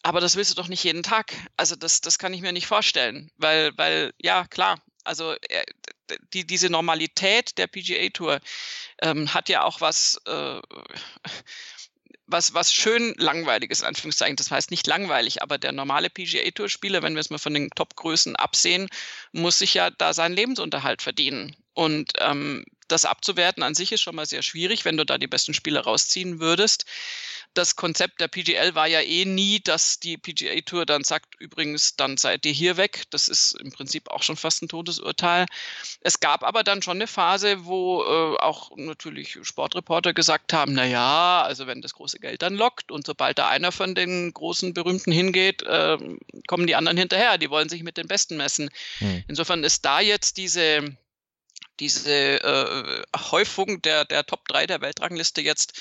Aber 0.03 0.21
das 0.21 0.37
willst 0.37 0.51
du 0.51 0.55
doch 0.55 0.69
nicht 0.69 0.85
jeden 0.85 1.03
Tag. 1.03 1.35
Also 1.57 1.77
das, 1.77 2.01
das 2.01 2.19
kann 2.19 2.33
ich 2.33 2.41
mir 2.41 2.53
nicht 2.53 2.67
vorstellen, 2.67 3.31
weil, 3.37 3.73
weil 3.77 4.13
ja 4.19 4.47
klar, 4.47 4.81
also 5.05 5.35
die, 6.33 6.47
diese 6.47 6.71
Normalität 6.71 7.59
der 7.59 7.67
PGA 7.67 8.09
Tour 8.11 8.41
ähm, 9.03 9.33
hat 9.33 9.49
ja 9.49 9.63
auch 9.63 9.81
was, 9.81 10.21
äh, 10.27 10.61
was, 12.31 12.55
was 12.55 12.73
schön 12.73 13.15
langweiliges, 13.17 13.81
in 13.81 13.87
Anführungszeichen. 13.87 14.37
Das 14.37 14.51
heißt 14.51 14.71
nicht 14.71 14.87
langweilig, 14.87 15.43
aber 15.43 15.59
der 15.59 15.73
normale 15.73 16.11
PGA 16.11 16.51
Tour 16.51 16.69
Spieler, 16.69 17.03
wenn 17.03 17.15
wir 17.15 17.21
es 17.21 17.31
mal 17.31 17.39
von 17.39 17.55
den 17.55 17.71
Top-Größen 17.71 18.37
absehen, 18.37 18.89
muss 19.33 19.59
sich 19.59 19.75
ja 19.75 19.91
da 19.91 20.15
seinen 20.15 20.35
Lebensunterhalt 20.35 21.03
verdienen. 21.03 21.57
Und 21.75 22.13
ähm, 22.19 22.65
das 22.89 23.05
abzuwerten 23.05 23.63
an 23.63 23.75
sich 23.75 23.93
ist 23.93 24.03
schon 24.03 24.17
mal 24.17 24.27
sehr 24.27 24.43
schwierig, 24.43 24.85
wenn 24.85 24.97
du 24.97 25.05
da 25.05 25.19
die 25.19 25.29
besten 25.29 25.55
Spieler 25.55 25.83
rausziehen 25.83 26.41
würdest 26.41 26.87
das 27.55 27.75
Konzept 27.75 28.21
der 28.21 28.29
PGL 28.29 28.75
war 28.75 28.87
ja 28.87 29.01
eh 29.01 29.25
nie, 29.25 29.61
dass 29.61 29.99
die 29.99 30.17
PGA 30.17 30.61
Tour 30.61 30.87
dann 30.87 31.03
sagt, 31.03 31.35
übrigens, 31.41 31.97
dann 31.97 32.17
seid 32.17 32.47
ihr 32.47 32.53
hier 32.53 32.77
weg. 32.77 33.05
Das 33.11 33.29
ist 33.29 33.53
im 33.61 33.73
Prinzip 33.73 34.09
auch 34.11 34.23
schon 34.23 34.37
fast 34.37 34.63
ein 34.63 34.69
Todesurteil. 34.69 35.47
Es 36.01 36.21
gab 36.21 36.45
aber 36.45 36.63
dann 36.63 36.83
schon 36.83 36.99
eine 36.99 37.09
Phase, 37.09 37.65
wo 37.65 38.03
äh, 38.03 38.37
auch 38.39 38.71
natürlich 38.77 39.39
Sportreporter 39.43 40.15
gesagt 40.15 40.53
haben, 40.53 40.75
na 40.75 40.85
ja, 40.85 41.43
also 41.43 41.67
wenn 41.67 41.83
das 41.83 41.95
große 41.95 42.21
Geld 42.21 42.43
dann 42.43 42.55
lockt 42.55 42.93
und 42.93 43.05
sobald 43.05 43.39
da 43.39 43.49
einer 43.49 43.73
von 43.73 43.95
den 43.95 44.33
großen 44.33 44.73
Berühmten 44.73 45.11
hingeht, 45.11 45.63
äh, 45.63 45.99
kommen 46.47 46.67
die 46.67 46.77
anderen 46.77 46.99
hinterher. 46.99 47.37
Die 47.37 47.51
wollen 47.51 47.69
sich 47.69 47.83
mit 47.83 47.97
den 47.97 48.07
Besten 48.07 48.37
messen. 48.37 48.71
Hm. 48.99 49.25
Insofern 49.27 49.65
ist 49.65 49.85
da 49.85 50.01
jetzt 50.01 50.37
diese 50.37 50.97
diese 51.81 52.43
äh, 52.43 53.03
Häufung 53.31 53.81
der, 53.83 54.05
der 54.05 54.27
Top 54.27 54.47
3 54.49 54.67
der 54.67 54.83
Weltrangliste 54.83 55.41
jetzt 55.41 55.81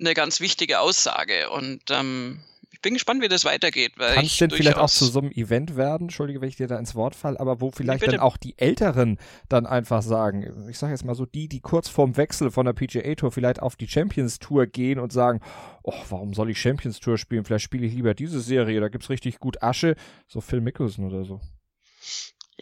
eine 0.00 0.14
ganz 0.14 0.40
wichtige 0.40 0.80
Aussage. 0.80 1.50
Und 1.50 1.82
ähm, 1.90 2.40
ich 2.80 2.82
bin 2.82 2.94
gespannt, 2.94 3.22
wie 3.22 3.28
das 3.28 3.44
weitergeht. 3.44 3.96
Kann 3.98 4.24
es 4.24 4.38
denn 4.38 4.50
vielleicht 4.50 4.78
auch 4.78 4.88
zu 4.88 5.04
so 5.04 5.18
einem 5.18 5.30
Event 5.32 5.76
werden, 5.76 6.04
entschuldige, 6.04 6.40
wenn 6.40 6.48
ich 6.48 6.56
dir 6.56 6.66
da 6.66 6.78
ins 6.78 6.94
Wort 6.94 7.14
falle, 7.14 7.38
aber 7.38 7.60
wo 7.60 7.70
vielleicht 7.70 8.06
dann 8.06 8.20
auch 8.20 8.38
die 8.38 8.56
Älteren 8.58 9.18
dann 9.50 9.66
einfach 9.66 10.00
sagen, 10.00 10.66
ich 10.70 10.78
sage 10.78 10.92
jetzt 10.92 11.04
mal 11.04 11.14
so, 11.14 11.26
die, 11.26 11.46
die 11.46 11.60
kurz 11.60 11.90
vorm 11.90 12.16
Wechsel 12.16 12.50
von 12.50 12.64
der 12.64 12.72
PGA 12.72 13.14
Tour 13.16 13.32
vielleicht 13.32 13.60
auf 13.60 13.76
die 13.76 13.86
Champions 13.86 14.38
Tour 14.38 14.66
gehen 14.66 14.98
und 14.98 15.12
sagen, 15.12 15.40
oh, 15.82 15.92
warum 16.08 16.32
soll 16.32 16.48
ich 16.48 16.58
Champions 16.58 17.00
Tour 17.00 17.18
spielen? 17.18 17.44
Vielleicht 17.44 17.64
spiele 17.64 17.86
ich 17.86 17.92
lieber 17.92 18.14
diese 18.14 18.40
Serie, 18.40 18.80
da 18.80 18.88
gibt 18.88 19.04
es 19.04 19.10
richtig 19.10 19.40
gut 19.40 19.62
Asche, 19.62 19.94
so 20.26 20.40
Phil 20.40 20.62
Mickelson 20.62 21.04
oder 21.04 21.24
so. 21.24 21.40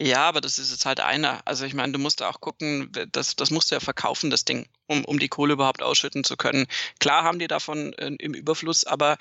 Ja, 0.01 0.29
aber 0.29 0.39
das 0.39 0.57
ist 0.59 0.71
jetzt 0.71 0.85
halt 0.85 1.01
einer. 1.01 1.41
Also 1.43 1.65
ich 1.65 1.73
meine, 1.73 1.91
du 1.91 1.99
musst 1.99 2.23
auch 2.23 2.39
gucken, 2.39 2.89
das, 3.11 3.35
das 3.35 3.51
musst 3.51 3.69
du 3.69 3.75
ja 3.75 3.81
verkaufen, 3.81 4.29
das 4.29 4.45
Ding, 4.45 4.65
um, 4.87 5.03
um 5.03 5.19
die 5.19 5.27
Kohle 5.27 5.53
überhaupt 5.53 5.83
ausschütten 5.83 6.23
zu 6.23 6.37
können. 6.37 6.67
Klar 7.01 7.25
haben 7.25 7.37
die 7.37 7.49
davon 7.49 7.91
äh, 7.93 8.15
im 8.17 8.33
Überfluss, 8.33 8.85
aber 8.85 9.17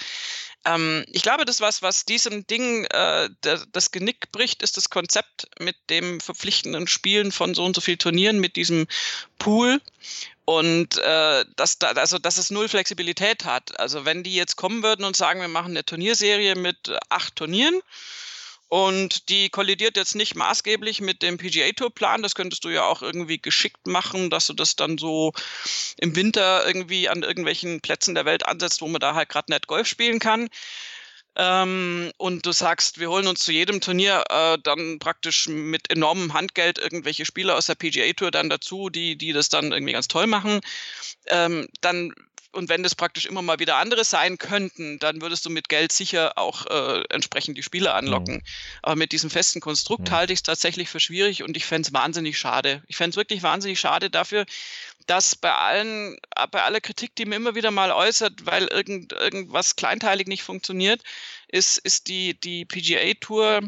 ähm, 0.64 1.04
ich 1.08 1.22
glaube, 1.22 1.44
das 1.44 1.60
was, 1.60 1.82
was 1.82 2.04
diesem 2.04 2.46
Ding 2.46 2.84
äh, 2.84 3.28
der, 3.42 3.66
das 3.72 3.90
Genick 3.90 4.30
bricht, 4.30 4.62
ist 4.62 4.76
das 4.76 4.88
Konzept 4.88 5.48
mit 5.58 5.74
dem 5.90 6.20
verpflichtenden 6.20 6.86
Spielen 6.86 7.32
von 7.32 7.54
so 7.56 7.64
und 7.64 7.74
so 7.74 7.80
vielen 7.80 7.98
Turnieren, 7.98 8.38
mit 8.38 8.54
diesem 8.54 8.86
Pool. 9.40 9.80
Und 10.44 10.96
äh, 10.98 11.44
dass, 11.56 11.80
da, 11.80 11.88
also, 11.88 12.18
dass 12.18 12.38
es 12.38 12.50
null 12.50 12.68
Flexibilität 12.68 13.44
hat. 13.44 13.80
Also 13.80 14.04
wenn 14.04 14.22
die 14.22 14.36
jetzt 14.36 14.54
kommen 14.54 14.84
würden 14.84 15.04
und 15.04 15.16
sagen, 15.16 15.40
wir 15.40 15.48
machen 15.48 15.72
eine 15.72 15.84
Turnierserie 15.84 16.54
mit 16.54 16.92
acht 17.08 17.34
Turnieren, 17.34 17.80
und 18.68 19.30
die 19.30 19.48
kollidiert 19.48 19.96
jetzt 19.96 20.14
nicht 20.14 20.34
maßgeblich 20.34 21.00
mit 21.00 21.22
dem 21.22 21.38
PGA 21.38 21.70
Tour 21.72 21.92
Plan. 21.92 22.22
Das 22.22 22.34
könntest 22.34 22.64
du 22.64 22.68
ja 22.68 22.84
auch 22.84 23.02
irgendwie 23.02 23.38
geschickt 23.38 23.86
machen, 23.86 24.28
dass 24.28 24.46
du 24.46 24.52
das 24.52 24.76
dann 24.76 24.98
so 24.98 25.32
im 25.98 26.14
Winter 26.14 26.66
irgendwie 26.66 27.08
an 27.08 27.22
irgendwelchen 27.22 27.80
Plätzen 27.80 28.14
der 28.14 28.26
Welt 28.26 28.46
ansetzt, 28.46 28.82
wo 28.82 28.88
man 28.88 29.00
da 29.00 29.14
halt 29.14 29.30
gerade 29.30 29.50
nett 29.50 29.66
Golf 29.66 29.86
spielen 29.86 30.18
kann. 30.18 30.48
Ähm, 31.36 32.10
und 32.18 32.44
du 32.44 32.52
sagst, 32.52 32.98
wir 32.98 33.10
holen 33.10 33.28
uns 33.28 33.44
zu 33.44 33.52
jedem 33.52 33.80
Turnier 33.80 34.24
äh, 34.28 34.58
dann 34.62 34.98
praktisch 34.98 35.46
mit 35.48 35.88
enormem 35.90 36.34
Handgeld 36.34 36.78
irgendwelche 36.78 37.24
Spieler 37.24 37.56
aus 37.56 37.66
der 37.66 37.76
PGA 37.76 38.12
Tour 38.12 38.32
dann 38.32 38.50
dazu, 38.50 38.90
die, 38.90 39.16
die 39.16 39.32
das 39.32 39.48
dann 39.48 39.72
irgendwie 39.72 39.92
ganz 39.92 40.08
toll 40.08 40.26
machen, 40.26 40.60
ähm, 41.28 41.68
dann 41.80 42.12
und 42.58 42.68
wenn 42.68 42.82
das 42.82 42.94
praktisch 42.94 43.24
immer 43.24 43.40
mal 43.40 43.60
wieder 43.60 43.76
andere 43.76 44.04
sein 44.04 44.36
könnten, 44.36 44.98
dann 44.98 45.22
würdest 45.22 45.46
du 45.46 45.50
mit 45.50 45.68
Geld 45.68 45.92
sicher 45.92 46.36
auch 46.36 46.66
äh, 46.66 47.04
entsprechend 47.08 47.56
die 47.56 47.62
Spieler 47.62 47.94
anlocken. 47.94 48.34
Mhm. 48.34 48.42
Aber 48.82 48.96
mit 48.96 49.12
diesem 49.12 49.30
festen 49.30 49.60
Konstrukt 49.60 50.10
mhm. 50.10 50.14
halte 50.14 50.32
ich 50.32 50.40
es 50.40 50.42
tatsächlich 50.42 50.90
für 50.90 51.00
schwierig 51.00 51.42
und 51.42 51.56
ich 51.56 51.64
fände 51.64 51.86
es 51.86 51.94
wahnsinnig 51.94 52.38
schade. 52.38 52.82
Ich 52.88 52.96
fände 52.96 53.10
es 53.10 53.16
wirklich 53.16 53.42
wahnsinnig 53.42 53.80
schade 53.80 54.10
dafür, 54.10 54.44
dass 55.06 55.36
bei 55.36 55.54
allen, 55.54 56.18
bei 56.50 56.62
aller 56.62 56.80
Kritik, 56.80 57.14
die 57.16 57.24
mir 57.24 57.36
immer 57.36 57.54
wieder 57.54 57.70
mal 57.70 57.92
äußert, 57.92 58.44
weil 58.44 58.66
irgend, 58.66 59.12
irgendwas 59.12 59.76
kleinteilig 59.76 60.26
nicht 60.26 60.42
funktioniert, 60.42 61.02
ist, 61.46 61.78
ist 61.78 62.08
die, 62.08 62.38
die 62.38 62.66
PGA 62.66 63.14
Tour 63.20 63.62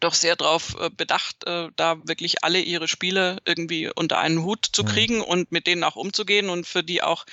doch 0.00 0.14
sehr 0.14 0.36
darauf 0.36 0.76
äh, 0.80 0.90
bedacht, 0.90 1.44
äh, 1.44 1.68
da 1.76 1.96
wirklich 2.06 2.44
alle 2.44 2.60
ihre 2.60 2.88
Spiele 2.88 3.38
irgendwie 3.44 3.90
unter 3.94 4.18
einen 4.18 4.42
Hut 4.42 4.66
zu 4.72 4.82
mhm. 4.82 4.88
kriegen 4.88 5.16
mhm. 5.16 5.24
und 5.24 5.52
mit 5.52 5.66
denen 5.66 5.84
auch 5.84 5.96
umzugehen 5.96 6.48
und 6.48 6.66
für 6.66 6.82
die 6.82 7.02
auch 7.02 7.24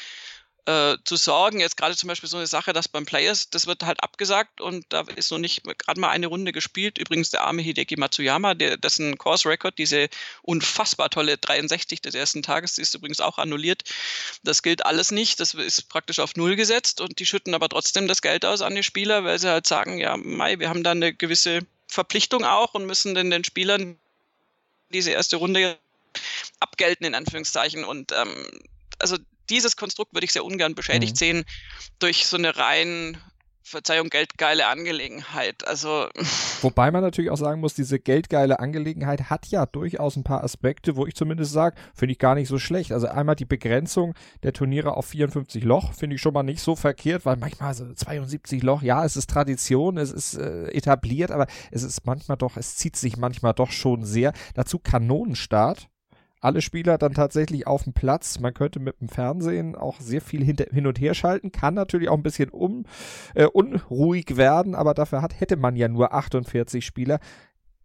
äh, 0.66 0.98
zu 1.04 1.16
sorgen. 1.16 1.60
Jetzt 1.60 1.78
gerade 1.78 1.96
zum 1.96 2.08
Beispiel 2.08 2.30
so 2.30 2.38
eine 2.38 2.48
Sache, 2.48 2.74
dass 2.74 2.88
beim 2.88 3.06
Players, 3.06 3.50
das 3.50 3.68
wird 3.68 3.84
halt 3.84 4.04
abgesagt 4.04 4.62
und 4.62 4.86
da 4.90 5.02
ist 5.16 5.32
noch 5.32 5.38
nicht 5.38 5.64
gerade 5.64 6.00
mal 6.00 6.10
eine 6.10 6.28
Runde 6.28 6.52
gespielt. 6.52 6.98
Übrigens 6.98 7.30
der 7.30 7.42
arme 7.42 7.62
Hideki 7.62 7.98
Matsuyama, 7.98 8.54
der, 8.54 8.78
dessen 8.78 9.18
Course 9.18 9.48
Record, 9.48 9.78
diese 9.78 10.10
unfassbar 10.42 11.10
tolle 11.10 11.38
63 11.38 12.02
des 12.02 12.16
ersten 12.16 12.44
Tages, 12.44 12.76
die 12.76 12.82
ist 12.82 12.94
übrigens 12.94 13.20
auch 13.20 13.38
annulliert. 13.38 13.84
Das 14.44 14.64
gilt 14.64 14.86
alles 14.86 15.12
nicht. 15.12 15.40
Das 15.40 15.54
ist 15.54 15.90
praktisch 15.90 16.20
auf 16.20 16.36
Null 16.36 16.56
gesetzt 16.56 17.02
und 17.02 17.20
die 17.20 17.26
schütten 17.26 17.54
aber 17.54 17.70
trotzdem 17.70 18.08
das 18.08 18.22
Geld 18.22 18.46
aus 18.46 18.62
an 18.62 18.76
die 18.76 18.84
Spieler, 18.84 19.24
weil 19.24 19.40
sie 19.40 19.50
halt 19.50 19.68
sagen, 19.68 19.98
ja, 19.98 20.18
Mai, 20.18 20.60
wir 20.60 20.70
haben 20.70 20.84
da 20.84 20.92
eine 20.92 21.14
gewisse 21.14 21.62
Verpflichtung 21.88 22.46
auch 22.46 22.74
und 22.74 22.86
müssen 22.86 23.16
denn 23.16 23.30
den 23.30 23.44
Spielern 23.44 23.98
diese 24.90 25.12
erste 25.12 25.38
Runde 25.38 25.78
abgelten, 26.60 27.06
in 27.06 27.16
Anführungszeichen. 27.16 27.84
Und 27.84 28.12
ähm, 28.12 28.62
also 29.00 29.18
dieses 29.50 29.76
Konstrukt 29.76 30.14
würde 30.14 30.26
ich 30.26 30.34
sehr 30.34 30.46
ungern 30.46 30.76
beschädigt 30.76 31.16
mhm. 31.16 31.18
sehen 31.18 31.44
durch 32.00 32.26
so 32.26 32.38
eine 32.38 32.56
rein 32.58 33.18
Verzeihung, 33.70 34.10
geldgeile 34.10 34.68
Angelegenheit. 34.68 35.68
Also. 35.68 36.10
Wobei 36.62 36.92
man 36.92 37.02
natürlich 37.02 37.30
auch 37.30 37.38
sagen 37.38 37.62
muss, 37.62 37.76
diese 37.76 38.00
geldgeile 38.00 38.60
Angelegenheit 38.60 39.30
hat 39.30 39.48
ja 39.48 39.66
durchaus 39.66 40.16
ein 40.16 40.24
paar 40.24 40.44
Aspekte, 40.44 40.96
wo 40.96 41.06
ich 41.06 41.16
zumindest 41.16 41.54
sage, 41.54 41.76
finde 41.94 42.14
ich 42.14 42.20
gar 42.20 42.36
nicht 42.36 42.48
so 42.48 42.58
schlecht. 42.58 42.92
Also 42.92 43.08
einmal 43.08 43.36
die 43.36 43.46
Begrenzung 43.46 44.16
der 44.44 44.54
Turniere 44.54 44.98
auf 44.98 45.06
54 45.06 45.64
Loch, 45.64 45.94
finde 45.94 46.16
ich 46.16 46.22
schon 46.22 46.34
mal 46.34 46.44
nicht 46.44 46.62
so 46.62 46.76
verkehrt, 46.76 47.26
weil 47.26 47.38
manchmal 47.38 47.74
so 47.74 47.94
72 47.94 48.64
Loch, 48.64 48.82
ja, 48.82 49.06
es 49.06 49.16
ist 49.16 49.30
Tradition, 49.30 49.98
es 49.98 50.12
ist 50.12 50.36
äh, 50.36 50.70
etabliert, 50.70 51.32
aber 51.32 51.48
es 51.72 51.84
ist 51.84 52.06
manchmal 52.06 52.38
doch, 52.38 52.58
es 52.58 52.76
zieht 52.76 52.96
sich 52.96 53.18
manchmal 53.18 53.54
doch 53.54 53.72
schon 53.72 54.04
sehr. 54.04 54.34
Dazu 54.56 54.80
Kanonenstart 54.80 55.90
alle 56.42 56.62
Spieler 56.62 56.98
dann 56.98 57.14
tatsächlich 57.14 57.68
auf 57.68 57.84
dem 57.84 57.94
Platz. 57.94 58.40
Man 58.40 58.54
könnte 58.54 58.80
mit 58.80 59.00
dem 59.02 59.10
Fernsehen 59.10 59.76
auch 59.76 60.00
sehr 60.00 60.22
viel 60.22 60.44
hin 60.44 60.88
und 60.88 61.00
her 61.00 61.14
schalten, 61.14 61.52
kann 61.52 61.74
natürlich 61.74 62.10
auch 62.10 62.18
ein 62.18 62.24
bisschen 62.24 62.50
um, 62.50 62.86
äh, 63.36 63.46
unruhig 63.46 64.38
werden, 64.38 64.76
aber 64.76 64.94
dafür 64.94 65.22
hat, 65.22 65.40
hätte 65.40 65.58
man 65.58 65.76
ja 65.76 65.88
nur 65.88 66.14
48 66.14 66.86
Spieler. 66.86 67.20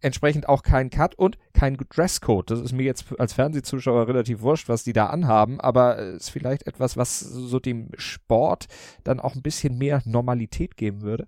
Entsprechend 0.01 0.51
auch 0.51 0.63
kein 0.63 0.91
Cut 0.91 1.15
und 1.15 1.39
kein 1.55 1.79
Dresscode. 1.79 2.51
Das 2.51 2.61
ist 2.61 2.73
mir 2.73 2.83
jetzt 2.83 3.19
als 3.19 3.33
Fernsehzuschauer 3.33 4.07
relativ 4.07 4.43
wurscht, 4.43 4.69
was 4.69 4.85
die 4.85 4.93
da 4.93 5.07
anhaben, 5.07 5.61
aber 5.61 5.97
ist 5.99 6.29
vielleicht 6.29 6.67
etwas, 6.67 6.99
was 6.99 7.21
so 7.21 7.59
dem 7.59 7.89
Sport 7.97 8.67
dann 9.03 9.19
auch 9.19 9.35
ein 9.35 9.41
bisschen 9.41 9.79
mehr 9.79 10.03
Normalität 10.05 10.77
geben 10.77 11.01
würde. 11.01 11.27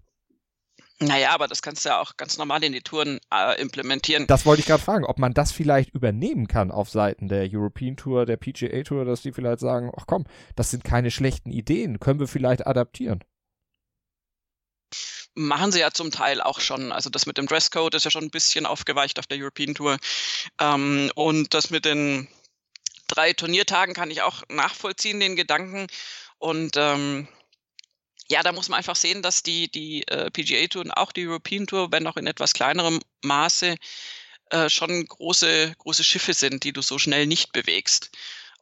Naja, 0.98 1.30
aber 1.32 1.46
das 1.46 1.60
kannst 1.60 1.84
du 1.84 1.90
ja 1.90 2.00
auch 2.00 2.16
ganz 2.16 2.38
normal 2.38 2.64
in 2.64 2.72
die 2.72 2.80
Touren 2.80 3.20
äh, 3.32 3.60
implementieren. 3.60 4.26
Das 4.26 4.46
wollte 4.46 4.60
ich 4.60 4.66
gerade 4.66 4.82
fragen, 4.82 5.04
ob 5.04 5.18
man 5.18 5.34
das 5.34 5.52
vielleicht 5.52 5.90
übernehmen 5.90 6.48
kann 6.48 6.70
auf 6.70 6.88
Seiten 6.88 7.28
der 7.28 7.46
European 7.52 7.96
Tour, 7.96 8.24
der 8.24 8.38
PGA 8.38 8.82
Tour, 8.82 9.04
dass 9.04 9.20
die 9.20 9.32
vielleicht 9.32 9.60
sagen, 9.60 9.92
ach 9.94 10.04
komm, 10.06 10.24
das 10.54 10.70
sind 10.70 10.84
keine 10.84 11.10
schlechten 11.10 11.50
Ideen, 11.50 12.00
können 12.00 12.18
wir 12.18 12.28
vielleicht 12.28 12.66
adaptieren. 12.66 13.22
Machen 15.34 15.70
sie 15.70 15.80
ja 15.80 15.90
zum 15.90 16.10
Teil 16.10 16.40
auch 16.40 16.60
schon. 16.60 16.92
Also 16.92 17.10
das 17.10 17.26
mit 17.26 17.36
dem 17.36 17.46
Dresscode 17.46 17.94
ist 17.94 18.04
ja 18.04 18.10
schon 18.10 18.24
ein 18.24 18.30
bisschen 18.30 18.64
aufgeweicht 18.64 19.18
auf 19.18 19.26
der 19.26 19.36
European 19.38 19.74
Tour. 19.74 19.98
Ähm, 20.58 21.10
und 21.14 21.52
das 21.52 21.68
mit 21.68 21.84
den 21.84 22.26
drei 23.06 23.34
Turniertagen 23.34 23.94
kann 23.94 24.10
ich 24.10 24.22
auch 24.22 24.44
nachvollziehen, 24.48 25.20
den 25.20 25.36
Gedanken. 25.36 25.88
Und 26.38 26.76
ähm, 26.76 27.28
ja, 28.28 28.42
da 28.42 28.52
muss 28.52 28.68
man 28.68 28.78
einfach 28.78 28.96
sehen, 28.96 29.22
dass 29.22 29.42
die, 29.42 29.70
die 29.70 30.06
äh, 30.08 30.30
PGA 30.30 30.66
Tour 30.66 30.84
und 30.84 30.90
auch 30.90 31.12
die 31.12 31.26
European 31.26 31.66
Tour, 31.66 31.92
wenn 31.92 32.06
auch 32.06 32.16
in 32.16 32.26
etwas 32.26 32.52
kleinerem 32.52 33.00
Maße, 33.22 33.76
äh, 34.50 34.68
schon 34.68 35.04
große, 35.06 35.74
große 35.78 36.04
Schiffe 36.04 36.34
sind, 36.34 36.64
die 36.64 36.72
du 36.72 36.82
so 36.82 36.98
schnell 36.98 37.26
nicht 37.26 37.52
bewegst. 37.52 38.10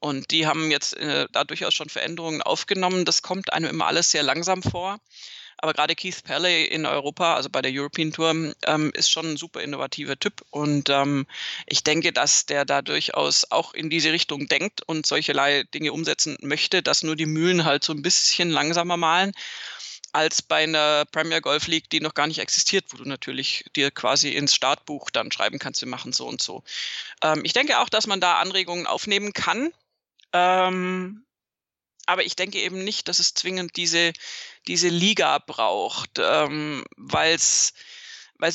Und 0.01 0.31
die 0.31 0.47
haben 0.47 0.71
jetzt 0.71 0.97
äh, 0.97 1.27
da 1.33 1.45
durchaus 1.45 1.75
schon 1.75 1.89
Veränderungen 1.89 2.43
aufgenommen. 2.43 3.05
Das 3.05 3.23
kommt 3.23 3.53
einem 3.53 3.71
immer 3.71 3.87
alles 3.87 4.11
sehr 4.11 4.23
langsam 4.23 4.63
vor. 4.63 4.99
Aber 5.65 5.73
gerade 5.73 5.95
Keith 5.95 6.23
Pelley 6.25 6.67
in 6.67 6.85
Europa, 6.85 7.37
also 7.37 7.49
bei 7.49 7.63
der 7.63 7.73
European 7.73 8.13
Tour, 8.13 8.53
ähm, 8.67 8.93
ist 8.93 9.11
schon 9.11 9.33
ein 9.33 9.37
super 9.39 9.63
innovativer 9.63 10.19
Typ. 10.19 10.45
Und 10.51 10.91
ähm, 10.91 11.27
ich 11.65 11.83
denke, 11.83 12.13
dass 12.13 12.45
der 12.45 12.67
da 12.67 12.83
durchaus 12.83 13.51
auch 13.51 13.73
in 13.73 13.89
diese 13.89 14.13
Richtung 14.13 14.47
denkt 14.47 14.83
und 14.83 15.07
solcherlei 15.07 15.63
Dinge 15.73 15.95
umsetzen 15.95 16.37
möchte, 16.43 16.83
dass 16.83 17.03
nur 17.03 17.17
die 17.17 17.25
Mühlen 17.25 17.65
halt 17.65 17.83
so 17.83 17.95
ein 17.95 18.03
bisschen 18.03 18.51
langsamer 18.51 18.99
malen 18.99 19.33
als 20.13 20.43
bei 20.43 20.65
einer 20.65 21.07
Premier 21.07 21.41
Golf 21.41 21.67
League, 21.67 21.89
die 21.89 22.01
noch 22.01 22.13
gar 22.13 22.27
nicht 22.27 22.41
existiert, 22.41 22.85
wo 22.91 22.99
du 22.99 23.09
natürlich 23.09 23.65
dir 23.75 23.91
quasi 23.91 24.33
ins 24.33 24.55
Startbuch 24.55 25.09
dann 25.09 25.33
schreiben 25.33 25.59
kannst, 25.59 25.81
wir 25.81 25.89
machen 25.89 26.13
so 26.13 26.29
und 26.29 26.43
so. 26.43 26.63
Ähm, 27.23 27.41
ich 27.43 27.55
denke 27.55 27.79
auch, 27.79 27.89
dass 27.89 28.07
man 28.07 28.21
da 28.21 28.35
Anregungen 28.35 28.87
aufnehmen 28.87 29.33
kann. 29.33 29.73
Ähm, 30.35 31.25
aber 32.07 32.25
ich 32.25 32.37
denke 32.37 32.59
eben 32.59 32.85
nicht, 32.85 33.09
dass 33.09 33.19
es 33.19 33.35
zwingend 33.35 33.77
diese, 33.77 34.13
diese 34.67 34.89
Liga 34.89 35.39
braucht, 35.39 36.19
ähm, 36.19 36.85
weil 36.97 37.35
es 37.35 37.73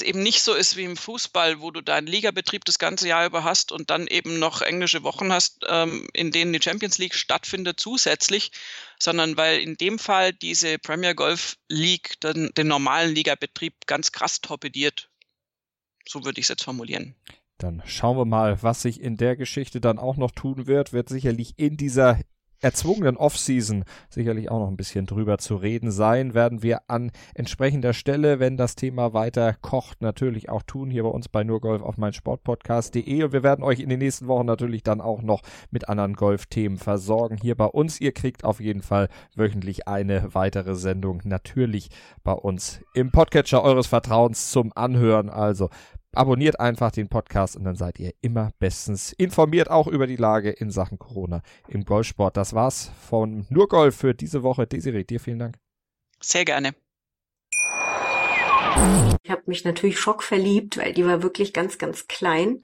eben 0.02 0.22
nicht 0.22 0.41
so 0.41 0.54
ist 0.54 0.76
wie 0.78 0.84
im 0.84 0.97
Fußball, 0.97 1.62
wo 1.62 1.72
du 1.72 1.82
deinen 1.82 2.08
Ligabetrieb 2.08 2.66
das 2.66 2.80
ganze 2.80 3.08
Jahr 3.08 3.26
über 3.26 3.43
hast 3.43 3.72
und 3.72 3.89
dann 3.89 4.08
eben 4.08 4.38
noch 4.38 4.62
englische 4.62 5.04
Wochen 5.04 5.32
hast, 5.32 5.66
ähm, 5.68 6.08
in 6.14 6.32
denen 6.32 6.54
die 6.54 6.62
Champions 6.62 6.97
League 6.97 7.16
stattfindet 7.16 7.80
zusätzlich, 7.80 8.52
sondern 9.00 9.38
weil 9.38 9.60
in 9.60 9.76
dem 9.78 9.97
Fall 9.97 10.34
diese 10.34 10.78
Premier 10.78 11.16
Golf 11.16 11.58
League 11.68 12.20
den, 12.22 12.52
den 12.56 12.68
normalen 12.68 13.14
Ligabetrieb 13.14 13.88
ganz 13.88 14.12
krass 14.12 14.41
torpediert. 14.41 15.10
So 16.08 16.26
würde 16.26 16.39
ich 16.39 16.45
es 16.45 16.50
jetzt 16.50 16.64
formulieren. 16.64 17.16
Dann 17.58 17.84
schauen 17.86 18.18
wir 18.18 18.26
mal, 18.26 18.62
was 18.64 18.82
sich 18.82 19.02
in 19.02 19.18
der 19.18 19.36
Geschichte 19.36 19.82
dann 19.82 20.00
auch 20.00 20.18
noch 20.18 20.32
tun 20.32 20.66
wird. 20.66 20.93
Wird 20.93 21.10
sicherlich 21.10 21.54
in 21.58 21.78
dieser 21.78 22.20
erzwungenen 22.62 23.18
Offseason 23.18 23.84
sicherlich 24.10 24.49
auch 24.49 24.60
noch 24.60 24.68
ein 24.68 24.78
bisschen 24.78 25.05
drüber 25.05 25.38
zu 25.38 25.55
reden 25.55 25.91
sein, 25.91 26.34
werden 26.34 26.64
wir 26.64 26.82
an 26.88 27.12
entsprechender 27.34 27.93
Stelle, 27.93 28.39
wenn 28.39 28.57
das 28.57 28.76
Thema 28.76 29.14
weiter 29.14 29.55
kocht, 29.62 30.01
natürlich 30.01 30.49
auch 30.49 30.64
tun, 30.64 30.89
hier 30.89 31.03
bei 31.03 31.10
uns 31.10 31.30
bei 31.30 31.43
nurgolf 31.43 31.82
auf 31.82 31.97
mein 31.97 32.14
Sportpodcast.de 32.14 33.24
und 33.24 33.34
wir 33.34 33.43
werden 33.43 33.64
euch 33.64 33.80
in 33.80 33.89
den 33.89 33.99
nächsten 33.99 34.28
Wochen 34.28 34.45
natürlich 34.45 34.84
dann 34.84 35.01
auch 35.01 35.22
noch 35.22 35.41
mit 35.72 35.89
anderen 35.89 36.14
Golfthemen 36.14 36.78
versorgen 36.78 37.38
hier 37.41 37.55
bei 37.55 37.66
uns. 37.66 38.01
Ihr 38.01 38.12
kriegt 38.12 38.43
auf 38.43 38.60
jeden 38.60 38.82
Fall 38.82 39.10
wöchentlich 39.36 39.88
eine 39.88 40.34
weitere 40.34 40.76
Sendung 40.76 41.22
natürlich 41.24 41.89
bei 42.24 42.34
uns 42.34 42.82
im 42.93 43.12
Podcatcher 43.12 43.64
eures 43.64 43.88
Vertrauens 43.88 44.51
zum 44.51 44.72
Anhören. 44.76 45.30
Also 45.30 45.70
abonniert 46.14 46.60
einfach 46.60 46.91
den 46.91 47.10
Podcast 47.10 47.55
und 47.55 47.64
dann 47.64 47.76
seid 47.76 47.99
ihr 47.99 48.14
immer 48.22 48.51
bestens 48.60 49.14
informiert, 49.14 49.70
auch 49.70 49.88
über 49.88 50.07
die 50.07 50.16
Lage 50.16 50.49
in 50.49 50.72
Sachen 50.72 50.99
Corona 50.99 51.41
im 51.68 51.86
Golfsport. 51.86 52.38
Das 52.38 52.53
war's 52.53 52.91
von 53.10 53.45
Nur 53.49 53.68
Golf 53.68 53.95
für 53.95 54.14
diese 54.14 54.43
Woche. 54.43 54.68
Desiree, 54.68 55.03
dir 55.03 55.20
vielen 55.20 55.39
Dank. 55.39 55.57
Sehr 56.22 56.45
gerne. 56.45 56.74
Ich 59.24 59.32
habe 59.32 59.43
mich 59.47 59.66
natürlich 59.66 59.99
schockverliebt, 59.99 60.78
weil 60.78 60.93
die 60.93 61.05
war 61.05 61.22
wirklich 61.22 61.53
ganz, 61.53 61.78
ganz 61.78 62.07
klein. 62.07 62.64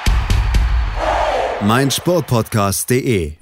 meinsportpodcast.de 1.63 3.40